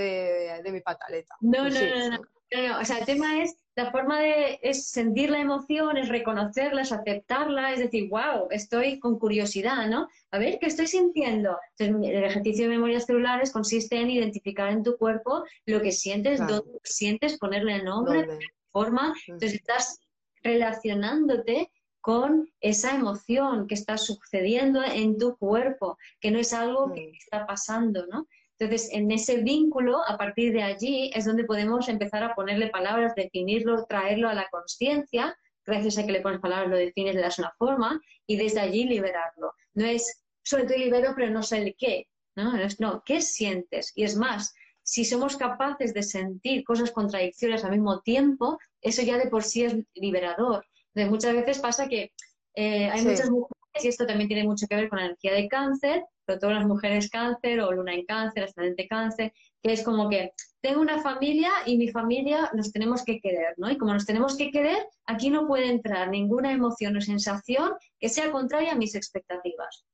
de, 0.63 0.73
mi 0.73 0.81
pataleta. 0.81 1.35
No, 1.41 1.63
pues 1.63 1.75
no, 1.75 2.11
no, 2.11 2.69
no, 2.69 2.81
O 2.81 2.85
sea, 2.85 2.99
el 2.99 3.07
tema 3.07 3.43
es, 3.43 3.57
la 3.79 3.93
forma 3.93 4.19
de 4.19 4.59
es 4.61 4.89
sentir 4.91 5.31
la 5.31 5.39
emoción, 5.39 5.97
es 5.97 6.09
reconocerla, 6.09 6.83
es 6.83 6.91
aceptarla, 6.91 7.73
es 7.73 7.79
decir, 7.79 8.09
wow, 8.09 8.49
estoy 8.51 8.99
con 8.99 9.21
curiosidad, 9.21 9.87
¿no? 9.87 10.09
A 10.33 10.39
ver, 10.39 10.59
¿qué 10.59 10.67
estoy 10.67 10.89
sintiendo? 10.89 11.57
Entonces, 11.79 12.11
el 12.11 12.25
ejercicio 12.25 12.65
de 12.65 12.71
memorias 12.71 13.07
celulares 13.07 13.53
consiste 13.53 14.01
en 14.01 14.11
identificar 14.11 14.73
en 14.73 14.83
tu 14.83 14.97
cuerpo 14.97 15.45
lo 15.65 15.81
que 15.81 15.93
sientes, 15.93 16.41
dónde 16.41 16.81
sientes, 16.83 17.39
ponerle 17.39 17.81
nombre, 17.85 18.27
forma. 18.73 19.15
Entonces, 19.29 19.55
estás 19.55 20.01
relacionándote 20.43 21.71
con 22.01 22.51
esa 22.61 22.97
emoción 22.97 23.69
que 23.69 23.75
está 23.75 23.97
sucediendo 23.97 24.83
en 24.83 25.19
tu 25.19 25.37
cuerpo, 25.37 25.99
que 26.19 26.33
no 26.33 26.41
es 26.41 26.53
algo 26.53 26.93
que 26.93 27.13
mm. 27.13 27.15
está 27.15 27.47
pasando, 27.47 28.07
¿no? 28.09 28.27
Entonces, 28.59 28.91
en 28.93 29.11
ese 29.11 29.39
vínculo, 29.43 30.03
a 30.07 30.17
partir 30.17 30.53
de 30.53 30.63
allí, 30.63 31.11
es 31.15 31.25
donde 31.25 31.45
podemos 31.45 31.89
empezar 31.89 32.25
a 32.25 32.35
ponerle 32.35 32.69
palabras, 32.69 33.15
definirlo, 33.15 33.85
traerlo 33.87 34.29
a 34.29 34.35
la 34.35 34.49
conciencia. 34.51 35.37
Gracias 35.65 35.99
a 35.99 36.07
que 36.07 36.13
le 36.13 36.21
pones 36.21 36.41
palabras, 36.41 36.71
lo 36.71 36.77
defines, 36.77 37.15
le 37.15 37.21
das 37.21 37.39
una 37.39 37.53
forma 37.59 38.01
y 38.27 38.37
desde 38.37 38.61
allí 38.61 38.85
liberarlo. 38.85 39.53
No 39.75 39.85
es 39.85 40.25
solo 40.43 40.67
te 40.67 40.79
libero, 40.79 41.13
pero 41.15 41.31
no 41.31 41.43
sé 41.43 41.59
el 41.59 41.77
qué. 41.79 42.09
¿no? 42.35 42.57
Es, 42.57 42.81
no, 42.81 43.03
¿qué 43.05 43.21
sientes? 43.21 43.93
Y 43.95 44.05
es 44.05 44.17
más, 44.17 44.55
si 44.83 45.05
somos 45.05 45.37
capaces 45.37 45.93
de 45.93 46.03
sentir 46.03 46.65
cosas 46.65 46.91
contradictorias 46.91 47.65
al 47.65 47.73
mismo 47.73 48.01
tiempo, 48.01 48.59
eso 48.81 49.03
ya 49.03 49.19
de 49.19 49.29
por 49.29 49.45
sí 49.45 49.65
es 49.65 49.77
liberador 49.95 50.65
muchas 51.07 51.35
veces 51.35 51.59
pasa 51.59 51.89
que 51.89 52.13
eh, 52.55 52.91
hay 52.91 53.03
muchas 53.05 53.31
mujeres, 53.31 53.85
y 53.85 53.89
esto 53.89 54.07
también 54.07 54.29
tiene 54.29 54.45
mucho 54.45 54.67
que 54.67 54.75
ver 54.75 54.89
con 54.89 54.99
la 54.99 55.07
energía 55.07 55.33
de 55.33 55.49
cáncer, 55.49 56.05
sobre 56.29 56.41
todo 56.41 56.51
las 56.51 56.67
mujeres 56.67 57.09
cáncer 57.09 57.59
o 57.61 57.73
luna 57.73 57.95
en 57.95 58.05
cáncer, 58.05 58.45
ascendente 58.45 58.87
cáncer, 58.87 59.33
que 59.63 59.73
es 59.73 59.83
como 59.83 60.11
que 60.11 60.33
tengo 60.61 60.83
una 60.83 61.01
familia 61.01 61.51
y 61.65 61.79
mi 61.79 61.89
familia 61.89 62.51
nos 62.53 62.71
tenemos 62.71 63.03
que 63.03 63.19
querer, 63.19 63.55
¿no? 63.57 63.71
Y 63.71 63.79
como 63.79 63.95
nos 63.95 64.05
tenemos 64.05 64.37
que 64.37 64.51
querer, 64.51 64.87
aquí 65.07 65.31
no 65.31 65.47
puede 65.47 65.71
entrar 65.71 66.11
ninguna 66.11 66.53
emoción 66.53 66.95
o 66.99 67.01
sensación 67.01 67.73
que 67.99 68.11
sea 68.11 68.31
contraria 68.31 68.73
a 68.73 68.77
mis 68.77 68.95
expectativas. 68.95 69.87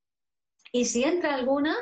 Y 0.72 0.86
si 0.86 1.04
entra 1.04 1.34
alguna, 1.34 1.76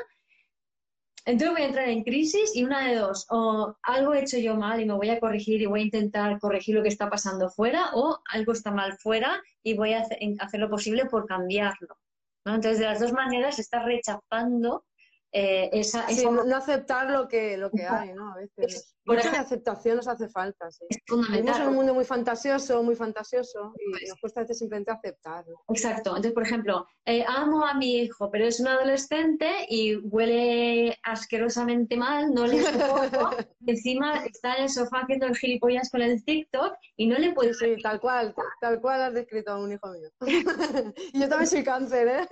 entonces 1.25 1.51
voy 1.51 1.61
a 1.63 1.65
entrar 1.65 1.89
en 1.89 2.03
crisis 2.03 2.55
y 2.55 2.63
una 2.63 2.87
de 2.87 2.97
dos, 2.97 3.25
o 3.31 3.75
algo 3.81 4.13
he 4.13 4.21
hecho 4.21 4.37
yo 4.37 4.55
mal 4.55 4.79
y 4.81 4.85
me 4.85 4.93
voy 4.93 5.09
a 5.09 5.19
corregir 5.19 5.63
y 5.63 5.65
voy 5.65 5.79
a 5.79 5.85
intentar 5.85 6.39
corregir 6.39 6.75
lo 6.75 6.83
que 6.83 6.89
está 6.89 7.09
pasando 7.09 7.49
fuera, 7.49 7.89
o 7.95 8.19
algo 8.29 8.51
está 8.51 8.69
mal 8.69 8.99
fuera 8.99 9.41
y 9.63 9.73
voy 9.73 9.93
a 9.93 10.01
hacer, 10.01 10.59
lo 10.59 10.69
posible 10.69 11.05
por 11.05 11.25
cambiarlo. 11.25 11.97
Entonces, 12.45 12.79
de 12.79 12.85
las 12.85 12.99
dos 12.99 13.13
maneras, 13.13 13.59
estás 13.59 13.85
rechazando 13.85 14.85
eh, 15.35 15.69
esa, 15.73 16.05
no 16.29 16.55
aceptar 16.55 17.09
lo 17.09 17.27
que, 17.27 17.57
lo 17.57 17.71
que 17.71 17.83
hay, 17.83 18.13
¿no? 18.13 18.31
A 18.31 18.35
veces. 18.35 18.95
Por 19.03 19.17
Mucha 19.17 19.41
aceptación 19.41 19.97
nos 19.97 20.07
hace 20.07 20.29
falta, 20.29 20.71
sí. 20.71 20.85
Es 20.87 20.99
fundamental. 21.07 21.63
en 21.63 21.67
un 21.69 21.75
mundo 21.75 21.93
muy 21.93 22.05
fantasioso, 22.05 22.83
muy 22.83 22.95
fantasioso, 22.95 23.73
y 23.77 23.91
pues 23.91 24.09
nos 24.09 24.19
cuesta 24.21 24.39
a 24.39 24.43
veces 24.43 24.59
simplemente 24.59 24.91
aceptar. 24.91 25.43
Exacto. 25.69 26.11
Entonces, 26.11 26.33
por 26.33 26.43
ejemplo, 26.43 26.85
eh, 27.05 27.25
amo 27.27 27.65
a 27.65 27.73
mi 27.73 27.97
hijo, 27.97 28.29
pero 28.31 28.45
es 28.45 28.59
un 28.59 28.67
adolescente 28.67 29.65
y 29.67 29.97
huele 29.97 30.97
asquerosamente 31.03 31.97
mal, 31.97 32.31
no 32.31 32.45
le 32.45 32.61
soporto, 32.61 33.31
encima 33.67 34.23
está 34.25 34.53
en 34.53 34.63
el 34.63 34.69
sofá 34.69 34.99
haciendo 35.01 35.25
el 35.25 35.35
gilipollas 35.35 35.89
con 35.89 36.01
el 36.01 36.23
TikTok 36.23 36.75
y 36.95 37.07
no 37.07 37.17
le 37.17 37.33
puedo... 37.33 37.53
Sí, 37.55 37.75
tal 37.81 37.99
cual, 37.99 38.33
tal 38.61 38.79
cual 38.79 39.01
has 39.01 39.13
descrito 39.15 39.51
a 39.51 39.59
un 39.59 39.73
hijo 39.73 39.91
mío. 39.91 40.09
y 41.13 41.19
yo 41.19 41.27
también 41.27 41.47
soy 41.47 41.63
cáncer, 41.63 42.07
¿eh? 42.07 42.27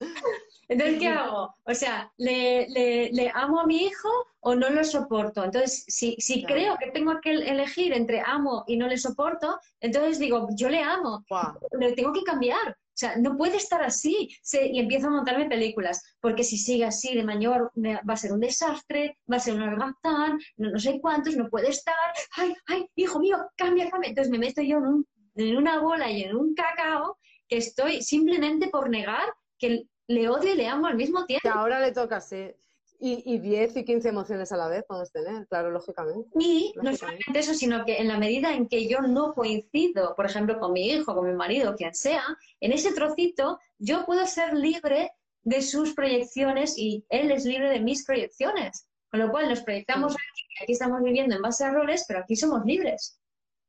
Entonces, 0.70 1.00
¿qué 1.00 1.08
hago? 1.08 1.52
O 1.64 1.74
sea, 1.74 2.12
¿le, 2.16 2.68
le, 3.10 3.32
amo 3.34 3.58
a 3.58 3.66
mi 3.66 3.86
hijo 3.86 4.08
o 4.38 4.54
no 4.54 4.70
lo 4.70 4.84
soporto? 4.84 5.42
Entonces, 5.42 5.84
si, 5.88 6.14
si 6.20 6.44
creo 6.44 6.76
que 6.78 6.92
tengo 6.92 7.20
que 7.20 7.32
elegir 7.32 7.92
entre 7.92 8.22
amo 8.24 8.62
y 8.68 8.76
no 8.76 8.86
le 8.86 8.96
soporto, 8.96 9.58
entonces 9.80 10.20
digo, 10.20 10.46
yo 10.54 10.68
le 10.68 10.80
amo, 10.80 11.24
le 11.72 11.92
tengo 11.94 12.12
que 12.12 12.22
cambiar. 12.22 12.70
O 12.70 12.98
sea, 13.00 13.16
no 13.16 13.36
puede 13.36 13.56
estar 13.56 13.82
así. 13.82 14.30
y 14.52 14.78
empiezo 14.78 15.08
a 15.08 15.10
montarme 15.10 15.48
películas, 15.48 16.04
porque 16.20 16.44
si 16.44 16.56
sigue 16.56 16.84
así 16.84 17.16
de 17.16 17.24
mayor 17.24 17.72
va 17.76 18.14
a 18.14 18.16
ser 18.16 18.32
un 18.32 18.40
desastre, 18.40 19.18
va 19.30 19.38
a 19.38 19.40
ser 19.40 19.54
un 19.54 19.62
argazán, 19.62 20.38
no, 20.56 20.70
no 20.70 20.78
sé 20.78 21.00
cuántos, 21.00 21.34
no 21.34 21.50
puede 21.50 21.70
estar. 21.70 21.96
Ay, 22.36 22.54
ay, 22.66 22.86
hijo 22.94 23.18
mío, 23.18 23.38
cambia, 23.56 23.90
cambia. 23.90 24.10
Entonces 24.10 24.30
me 24.30 24.38
meto 24.38 24.62
yo 24.62 24.76
en, 24.76 25.04
en 25.34 25.56
una 25.56 25.80
bola 25.80 26.08
y 26.12 26.22
en 26.22 26.36
un 26.36 26.54
cacao 26.54 27.18
que 27.48 27.56
estoy 27.56 28.02
simplemente 28.02 28.68
por 28.68 28.88
negar 28.88 29.34
que 29.58 29.84
le 30.10 30.28
odio 30.28 30.54
y 30.54 30.56
le 30.56 30.66
amo 30.66 30.88
al 30.88 30.96
mismo 30.96 31.24
tiempo. 31.24 31.42
Que 31.42 31.48
ahora 31.48 31.78
le 31.78 31.92
toca, 31.92 32.20
sí. 32.20 32.52
Y, 32.98 33.22
y 33.32 33.38
10 33.38 33.76
y 33.78 33.84
15 33.84 34.08
emociones 34.08 34.50
a 34.50 34.56
la 34.56 34.68
vez 34.68 34.84
podemos 34.84 35.10
tener, 35.12 35.46
claro, 35.46 35.70
lógicamente. 35.70 36.28
Y 36.38 36.74
no 36.82 36.94
solamente 36.94 37.38
eso, 37.38 37.54
sino 37.54 37.84
que 37.84 37.98
en 37.98 38.08
la 38.08 38.18
medida 38.18 38.52
en 38.52 38.68
que 38.68 38.88
yo 38.88 39.00
no 39.00 39.32
coincido, 39.32 40.14
por 40.16 40.26
ejemplo, 40.26 40.58
con 40.58 40.72
mi 40.72 40.90
hijo, 40.90 41.14
con 41.14 41.26
mi 41.26 41.32
marido, 41.32 41.76
quien 41.76 41.94
sea, 41.94 42.24
en 42.60 42.72
ese 42.72 42.92
trocito 42.92 43.58
yo 43.78 44.04
puedo 44.04 44.26
ser 44.26 44.52
libre 44.52 45.12
de 45.44 45.62
sus 45.62 45.94
proyecciones 45.94 46.76
y 46.76 47.06
él 47.08 47.30
es 47.30 47.44
libre 47.44 47.70
de 47.70 47.80
mis 47.80 48.04
proyecciones. 48.04 48.86
Con 49.10 49.20
lo 49.20 49.30
cual 49.30 49.48
nos 49.48 49.62
proyectamos 49.62 50.12
aquí, 50.12 50.62
aquí 50.62 50.72
estamos 50.72 51.00
viviendo 51.02 51.36
en 51.36 51.42
base 51.42 51.64
a 51.64 51.70
roles, 51.70 52.04
pero 52.06 52.20
aquí 52.20 52.34
somos 52.34 52.64
libres. 52.66 53.18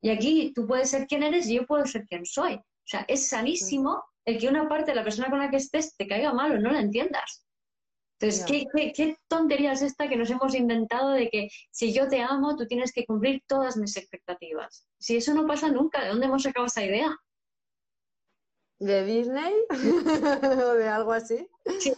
Y 0.00 0.10
aquí 0.10 0.52
tú 0.54 0.66
puedes 0.66 0.90
ser 0.90 1.06
quien 1.06 1.22
eres 1.22 1.46
y 1.46 1.54
yo 1.54 1.66
puedo 1.66 1.86
ser 1.86 2.04
quien 2.04 2.26
soy. 2.26 2.54
O 2.54 2.86
sea, 2.86 3.04
es 3.08 3.28
sanísimo 3.28 4.02
el 4.24 4.38
que 4.38 4.48
una 4.48 4.68
parte 4.68 4.92
de 4.92 4.96
la 4.96 5.04
persona 5.04 5.30
con 5.30 5.38
la 5.38 5.50
que 5.50 5.56
estés 5.56 5.96
te 5.96 6.06
caiga 6.06 6.32
mal 6.32 6.52
o 6.52 6.58
no 6.58 6.70
la 6.70 6.80
entiendas. 6.80 7.46
Entonces, 8.20 8.46
¿qué, 8.46 9.16
tontería 9.26 9.72
es 9.72 9.82
esta 9.82 10.08
que 10.08 10.16
nos 10.16 10.30
hemos 10.30 10.54
inventado 10.54 11.10
de 11.10 11.28
que 11.28 11.48
si 11.72 11.92
yo 11.92 12.06
te 12.06 12.20
amo, 12.20 12.56
tú 12.56 12.66
tienes 12.66 12.92
que 12.92 13.04
cumplir 13.04 13.42
todas 13.48 13.76
mis 13.76 13.96
expectativas? 13.96 14.86
Si 14.98 15.16
eso 15.16 15.34
no 15.34 15.44
pasa 15.44 15.68
nunca, 15.68 16.02
¿de 16.02 16.10
dónde 16.10 16.26
hemos 16.26 16.44
sacado 16.44 16.66
esa 16.66 16.84
idea? 16.84 17.16
¿De 18.78 19.04
Disney? 19.04 19.52
¿O 20.70 20.74
de 20.74 20.88
algo 20.88 21.12
así? 21.12 21.48
Sí. 21.80 21.92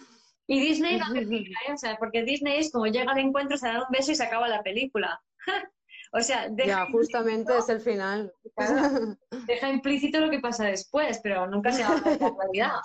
Y 0.47 0.61
Disney 0.61 0.99
no 0.99 1.15
¿eh? 1.15 1.73
o 1.73 1.77
sea, 1.77 1.97
porque 1.99 2.23
Disney 2.23 2.59
es 2.59 2.73
como 2.73 2.87
llega 2.87 3.13
al 3.13 3.19
encuentro, 3.19 3.57
se 3.57 3.69
da 3.69 3.81
un 3.81 3.91
beso 3.91 4.13
y 4.13 4.15
se 4.15 4.25
acaba 4.25 4.49
la 4.49 4.63
película. 4.63 5.23
O 6.17 6.21
sea, 6.21 6.49
deja 6.49 6.87
ya, 6.87 6.93
justamente 6.93 7.59
es 7.59 7.69
el 7.69 7.81
final. 7.81 8.33
deja 9.49 9.69
implícito 9.69 10.21
lo 10.21 10.31
que 10.31 10.39
pasa 10.39 10.65
después, 10.65 11.19
pero 11.21 11.45
nunca 11.49 11.73
se 11.73 11.83
habla 11.83 12.09
de 12.13 12.19
la 12.21 12.33
realidad. 12.39 12.81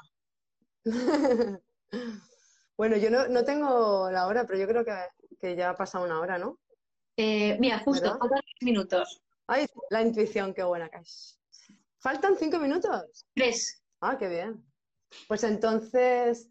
bueno, 2.76 2.98
yo 2.98 3.12
no, 3.12 3.44
tengo 3.44 4.10
la 4.10 4.26
hora, 4.26 4.48
pero 4.48 4.58
yo 4.58 4.68
creo 4.68 4.84
que, 5.40 5.56
ya 5.56 5.70
ha 5.70 5.76
pasado 5.76 6.06
una 6.06 6.20
hora, 6.20 6.40
¿no? 6.40 6.58
Eh, 7.18 7.56
mira, 7.60 7.78
justo, 7.80 8.18
faltan 8.18 8.42
minutos. 8.62 9.22
Ay, 9.46 9.68
la 9.92 10.02
intuición, 10.02 10.52
qué 10.56 10.64
buena 10.64 10.90
que 10.90 11.00
¿Faltan 12.00 12.36
cinco 12.36 12.58
minutos? 12.58 13.28
Tres. 13.36 13.84
Ah, 14.02 14.18
qué 14.18 14.28
bien. 14.28 14.66
Pues 15.28 15.44
entonces, 15.44 16.50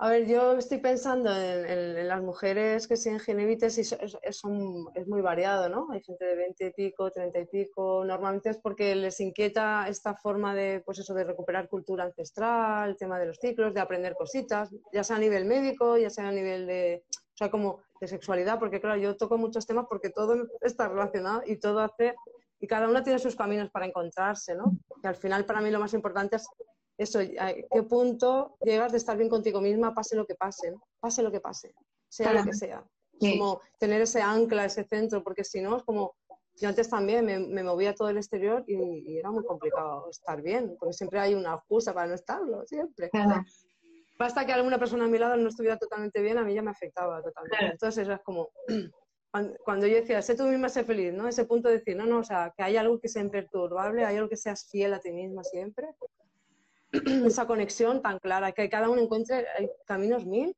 a 0.00 0.10
ver, 0.10 0.26
yo 0.28 0.52
estoy 0.56 0.78
pensando 0.78 1.28
en, 1.34 2.06
las 2.06 2.22
mujeres 2.22 2.86
que 2.86 2.96
siguen 2.96 3.18
gingivitis 3.18 3.78
y 3.78 3.80
es, 4.22 4.44
muy 4.44 5.20
variado, 5.20 5.68
¿no? 5.68 5.88
Hay 5.90 6.00
gente 6.04 6.24
de 6.24 6.36
20 6.36 6.66
y 6.66 6.70
pico, 6.70 7.10
30 7.10 7.40
y 7.40 7.46
pico. 7.46 8.04
Normalmente 8.04 8.50
es 8.50 8.58
porque 8.58 8.94
les 8.94 9.18
inquieta 9.18 9.88
esta 9.88 10.14
forma 10.14 10.54
de, 10.54 10.82
pues 10.86 11.00
eso, 11.00 11.14
de 11.14 11.24
recuperar 11.24 11.68
cultura 11.68 12.04
ancestral, 12.04 12.90
el 12.90 12.96
tema 12.96 13.18
de 13.18 13.26
los 13.26 13.38
ciclos, 13.38 13.74
de 13.74 13.80
aprender 13.80 14.14
cositas, 14.14 14.70
ya 14.92 15.02
sea 15.02 15.16
a 15.16 15.20
nivel 15.20 15.46
médico, 15.46 15.98
ya 15.98 16.10
sea 16.10 16.28
a 16.28 16.32
nivel 16.32 16.68
de, 16.68 17.02
o 17.10 17.36
sea, 17.36 17.50
como 17.50 17.80
de 18.00 18.06
sexualidad, 18.06 18.60
porque 18.60 18.80
claro, 18.80 19.00
yo 19.00 19.16
toco 19.16 19.36
muchos 19.36 19.66
temas 19.66 19.86
porque 19.88 20.10
todo 20.10 20.46
está 20.60 20.86
relacionado 20.86 21.42
y 21.44 21.56
todo 21.56 21.80
hace, 21.80 22.14
y 22.60 22.68
cada 22.68 22.88
una 22.88 23.02
tiene 23.02 23.18
sus 23.18 23.34
caminos 23.34 23.68
para 23.70 23.86
encontrarse, 23.86 24.54
¿no? 24.54 24.78
Y 25.02 25.06
al 25.08 25.16
final 25.16 25.44
para 25.44 25.60
mí 25.60 25.72
lo 25.72 25.80
más 25.80 25.92
importante 25.92 26.36
es 26.36 26.48
eso, 26.98 27.20
a 27.20 27.54
qué 27.54 27.82
punto 27.88 28.56
llegas 28.60 28.90
de 28.90 28.98
estar 28.98 29.16
bien 29.16 29.30
contigo 29.30 29.60
misma, 29.60 29.94
pase 29.94 30.16
lo 30.16 30.26
que 30.26 30.34
pase, 30.34 30.74
pase 30.98 31.22
lo 31.22 31.30
que 31.30 31.40
pase, 31.40 31.72
sea 32.08 32.32
lo 32.32 32.44
que 32.44 32.52
sea. 32.52 32.84
Como 33.20 33.60
tener 33.78 34.02
ese 34.02 34.20
ancla, 34.20 34.64
ese 34.64 34.84
centro, 34.84 35.22
porque 35.22 35.44
si 35.44 35.60
no 35.60 35.76
es 35.76 35.84
como, 35.84 36.16
yo 36.56 36.68
antes 36.68 36.90
también 36.90 37.24
me, 37.24 37.38
me 37.38 37.62
movía 37.62 37.94
todo 37.94 38.08
el 38.08 38.16
exterior 38.16 38.64
y, 38.66 39.16
era 39.16 39.30
muy 39.30 39.44
complicado 39.44 40.10
estar 40.10 40.42
bien, 40.42 40.76
porque 40.78 40.92
siempre 40.92 41.20
hay 41.20 41.34
una 41.34 41.54
excusa 41.54 41.94
para 41.94 42.08
no 42.08 42.14
estarlo, 42.14 42.66
siempre. 42.66 43.10
Basta 44.18 44.44
que 44.44 44.52
alguna 44.52 44.78
persona 44.78 45.04
a 45.04 45.08
mi 45.08 45.18
lado 45.18 45.36
no 45.36 45.48
estuviera 45.48 45.78
totalmente 45.78 46.20
bien, 46.20 46.38
a 46.38 46.42
mí 46.42 46.52
ya 46.52 46.62
me 46.62 46.72
afectaba 46.72 47.22
totalmente. 47.22 47.66
Entonces 47.66 48.08
es 48.08 48.20
como, 48.24 48.50
cuando 49.64 49.86
yo 49.86 49.94
decía, 49.94 50.20
sé 50.20 50.34
tú 50.34 50.44
misma, 50.44 50.68
sé 50.68 50.82
feliz, 50.82 51.12
¿no? 51.12 51.28
Ese 51.28 51.44
punto 51.44 51.68
de 51.68 51.78
decir, 51.78 51.96
no, 51.96 52.06
no, 52.06 52.18
o 52.18 52.24
sea, 52.24 52.52
que 52.56 52.64
hay 52.64 52.76
algo 52.76 52.98
que 52.98 53.08
sea 53.08 53.22
imperturbable, 53.22 54.04
hay 54.04 54.16
algo 54.16 54.28
que 54.28 54.36
seas 54.36 54.68
fiel 54.68 54.94
a 54.94 54.98
ti 54.98 55.12
misma 55.12 55.44
siempre, 55.44 55.86
esa 57.26 57.46
conexión 57.46 58.02
tan 58.02 58.18
clara, 58.18 58.52
que 58.52 58.68
cada 58.68 58.88
uno 58.88 59.02
encuentre 59.02 59.46
caminos 59.86 60.24
mil. 60.24 60.56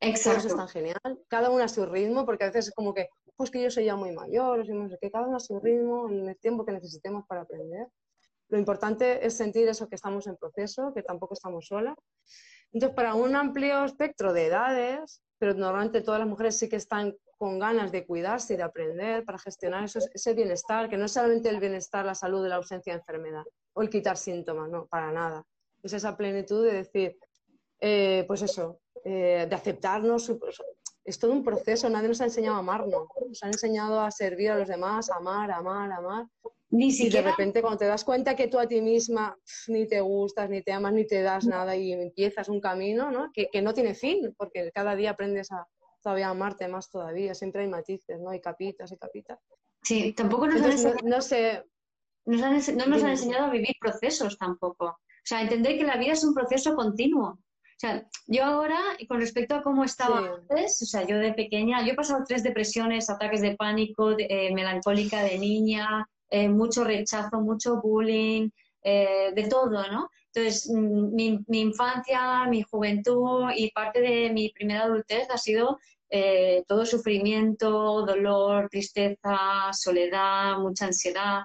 Exacto. 0.00 0.38
Eso 0.38 0.48
es 0.48 0.56
tan 0.56 0.68
genial. 0.68 1.00
Cada 1.28 1.50
uno 1.50 1.62
a 1.62 1.68
su 1.68 1.84
ritmo, 1.86 2.24
porque 2.24 2.44
a 2.44 2.46
veces 2.48 2.68
es 2.68 2.74
como 2.74 2.94
que, 2.94 3.08
pues 3.36 3.50
que 3.50 3.62
yo 3.62 3.70
soy 3.70 3.84
ya 3.84 3.96
muy 3.96 4.12
mayor, 4.12 4.60
o 4.60 4.98
que 5.00 5.10
cada 5.10 5.26
uno 5.26 5.36
a 5.36 5.40
su 5.40 5.60
ritmo, 5.60 6.08
en 6.08 6.28
el 6.28 6.38
tiempo 6.38 6.64
que 6.64 6.72
necesitemos 6.72 7.24
para 7.26 7.42
aprender. 7.42 7.86
Lo 8.48 8.58
importante 8.58 9.24
es 9.24 9.36
sentir 9.36 9.68
eso 9.68 9.88
que 9.88 9.94
estamos 9.94 10.26
en 10.26 10.36
proceso, 10.36 10.92
que 10.94 11.02
tampoco 11.02 11.34
estamos 11.34 11.66
solas. 11.66 11.96
Entonces, 12.72 12.94
para 12.94 13.14
un 13.14 13.36
amplio 13.36 13.84
espectro 13.84 14.32
de 14.32 14.46
edades, 14.46 15.22
pero 15.38 15.54
normalmente 15.54 16.02
todas 16.02 16.20
las 16.20 16.28
mujeres 16.28 16.58
sí 16.58 16.68
que 16.68 16.76
están 16.76 17.16
con 17.38 17.58
ganas 17.58 17.90
de 17.90 18.06
cuidarse 18.06 18.54
y 18.54 18.56
de 18.56 18.62
aprender 18.62 19.24
para 19.24 19.38
gestionar 19.38 19.84
eso, 19.84 19.98
ese 20.12 20.34
bienestar, 20.34 20.88
que 20.88 20.96
no 20.96 21.06
es 21.06 21.12
solamente 21.12 21.48
el 21.48 21.58
bienestar, 21.58 22.04
la 22.04 22.14
salud 22.14 22.42
de 22.42 22.50
la 22.50 22.56
ausencia 22.56 22.92
de 22.92 22.98
enfermedad 22.98 23.44
o 23.72 23.82
el 23.82 23.88
quitar 23.88 24.16
síntomas, 24.16 24.68
no, 24.68 24.86
para 24.86 25.10
nada 25.10 25.44
es 25.82 25.92
esa 25.92 26.16
plenitud 26.16 26.64
de 26.64 26.72
decir, 26.72 27.18
eh, 27.80 28.24
pues 28.26 28.42
eso, 28.42 28.80
eh, 29.04 29.46
de 29.48 29.54
aceptarnos. 29.54 30.32
Es 31.04 31.18
todo 31.18 31.32
un 31.32 31.42
proceso, 31.42 31.88
nadie 31.88 32.08
nos 32.08 32.20
ha 32.20 32.24
enseñado 32.24 32.56
a 32.56 32.60
amarnos, 32.60 33.08
nos 33.26 33.42
ha 33.42 33.46
enseñado 33.46 34.00
a 34.00 34.10
servir 34.10 34.50
a 34.50 34.58
los 34.58 34.68
demás, 34.68 35.10
a 35.10 35.16
amar, 35.16 35.50
amar, 35.50 35.90
amar. 35.90 36.26
Ni 36.72 36.88
Y 36.88 37.08
de 37.08 37.22
repente 37.22 37.62
cuando 37.62 37.78
te 37.78 37.86
das 37.86 38.04
cuenta 38.04 38.36
que 38.36 38.46
tú 38.46 38.58
a 38.58 38.68
ti 38.68 38.80
misma 38.80 39.36
ni 39.66 39.88
te 39.88 40.00
gustas, 40.00 40.48
ni 40.48 40.62
te 40.62 40.72
amas, 40.72 40.92
ni 40.92 41.04
te 41.04 41.20
das 41.20 41.44
nada 41.44 41.74
y 41.74 41.92
empiezas 41.92 42.48
un 42.48 42.60
camino 42.60 43.10
¿no? 43.10 43.32
Que, 43.32 43.48
no 43.60 43.74
tiene 43.74 43.94
fin, 43.94 44.32
porque 44.36 44.70
cada 44.72 44.94
día 44.94 45.10
aprendes 45.10 45.50
a 45.50 45.66
todavía 46.00 46.28
amarte 46.28 46.68
más 46.68 46.88
todavía, 46.88 47.34
siempre 47.34 47.62
hay 47.62 47.68
matices, 47.68 48.20
¿no? 48.20 48.30
Hay 48.30 48.40
capitas 48.40 48.92
y 48.92 48.96
capitas. 48.96 49.40
Sí, 49.82 50.12
tampoco 50.12 50.46
nos 50.46 50.62
han 50.62 50.70
enseñado, 50.70 50.98
no, 51.02 51.20
sé. 51.20 51.64
no 52.24 52.86
nos 52.86 53.02
han 53.02 53.10
enseñado 53.10 53.46
a 53.46 53.50
vivir 53.50 53.74
procesos 53.80 54.38
tampoco. 54.38 55.00
Sea, 55.30 55.42
entender 55.42 55.78
que 55.78 55.84
la 55.84 55.96
vida 55.96 56.14
es 56.14 56.24
un 56.24 56.34
proceso 56.34 56.74
continuo. 56.74 57.28
O 57.28 57.78
sea, 57.78 58.04
yo 58.26 58.44
ahora, 58.44 58.80
con 59.08 59.20
respecto 59.20 59.54
a 59.54 59.62
cómo 59.62 59.84
estaba 59.84 60.18
antes, 60.18 60.82
o 60.82 60.86
sea, 60.86 61.06
yo 61.06 61.18
de 61.18 61.32
pequeña, 61.34 61.86
yo 61.86 61.92
he 61.92 61.94
pasado 61.94 62.24
tres 62.26 62.42
depresiones, 62.42 63.08
ataques 63.08 63.40
de 63.40 63.54
pánico, 63.54 64.16
eh, 64.18 64.52
melancólica 64.52 65.22
de 65.22 65.38
niña, 65.38 66.04
eh, 66.30 66.48
mucho 66.48 66.82
rechazo, 66.82 67.40
mucho 67.40 67.80
bullying, 67.80 68.50
eh, 68.82 69.30
de 69.32 69.44
todo, 69.44 69.70
¿no? 69.70 70.10
Entonces, 70.34 70.68
mm, 70.68 71.14
mi, 71.14 71.38
mi, 71.46 71.60
infancia, 71.60 72.44
mi 72.46 72.62
juventud 72.62 73.50
y 73.54 73.70
parte 73.70 74.00
de 74.00 74.30
mi 74.30 74.48
primera 74.48 74.82
adultez 74.82 75.30
ha 75.30 75.38
sido 75.38 75.78
todo 76.66 76.84
sufrimiento, 76.84 78.04
dolor, 78.04 78.68
tristeza, 78.68 79.38
soledad, 79.70 80.58
mucha 80.58 80.86
ansiedad. 80.86 81.42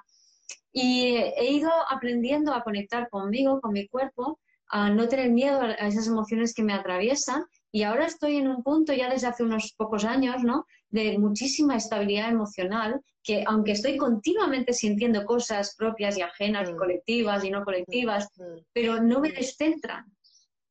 Y 0.77 1.15
he 1.15 1.51
ido 1.51 1.71
aprendiendo 1.89 2.53
a 2.53 2.61
conectar 2.61 3.09
conmigo, 3.09 3.61
con 3.61 3.71
mi 3.71 3.87
cuerpo, 3.87 4.39
a 4.67 4.89
no 4.89 5.07
tener 5.07 5.31
miedo 5.31 5.61
a 5.61 5.87
esas 5.87 6.07
emociones 6.07 6.53
que 6.53 6.63
me 6.63 6.73
atraviesan. 6.73 7.45
Y 7.71 7.83
ahora 7.83 8.05
estoy 8.05 8.35
en 8.35 8.49
un 8.49 8.61
punto, 8.61 8.91
ya 8.91 9.09
desde 9.09 9.27
hace 9.27 9.43
unos 9.43 9.73
pocos 9.77 10.03
años, 10.03 10.43
¿no? 10.43 10.65
de 10.89 11.17
muchísima 11.17 11.75
estabilidad 11.75 12.29
emocional, 12.29 13.01
que 13.23 13.43
aunque 13.47 13.73
estoy 13.73 13.97
continuamente 13.97 14.73
sintiendo 14.73 15.25
cosas 15.25 15.75
propias 15.77 16.17
y 16.17 16.21
ajenas, 16.21 16.69
y 16.69 16.73
mm. 16.73 16.77
colectivas 16.77 17.43
y 17.43 17.51
no 17.51 17.63
colectivas, 17.63 18.29
mm. 18.37 18.59
pero 18.73 19.01
no 19.01 19.19
me 19.19 19.31
descentran. 19.31 20.05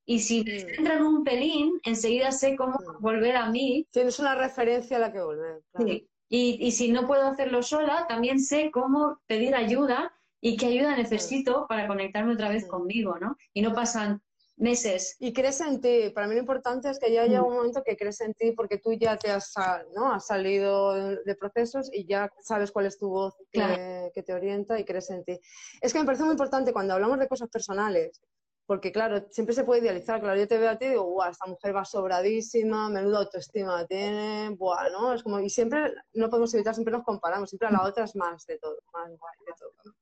Y 0.07 0.21
si 0.21 0.45
me 0.45 0.61
centran 0.61 1.03
un 1.03 1.25
pelín, 1.25 1.81
enseguida 1.83 2.31
sé 2.31 2.57
cómo 2.57 2.79
volver 3.01 3.37
a 3.37 3.49
mí. 3.49 3.87
Tienes 3.91 4.19
una 4.19 4.35
referencia 4.35 4.99
a 4.99 5.01
la 5.01 5.13
que 5.13 5.23
volver. 5.23 5.63
Sí. 5.79 6.07
Y, 6.29 6.59
y, 6.61 6.73
si 6.73 6.91
no 6.91 7.07
puedo 7.07 7.27
hacerlo 7.27 7.63
sola, 7.63 8.07
también 8.09 8.41
sé 8.41 8.71
cómo 8.73 9.21
pedir 9.27 9.55
ayuda 9.55 10.13
y 10.41 10.57
qué 10.57 10.67
ayuda 10.67 10.97
necesito 10.97 11.67
para 11.69 11.87
conectarme 11.87 12.35
otra 12.35 12.49
vez 12.49 12.67
conmigo, 12.67 13.19
¿no? 13.19 13.37
Y 13.53 13.63
no 13.63 13.75
pasan 13.75 14.23
meses. 14.57 15.17
Y 15.19 15.33
crees 15.33 15.61
en 15.61 15.81
ti. 15.81 16.11
Para 16.15 16.27
mí 16.27 16.35
lo 16.35 16.41
importante 16.41 16.89
es 16.91 16.99
que 16.99 17.13
ya 17.13 17.25
llega 17.25 17.43
un 17.43 17.55
momento 17.55 17.83
que 17.85 17.97
crees 17.97 18.21
en 18.21 18.35
ti 18.35 18.53
porque 18.53 18.79
tú 18.79 18.93
ya 18.93 19.17
te 19.17 19.31
has, 19.31 19.53
¿no? 19.95 20.13
has 20.13 20.27
salido 20.27 20.95
de 20.95 21.35
procesos 21.35 21.91
y 21.93 22.07
ya 22.07 22.31
sabes 22.41 22.71
cuál 22.71 22.87
es 22.87 22.99
tu 22.99 23.09
voz 23.09 23.35
que, 23.51 24.11
que, 24.15 24.23
te 24.23 24.33
orienta 24.33 24.79
y 24.79 24.85
crees 24.85 25.11
en 25.11 25.25
ti. 25.25 25.41
Es 25.81 25.93
que 25.93 25.99
me 25.99 26.05
parece 26.05 26.25
muy 26.25 26.33
importante 26.33 26.73
cuando 26.73 26.95
hablamos 26.95 27.19
de 27.19 27.29
cosas 27.29 27.49
personales, 27.49 28.21
porque 28.67 28.93
claro, 28.93 29.27
siempre 29.31 29.55
se 29.55 29.65
puede 29.65 29.83
idealizar. 29.83 30.21
Claro, 30.21 30.39
yo 30.39 30.49
te 30.49 30.59
veo 30.59 30.71
a 30.71 30.79
ti 30.79 30.87
y 30.87 30.91
digo, 30.91 31.05
guau, 31.05 31.31
esta 31.31 31.47
mujer 31.47 31.77
va 31.77 31.85
sobradísima, 31.85 32.89
menuda 32.89 33.19
autoestima 33.19 33.87
tiene, 33.87 34.51
buah, 34.57 34.91
¿no? 34.91 35.13
Es 35.13 35.23
como, 35.23 35.41
y 35.41 35.51
siempre, 35.51 35.93
no 36.15 36.31
podemos 36.31 36.53
evitar, 36.55 36.75
siempre 36.75 36.93
nos 36.93 37.05
comparamos, 37.05 37.51
siempre 37.51 37.69
a 37.69 37.73
la 37.73 37.83
otra 37.83 38.05
es 38.05 38.17
más 38.17 38.47
de 38.47 38.59
todo, 38.59 38.77
más 38.93 39.09
guay 39.09 39.35
de 39.47 39.53
todo, 39.59 39.73
¿no? 39.85 39.93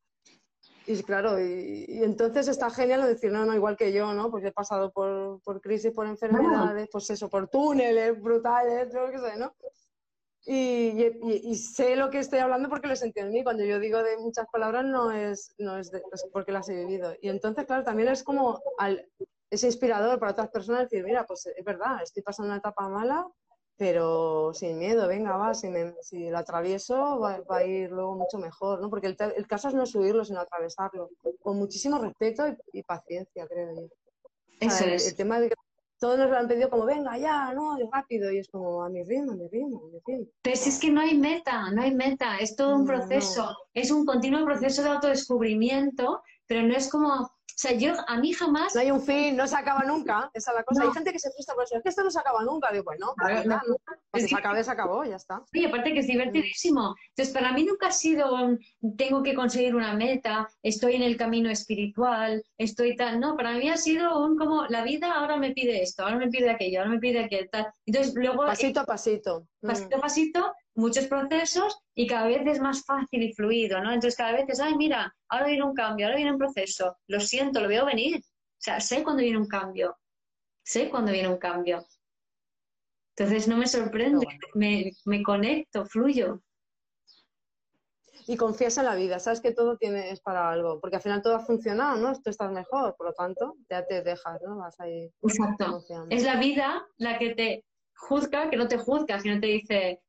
Y 0.85 1.01
claro, 1.05 1.39
y, 1.41 2.03
entonces 2.03 2.49
está 2.49 2.69
genial 2.69 3.07
decir, 3.07 3.31
no, 3.31 3.45
no, 3.45 3.55
igual 3.55 3.77
que 3.77 3.93
yo, 3.93 4.13
¿no? 4.15 4.31
Porque 4.31 4.49
he 4.49 4.53
pasado 4.53 4.91
por, 4.93 5.41
por 5.43 5.61
crisis, 5.61 5.93
por 5.93 6.07
enfermedades, 6.07 6.89
pues 6.91 7.09
eso, 7.11 7.29
por 7.29 7.49
túneles 7.49 8.21
brutales, 8.21 8.93
yo 8.93 9.11
qué 9.11 9.19
sé, 9.19 9.37
¿no? 9.39 9.55
Y, 10.45 11.05
y, 11.23 11.55
sé 11.55 11.95
lo 11.95 12.11
que 12.11 12.19
estoy 12.19 12.41
hablando 12.41 12.69
porque 12.69 12.89
lo 12.89 12.97
sentí 12.97 13.21
en 13.21 13.31
mí. 13.31 13.45
Cuando 13.45 13.65
yo 13.65 13.79
digo 13.79 14.03
de 14.03 14.17
muchas 14.17 14.47
palabras 14.51 14.85
no 14.85 15.13
es, 15.13 15.55
no 15.59 15.79
es, 15.79 15.93
porque 16.33 16.51
las 16.51 16.69
he 16.69 16.75
vivido. 16.75 17.15
Y 17.21 17.29
entonces, 17.29 17.65
claro, 17.65 17.85
también 17.85 18.09
es 18.09 18.25
como 18.25 18.61
al, 18.77 19.09
es 19.51 19.63
inspirador 19.63 20.19
para 20.19 20.33
otras 20.33 20.49
personas 20.51 20.83
decir, 20.83 21.05
mira, 21.05 21.25
pues 21.27 21.47
es 21.47 21.65
verdad, 21.65 22.03
estoy 22.03 22.23
pasando 22.25 22.51
una 22.51 22.59
etapa 22.59 22.89
mala, 22.89 23.29
pero 23.77 24.53
sin 24.55 24.79
miedo, 24.79 25.07
venga, 25.07 25.37
va, 25.37 25.55
si, 25.55 25.69
me, 25.69 25.95
si 26.01 26.31
lo 26.31 26.39
atravieso 26.39 27.21
va, 27.21 27.41
a 27.49 27.65
ir 27.65 27.91
luego 27.91 28.17
mucho 28.17 28.39
mejor, 28.39 28.81
¿no? 28.81 28.91
Porque 28.91 29.09
el, 29.09 29.47
caso 29.47 29.69
es 29.69 29.75
no 29.75 29.87
subirlo, 29.87 30.25
sino 30.25 30.41
atravesarlo, 30.41 31.11
con 31.41 31.57
muchísimo 31.57 31.99
respeto 31.99 32.45
y, 32.73 32.83
paciencia, 32.83 33.47
creo 33.47 33.75
yo. 33.75 33.89
Eso 34.61 34.85
es. 34.85 35.09
El 35.09 35.17
tema 35.17 35.39
de 35.39 35.51
que 35.51 35.55
todos 36.03 36.19
nos 36.19 36.31
lo 36.31 36.37
han 36.37 36.49
pedido 36.49 36.69
como, 36.69 36.85
venga, 36.85 37.17
ya, 37.17 37.55
no, 37.55 37.79
rápido, 37.93 38.33
y 38.33 38.39
es 38.39 38.49
como, 38.49 38.83
a 38.83 38.89
mi 38.89 39.05
ritmo, 39.05 39.33
a 39.33 39.37
mi 39.37 39.47
ritmo, 39.47 39.85
a 39.85 39.87
mi 39.87 40.01
ritmo. 40.05 40.33
Pero 40.43 40.57
si 40.57 40.71
es 40.71 40.81
que 40.81 40.91
no 40.91 41.01
hay 41.01 41.17
meta, 41.17 41.71
no 41.71 41.81
hay 41.81 41.95
meta, 41.95 42.39
es 42.39 42.57
todo 42.57 42.75
un 42.75 42.85
proceso, 42.85 43.57
es 43.73 43.93
un 43.93 44.05
continuo 44.05 44.45
proceso 44.45 44.83
de 44.83 44.89
autodescubrimiento, 44.89 46.21
pero 46.49 46.67
no 46.67 46.75
es 46.75 46.91
como 46.91 47.31
o 47.53 47.55
sea, 47.63 47.73
yo 47.73 47.93
a 48.09 48.17
mí 48.17 48.33
jamás... 48.33 48.75
No 48.75 48.81
hay 48.81 48.91
un 48.91 49.01
fin, 49.01 49.37
no 49.37 49.47
se 49.47 49.55
acaba 49.55 49.85
nunca, 49.85 50.31
esa 50.33 50.51
es 50.51 50.57
la 50.57 50.65
cosa. 50.65 50.83
Hay 50.83 50.91
gente 50.93 51.13
que 51.13 51.19
se 51.19 51.31
frustra 51.31 51.55
por 51.55 51.65
eso, 51.65 51.77
es 51.77 51.83
que 51.83 51.91
esto 51.91 52.03
no 52.03 52.11
se 52.11 52.19
acaba 52.19 52.43
nunca. 52.43 52.73
Digo, 52.73 52.85
bueno, 52.85 53.15
pues 53.17 53.47
no, 53.47 53.61
si 54.15 54.29
se 54.29 54.37
acaba, 54.37 54.63
se 54.63 54.71
acabó, 54.71 55.05
ya 55.05 55.17
está. 55.17 55.43
Sí, 55.53 55.65
aparte 55.65 55.93
que 55.93 56.01
es 56.01 56.07
divertidísimo. 56.07 56.97
Entonces, 57.11 57.35
para 57.35 57.53
mí 57.53 57.65
nunca 57.65 57.89
ha 57.89 57.93
sido 57.93 58.35
un, 58.35 58.59
tengo 58.97 59.23
que 59.23 59.35
conseguir 59.35 59.77
una 59.77 59.95
meta, 59.95 60.49
estoy 60.63 60.95
en 60.95 61.03
el 61.03 61.17
camino 61.17 61.51
espiritual, 61.51 62.43
estoy 62.59 62.97
tal... 62.97 63.21
No, 63.21 63.37
para 63.37 63.53
mí 63.53 63.69
ha 63.69 63.77
sido 63.77 64.25
un 64.25 64.37
como, 64.37 64.67
la 64.67 64.83
vida 64.83 65.13
ahora 65.15 65.37
me 65.37 65.53
pide 65.53 65.83
esto, 65.83 66.05
ahora 66.05 66.17
me 66.17 66.29
pide 66.29 66.51
aquello, 66.51 66.81
ahora 66.81 66.91
me 66.91 66.99
pide 66.99 67.25
aquello, 67.25 67.49
tal. 67.51 67.73
Entonces, 67.87 68.15
luego... 68.15 68.45
Pasito 68.45 68.81
a 68.81 68.87
pasito. 68.87 69.47
Pasito 69.61 69.95
a 69.95 69.99
mm. 69.99 70.01
pasito, 70.01 70.53
muchos 70.75 71.07
procesos 71.07 71.79
y 71.95 72.07
cada 72.07 72.27
vez 72.27 72.47
es 72.47 72.61
más 72.61 72.85
fácil 72.85 73.23
y 73.23 73.33
fluido, 73.35 73.81
¿no? 73.83 73.93
Entonces 73.93 74.17
cada 74.17 74.33
vez 74.33 74.45
es, 74.49 74.61
ay, 74.61 74.75
mira, 74.77 75.15
ahora 75.29 75.47
viene 75.47 75.65
un 75.65 75.75
cambio, 75.75 76.07
ahora 76.07 76.17
viene 76.17 76.33
un 76.33 76.39
proceso, 76.39 76.97
lo 77.09 77.21
siento, 77.21 77.61
lo 77.61 77.69
veo 77.69 77.85
venir. 77.85 78.19
O 78.19 78.65
sea, 78.65 78.81
sé 78.81 79.03
cuando 79.03 79.23
viene 79.23 79.39
un 79.39 79.49
cambio, 79.49 79.97
sé 80.63 80.89
cuando 80.89 81.13
viene 81.13 81.29
un 81.29 81.39
cambio. 81.39 81.85
Entonces 83.17 83.49
no 83.49 83.57
me 83.57 83.67
sorprende, 83.67 84.27
me, 84.55 84.93
me 85.05 85.23
conecto, 85.23 85.85
fluyo. 85.85 86.43
Y 88.27 88.37
confías 88.37 88.79
en 88.79 88.85
la 88.85 88.95
vida, 88.95 89.19
sabes 89.19 89.41
que 89.41 89.53
todo 89.53 89.77
tiene, 89.77 90.11
es 90.11 90.21
para 90.21 90.49
algo, 90.49 90.81
porque 90.81 90.97
al 90.97 91.03
final 91.03 91.23
todo 91.23 91.35
ha 91.35 91.41
funcionado, 91.41 91.99
¿no? 91.99 92.13
Tú 92.21 92.31
estás 92.31 92.53
mejor, 92.53 92.95
por 92.97 93.09
lo 93.09 93.13
tanto, 93.15 93.57
ya 93.69 93.85
te 93.85 94.03
dejas, 94.03 94.41
¿no? 94.43 94.59
Vas 94.59 94.79
ahí. 94.79 95.11
Exacto. 95.23 95.83
Es 96.09 96.23
la 96.23 96.37
vida 96.37 96.87
la 96.99 97.19
que 97.19 97.35
te 97.35 97.65
juzga, 97.97 98.49
que 98.49 98.57
no 98.57 98.69
te 98.69 98.79
juzga, 98.79 99.19
sino 99.19 99.41
te 99.41 99.49
dice, 99.49 100.03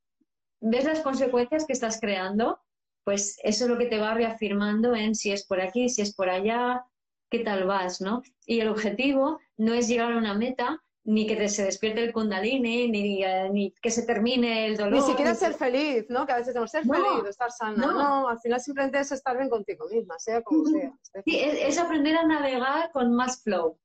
ves 0.63 0.85
las 0.85 1.01
consecuencias 1.01 1.65
que 1.65 1.73
estás 1.73 1.99
creando, 1.99 2.59
pues 3.03 3.37
eso 3.43 3.65
es 3.65 3.69
lo 3.69 3.77
que 3.77 3.87
te 3.87 3.99
va 3.99 4.13
reafirmando 4.13 4.95
en 4.95 5.13
si 5.13 5.31
es 5.31 5.45
por 5.45 5.59
aquí, 5.59 5.89
si 5.89 6.01
es 6.01 6.15
por 6.15 6.29
allá, 6.29 6.85
qué 7.29 7.39
tal 7.39 7.65
vas, 7.65 7.99
¿no? 7.99 8.21
Y 8.45 8.61
el 8.61 8.69
objetivo 8.69 9.39
no 9.57 9.73
es 9.73 9.87
llegar 9.87 10.13
a 10.13 10.17
una 10.17 10.33
meta, 10.33 10.81
ni 11.05 11.27
que 11.27 11.49
se 11.49 11.65
despierte 11.65 12.01
el 12.01 12.13
kundalini, 12.13 12.89
ni, 12.89 13.23
eh, 13.25 13.49
ni, 13.51 13.73
que 13.81 13.91
se 13.91 14.05
termine 14.05 14.67
el 14.67 14.77
dolor. 14.77 14.93
Ni 14.93 15.01
siquiera 15.01 15.35
ser 15.35 15.53
feliz, 15.53 16.05
¿no? 16.07 16.25
Que 16.25 16.31
a 16.31 16.37
veces 16.37 16.53
tenemos 16.53 16.71
ser 16.71 16.83
feliz, 16.83 17.25
estar 17.27 17.51
sana. 17.51 17.85
No. 17.85 18.29
al 18.29 18.39
final 18.39 18.61
simplemente 18.61 18.99
es 18.99 19.11
estar 19.11 19.35
bien 19.35 19.49
contigo 19.49 19.85
misma, 19.89 20.17
sea 20.17 20.41
como 20.41 20.65
sea. 20.65 20.93
Sí, 21.25 21.39
es, 21.41 21.77
aprender 21.77 22.15
a 22.15 22.25
navegar 22.25 22.89
con 22.93 23.13
más 23.13 23.43
flow, 23.43 23.77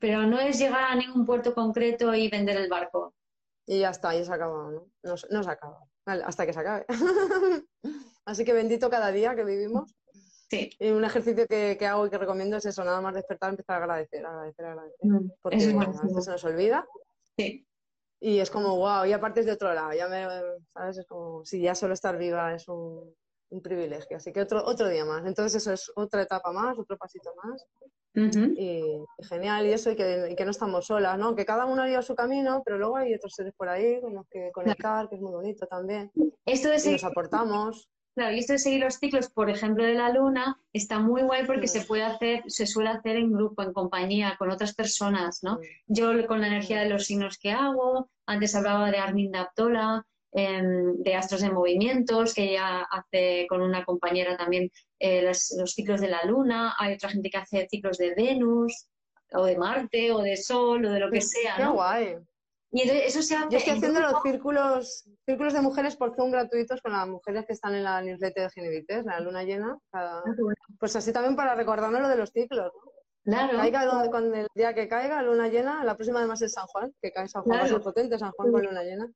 pero 0.00 0.26
no 0.26 0.40
es 0.40 0.58
llegar 0.58 0.82
a 0.82 0.96
ningún 0.96 1.24
puerto 1.24 1.54
concreto 1.54 2.12
y 2.12 2.28
vender 2.28 2.56
el 2.56 2.68
barco. 2.68 3.14
Y 3.64 3.78
ya 3.78 3.90
está, 3.90 4.12
ya 4.12 4.24
se 4.24 4.32
acaba, 4.32 4.72
¿no? 4.72 4.88
No, 5.04 5.14
no 5.30 5.42
se 5.44 5.50
acaba 5.50 5.78
hasta 6.06 6.46
que 6.46 6.52
se 6.52 6.60
acabe. 6.60 6.86
Así 8.24 8.44
que 8.44 8.52
bendito 8.52 8.90
cada 8.90 9.10
día 9.10 9.34
que 9.34 9.44
vivimos. 9.44 9.94
Sí. 10.50 10.70
Y 10.78 10.90
un 10.90 11.04
ejercicio 11.04 11.46
que, 11.46 11.78
hago 11.86 12.06
y 12.06 12.10
que 12.10 12.18
recomiendo 12.18 12.56
es 12.56 12.66
eso, 12.66 12.84
nada 12.84 13.00
más 13.00 13.14
despertar, 13.14 13.50
empezar 13.50 13.76
a 13.76 13.84
agradecer, 13.84 14.24
agradecer, 14.24 14.66
agradecer. 14.66 15.06
Mm, 15.10 15.30
porque 15.40 15.56
a 15.56 16.02
veces 16.02 16.24
se 16.24 16.30
nos 16.30 16.44
olvida. 16.44 16.86
Sí. 17.36 17.66
Y 18.20 18.38
es 18.38 18.50
como, 18.50 18.76
wow, 18.76 19.04
y 19.06 19.12
aparte 19.12 19.40
es 19.40 19.46
de 19.46 19.52
otro 19.52 19.72
lado, 19.72 19.92
ya 19.94 20.06
me, 20.08 20.26
¿sabes? 20.74 20.98
Es 20.98 21.06
como, 21.06 21.44
si 21.44 21.60
ya 21.60 21.74
solo 21.74 21.94
estar 21.94 22.16
viva 22.18 22.54
es 22.54 22.68
un, 22.68 23.14
un 23.50 23.62
privilegio. 23.62 24.18
Así 24.18 24.32
que 24.32 24.42
otro, 24.42 24.62
otro 24.64 24.88
día 24.88 25.04
más. 25.04 25.26
Entonces 25.26 25.62
eso 25.62 25.72
es 25.72 25.90
otra 25.96 26.22
etapa 26.22 26.52
más, 26.52 26.78
otro 26.78 26.96
pasito 26.98 27.32
más 27.42 27.66
y, 28.14 29.04
genial, 29.28 29.66
y 29.66 29.72
eso, 29.72 29.90
y 29.90 29.96
que, 29.96 30.34
que, 30.36 30.44
no 30.44 30.50
estamos 30.50 30.86
solas, 30.86 31.18
¿no? 31.18 31.34
Que 31.34 31.46
cada 31.46 31.64
uno 31.64 31.82
ha 31.82 31.88
ido 31.88 32.02
su 32.02 32.14
camino, 32.14 32.62
pero 32.64 32.78
luego 32.78 32.96
hay 32.96 33.14
otros 33.14 33.32
seres 33.34 33.54
por 33.56 33.68
ahí 33.68 34.00
con 34.00 34.14
los 34.14 34.26
que 34.28 34.50
conectar, 34.52 35.08
que 35.08 35.16
es 35.16 35.20
muy 35.20 35.32
bonito 35.32 35.66
también. 35.66 36.10
Esto 36.44 36.68
de 36.68 36.78
seguir, 36.78 37.02
nos 37.02 37.10
aportamos. 37.10 37.88
Claro, 38.14 38.34
y 38.34 38.40
esto 38.40 38.52
de 38.52 38.58
seguir 38.58 38.80
los 38.80 38.96
ciclos, 38.96 39.30
por 39.30 39.48
ejemplo, 39.48 39.84
de 39.84 39.94
la 39.94 40.10
luna, 40.10 40.60
está 40.74 40.98
muy 40.98 41.22
guay 41.22 41.46
porque 41.46 41.66
se 41.66 41.80
puede 41.80 42.02
hacer, 42.02 42.42
se 42.46 42.66
suele 42.66 42.90
hacer 42.90 43.16
en 43.16 43.32
grupo, 43.32 43.62
en 43.62 43.72
compañía, 43.72 44.36
con 44.38 44.50
otras 44.50 44.74
personas, 44.74 45.38
¿no? 45.42 45.58
Yo 45.86 46.26
con 46.26 46.42
la 46.42 46.48
energía 46.48 46.80
de 46.80 46.90
los 46.90 47.06
signos 47.06 47.38
que 47.38 47.52
hago, 47.52 48.10
antes 48.26 48.54
hablaba 48.54 48.90
de 48.90 48.98
Armin 48.98 49.32
Daptola, 49.32 50.04
Em, 50.34 50.96
de 51.02 51.14
Astros 51.14 51.42
de 51.42 51.50
Movimientos, 51.50 52.32
que 52.32 52.52
ella 52.52 52.82
hace 52.90 53.46
con 53.50 53.60
una 53.60 53.84
compañera 53.84 54.34
también 54.34 54.70
eh, 55.04 55.20
los, 55.20 55.72
ciclos 55.72 56.00
de 56.00 56.08
la 56.08 56.22
Luna, 56.24 56.76
hay 56.78 56.94
otra 56.94 57.08
gente 57.08 57.28
que 57.28 57.38
hace 57.38 57.66
ciclos 57.68 57.98
de 57.98 58.14
Venus, 58.14 58.86
o 59.32 59.44
de 59.44 59.58
Marte, 59.58 60.12
o 60.12 60.18
de 60.18 60.36
Sol, 60.36 60.84
o 60.84 60.90
de 60.92 61.00
lo 61.00 61.10
que 61.10 61.20
sea. 61.20 61.56
Qué 61.56 61.66
guay. 61.66 62.18
Y 62.70 62.88
eso 62.88 63.20
se 63.20 63.34
hace 63.34 63.48
Yo 63.50 63.58
estoy 63.58 63.72
haciendo 63.74 63.98
los 63.98 64.22
círculos, 64.22 65.04
círculos 65.26 65.54
de 65.54 65.60
mujeres 65.60 65.96
por 65.96 66.14
Zoom 66.14 66.30
gratuitos 66.30 66.80
con 66.80 66.92
las 66.92 67.08
mujeres 67.08 67.44
que 67.46 67.52
están 67.52 67.74
en 67.74 67.82
la 67.82 68.00
newsletter 68.00 68.44
de 68.44 68.50
Genivites, 68.50 69.04
la 69.04 69.18
luna 69.18 69.42
llena. 69.42 69.76
Ah, 69.92 70.22
pues 70.78 70.94
así 70.94 71.12
también 71.12 71.34
para 71.34 71.56
recordarme 71.56 71.98
lo 71.98 72.08
de 72.08 72.16
los 72.16 72.30
ciclos. 72.30 72.72
Claro. 73.24 73.58
Caiga 73.58 73.84
donde, 73.84 74.42
el 74.42 74.46
día 74.54 74.72
que 74.72 74.86
caiga, 74.86 75.20
luna 75.22 75.48
llena, 75.48 75.82
la 75.84 75.96
próxima 75.96 76.20
además 76.20 76.42
es 76.42 76.52
San 76.52 76.66
Juan, 76.66 76.94
que 77.02 77.10
cae 77.10 77.26
San 77.26 77.42
Juan, 77.42 77.58
va 77.58 77.64
a 77.64 77.68
ser 77.68 77.80
potente 77.80 78.18
San 78.18 78.30
Juan 78.30 78.52
con 78.52 78.62
luna 78.62 78.84
llena. 78.84 79.10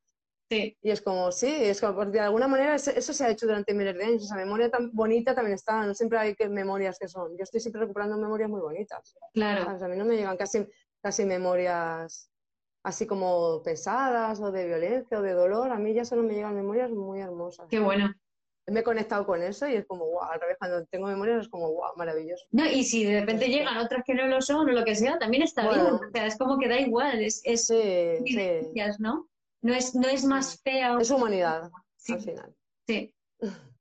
Sí. 0.49 0.77
Y 0.81 0.91
es 0.91 1.03
como, 1.03 1.33
sí, 1.33 1.49
es 1.49 1.81
como, 1.81 2.05
de 2.07 2.21
alguna 2.21 2.47
manera 2.47 2.77
eso 2.77 3.13
se 3.13 3.25
ha 3.25 3.31
hecho 3.31 3.47
durante 3.47 3.75
miles 3.75 3.97
de 3.97 4.05
años. 4.05 4.23
Esa 4.23 4.37
memoria 4.37 4.71
tan 4.71 4.93
bonita 4.93 5.35
también 5.35 5.55
está, 5.55 5.85
no 5.85 5.95
siempre 5.95 6.19
hay 6.19 6.35
que, 6.35 6.49
memorias 6.49 6.99
que 6.99 7.09
son. 7.09 7.37
Yo 7.37 7.43
estoy 7.43 7.61
siempre 7.61 7.81
recuperando 7.81 8.17
memorias 8.17 8.49
muy 8.49 8.61
bonitas. 8.61 9.17
Claro. 9.35 9.69
A 9.69 9.89
mí 9.89 9.97
no 9.97 10.05
me 10.05 10.17
llegan 10.17 10.37
casi, 10.37 10.67
casi 11.03 11.25
memorias 11.25 12.31
así 12.85 13.05
como 13.05 13.63
pesadas 13.65 14.41
o 14.41 14.53
de 14.53 14.67
violencia 14.67 15.19
o 15.19 15.23
de 15.23 15.33
dolor. 15.33 15.73
A 15.73 15.79
mí 15.79 15.93
ya 15.93 16.05
solo 16.05 16.23
me 16.23 16.35
llegan 16.35 16.55
memorias 16.55 16.93
muy 16.93 17.21
hermosas. 17.21 17.67
Qué 17.69 17.81
bueno. 17.81 18.15
Me 18.69 18.81
he 18.81 18.85
conectado 18.85 19.27
con 19.27 19.43
eso 19.43 19.67
y 19.69 19.75
es 19.75 19.87
como, 19.87 20.07
wow, 20.07 20.25
al 20.25 20.41
revés, 20.41 20.57
cuando 20.59 20.85
tengo 20.87 21.07
memorias 21.07 21.43
es 21.43 21.49
como, 21.49 21.73
wow, 21.73 21.93
maravilloso. 21.97 22.45
No, 22.51 22.67
y 22.67 22.85
si 22.85 23.05
de 23.05 23.21
repente 23.21 23.49
llegan 23.49 23.79
otras 23.79 24.03
que 24.05 24.15
no 24.15 24.27
lo 24.27 24.41
son 24.41 24.69
o 24.69 24.73
lo 24.73 24.85
que 24.85 24.95
sea, 24.95 25.19
también 25.19 25.43
está 25.43 25.69
bien. 25.69 25.81
O 25.81 26.01
sea, 26.13 26.27
es 26.27 26.37
como 26.37 26.59
que 26.59 26.69
da 26.69 26.79
igual, 26.81 27.23
es, 27.23 27.41
es 27.45 27.67
sí, 27.67 28.19
¿no? 28.99 29.29
No 29.67 29.75
es, 29.75 29.97
no 29.97 30.07
es 30.07 30.25
más 30.25 30.61
fea. 30.63 30.97
Es 31.01 31.11
humanidad, 31.11 31.69
al 32.09 32.21
final. 32.21 32.55
Sí. 32.87 33.13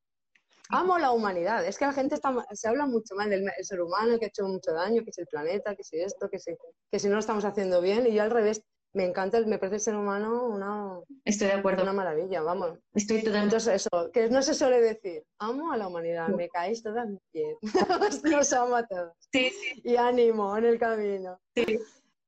Amo 0.70 0.98
la 0.98 1.12
humanidad. 1.12 1.64
Es 1.64 1.78
que 1.78 1.86
la 1.86 1.94
gente 1.94 2.16
está, 2.16 2.34
se 2.54 2.68
habla 2.68 2.88
mucho 2.88 3.14
mal 3.14 3.30
del 3.30 3.48
ser 3.62 3.82
humano, 3.82 4.18
que 4.18 4.26
ha 4.26 4.28
hecho 4.30 4.48
mucho 4.48 4.74
daño, 4.74 5.04
que 5.04 5.12
es 5.12 5.18
el 5.20 5.28
planeta, 5.28 5.76
que 5.76 5.84
si 5.84 6.00
esto, 6.00 6.28
que 6.28 6.40
si, 6.40 6.58
que 6.92 6.98
si 6.98 7.08
no 7.08 7.14
lo 7.14 7.20
estamos 7.20 7.46
haciendo 7.46 7.82
bien. 7.82 8.08
Y 8.08 8.16
yo 8.16 8.24
al 8.24 8.32
revés, 8.32 8.64
me 8.94 9.06
encanta, 9.06 9.40
me 9.42 9.60
parece 9.60 9.76
el 9.76 9.82
ser 9.82 9.96
humano 9.96 10.48
una, 10.48 11.02
Estoy 11.24 11.50
de 11.50 11.54
acuerdo. 11.54 11.84
una 11.84 11.94
maravilla, 11.94 12.42
vamos. 12.42 12.80
Estoy 12.96 13.20
totalmente. 13.20 13.58
Entonces, 13.58 13.86
eso, 13.86 14.10
que 14.12 14.28
no 14.30 14.42
se 14.42 14.56
suele 14.56 14.82
decir, 14.82 15.24
amo 15.38 15.72
a 15.72 15.78
la 15.78 15.88
humanidad, 15.88 16.30
me 16.30 16.50
caéis 16.50 16.82
todas 16.82 17.08
bien. 17.32 17.56
Os 18.40 18.54
amo 18.54 18.78
a 18.78 18.88
todos. 18.88 19.14
Sí, 19.32 19.52
sí. 19.52 19.82
Y 19.84 19.98
ánimo 19.98 20.58
en 20.58 20.66
el 20.66 20.80
camino. 20.80 21.40
Sí. 21.56 21.78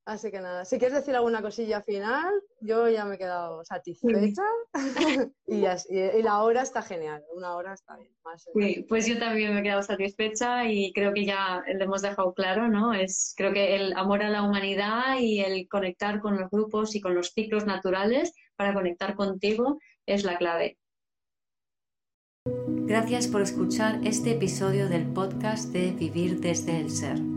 Así 0.08 0.32
que 0.32 0.40
nada, 0.40 0.64
si 0.64 0.80
quieres 0.80 1.00
decir 1.00 1.14
alguna 1.18 1.42
cosilla 1.42 1.82
final, 1.82 2.32
yo 2.62 2.88
ya 2.88 3.04
me 3.04 3.16
he 3.16 3.18
quedado 3.18 3.66
satisfecha 3.66 4.42
y, 5.46 6.22
la 6.24 6.44
hora 6.44 6.62
está 6.62 6.82
genial, 6.82 7.22
una 7.36 7.58
hora 7.58 7.74
está 7.74 7.98
bien. 7.98 8.10
sí, 8.38 8.86
pues 8.88 9.06
yo 9.06 9.20
también 9.20 9.54
me 9.54 9.60
he 9.60 9.64
quedado 9.64 9.84
satisfecha 9.84 10.64
y 10.64 10.94
creo 10.94 11.14
que 11.14 11.26
ya 11.26 11.62
lo 11.68 11.84
hemos 11.84 12.02
dejado 12.02 12.34
claro, 12.34 12.70
¿no? 12.70 12.94
Es 12.94 13.34
creo 13.36 13.52
que 13.52 13.76
el 13.76 13.92
amor 13.98 14.24
a 14.24 14.30
la 14.30 14.44
humanidad 14.44 15.18
y 15.20 15.42
el 15.42 15.68
conectar 15.68 16.22
con 16.22 16.40
los 16.40 16.50
grupos 16.50 16.96
y 16.96 17.02
con 17.02 17.14
los 17.14 17.34
ciclos 17.34 17.66
naturales 17.66 18.32
para 18.56 18.74
conectar 18.74 19.14
contigo 19.14 19.78
es 20.06 20.24
la 20.24 20.38
clave. 20.38 20.78
Gracias 22.46 23.28
por 23.28 23.42
escuchar 23.42 24.00
este 24.06 24.32
episodio 24.32 24.88
del 24.88 25.06
podcast 25.12 25.74
de 25.74 25.92
Vivir 25.92 26.40
desde 26.40 26.80
el 26.80 26.92
Ser. 26.92 27.37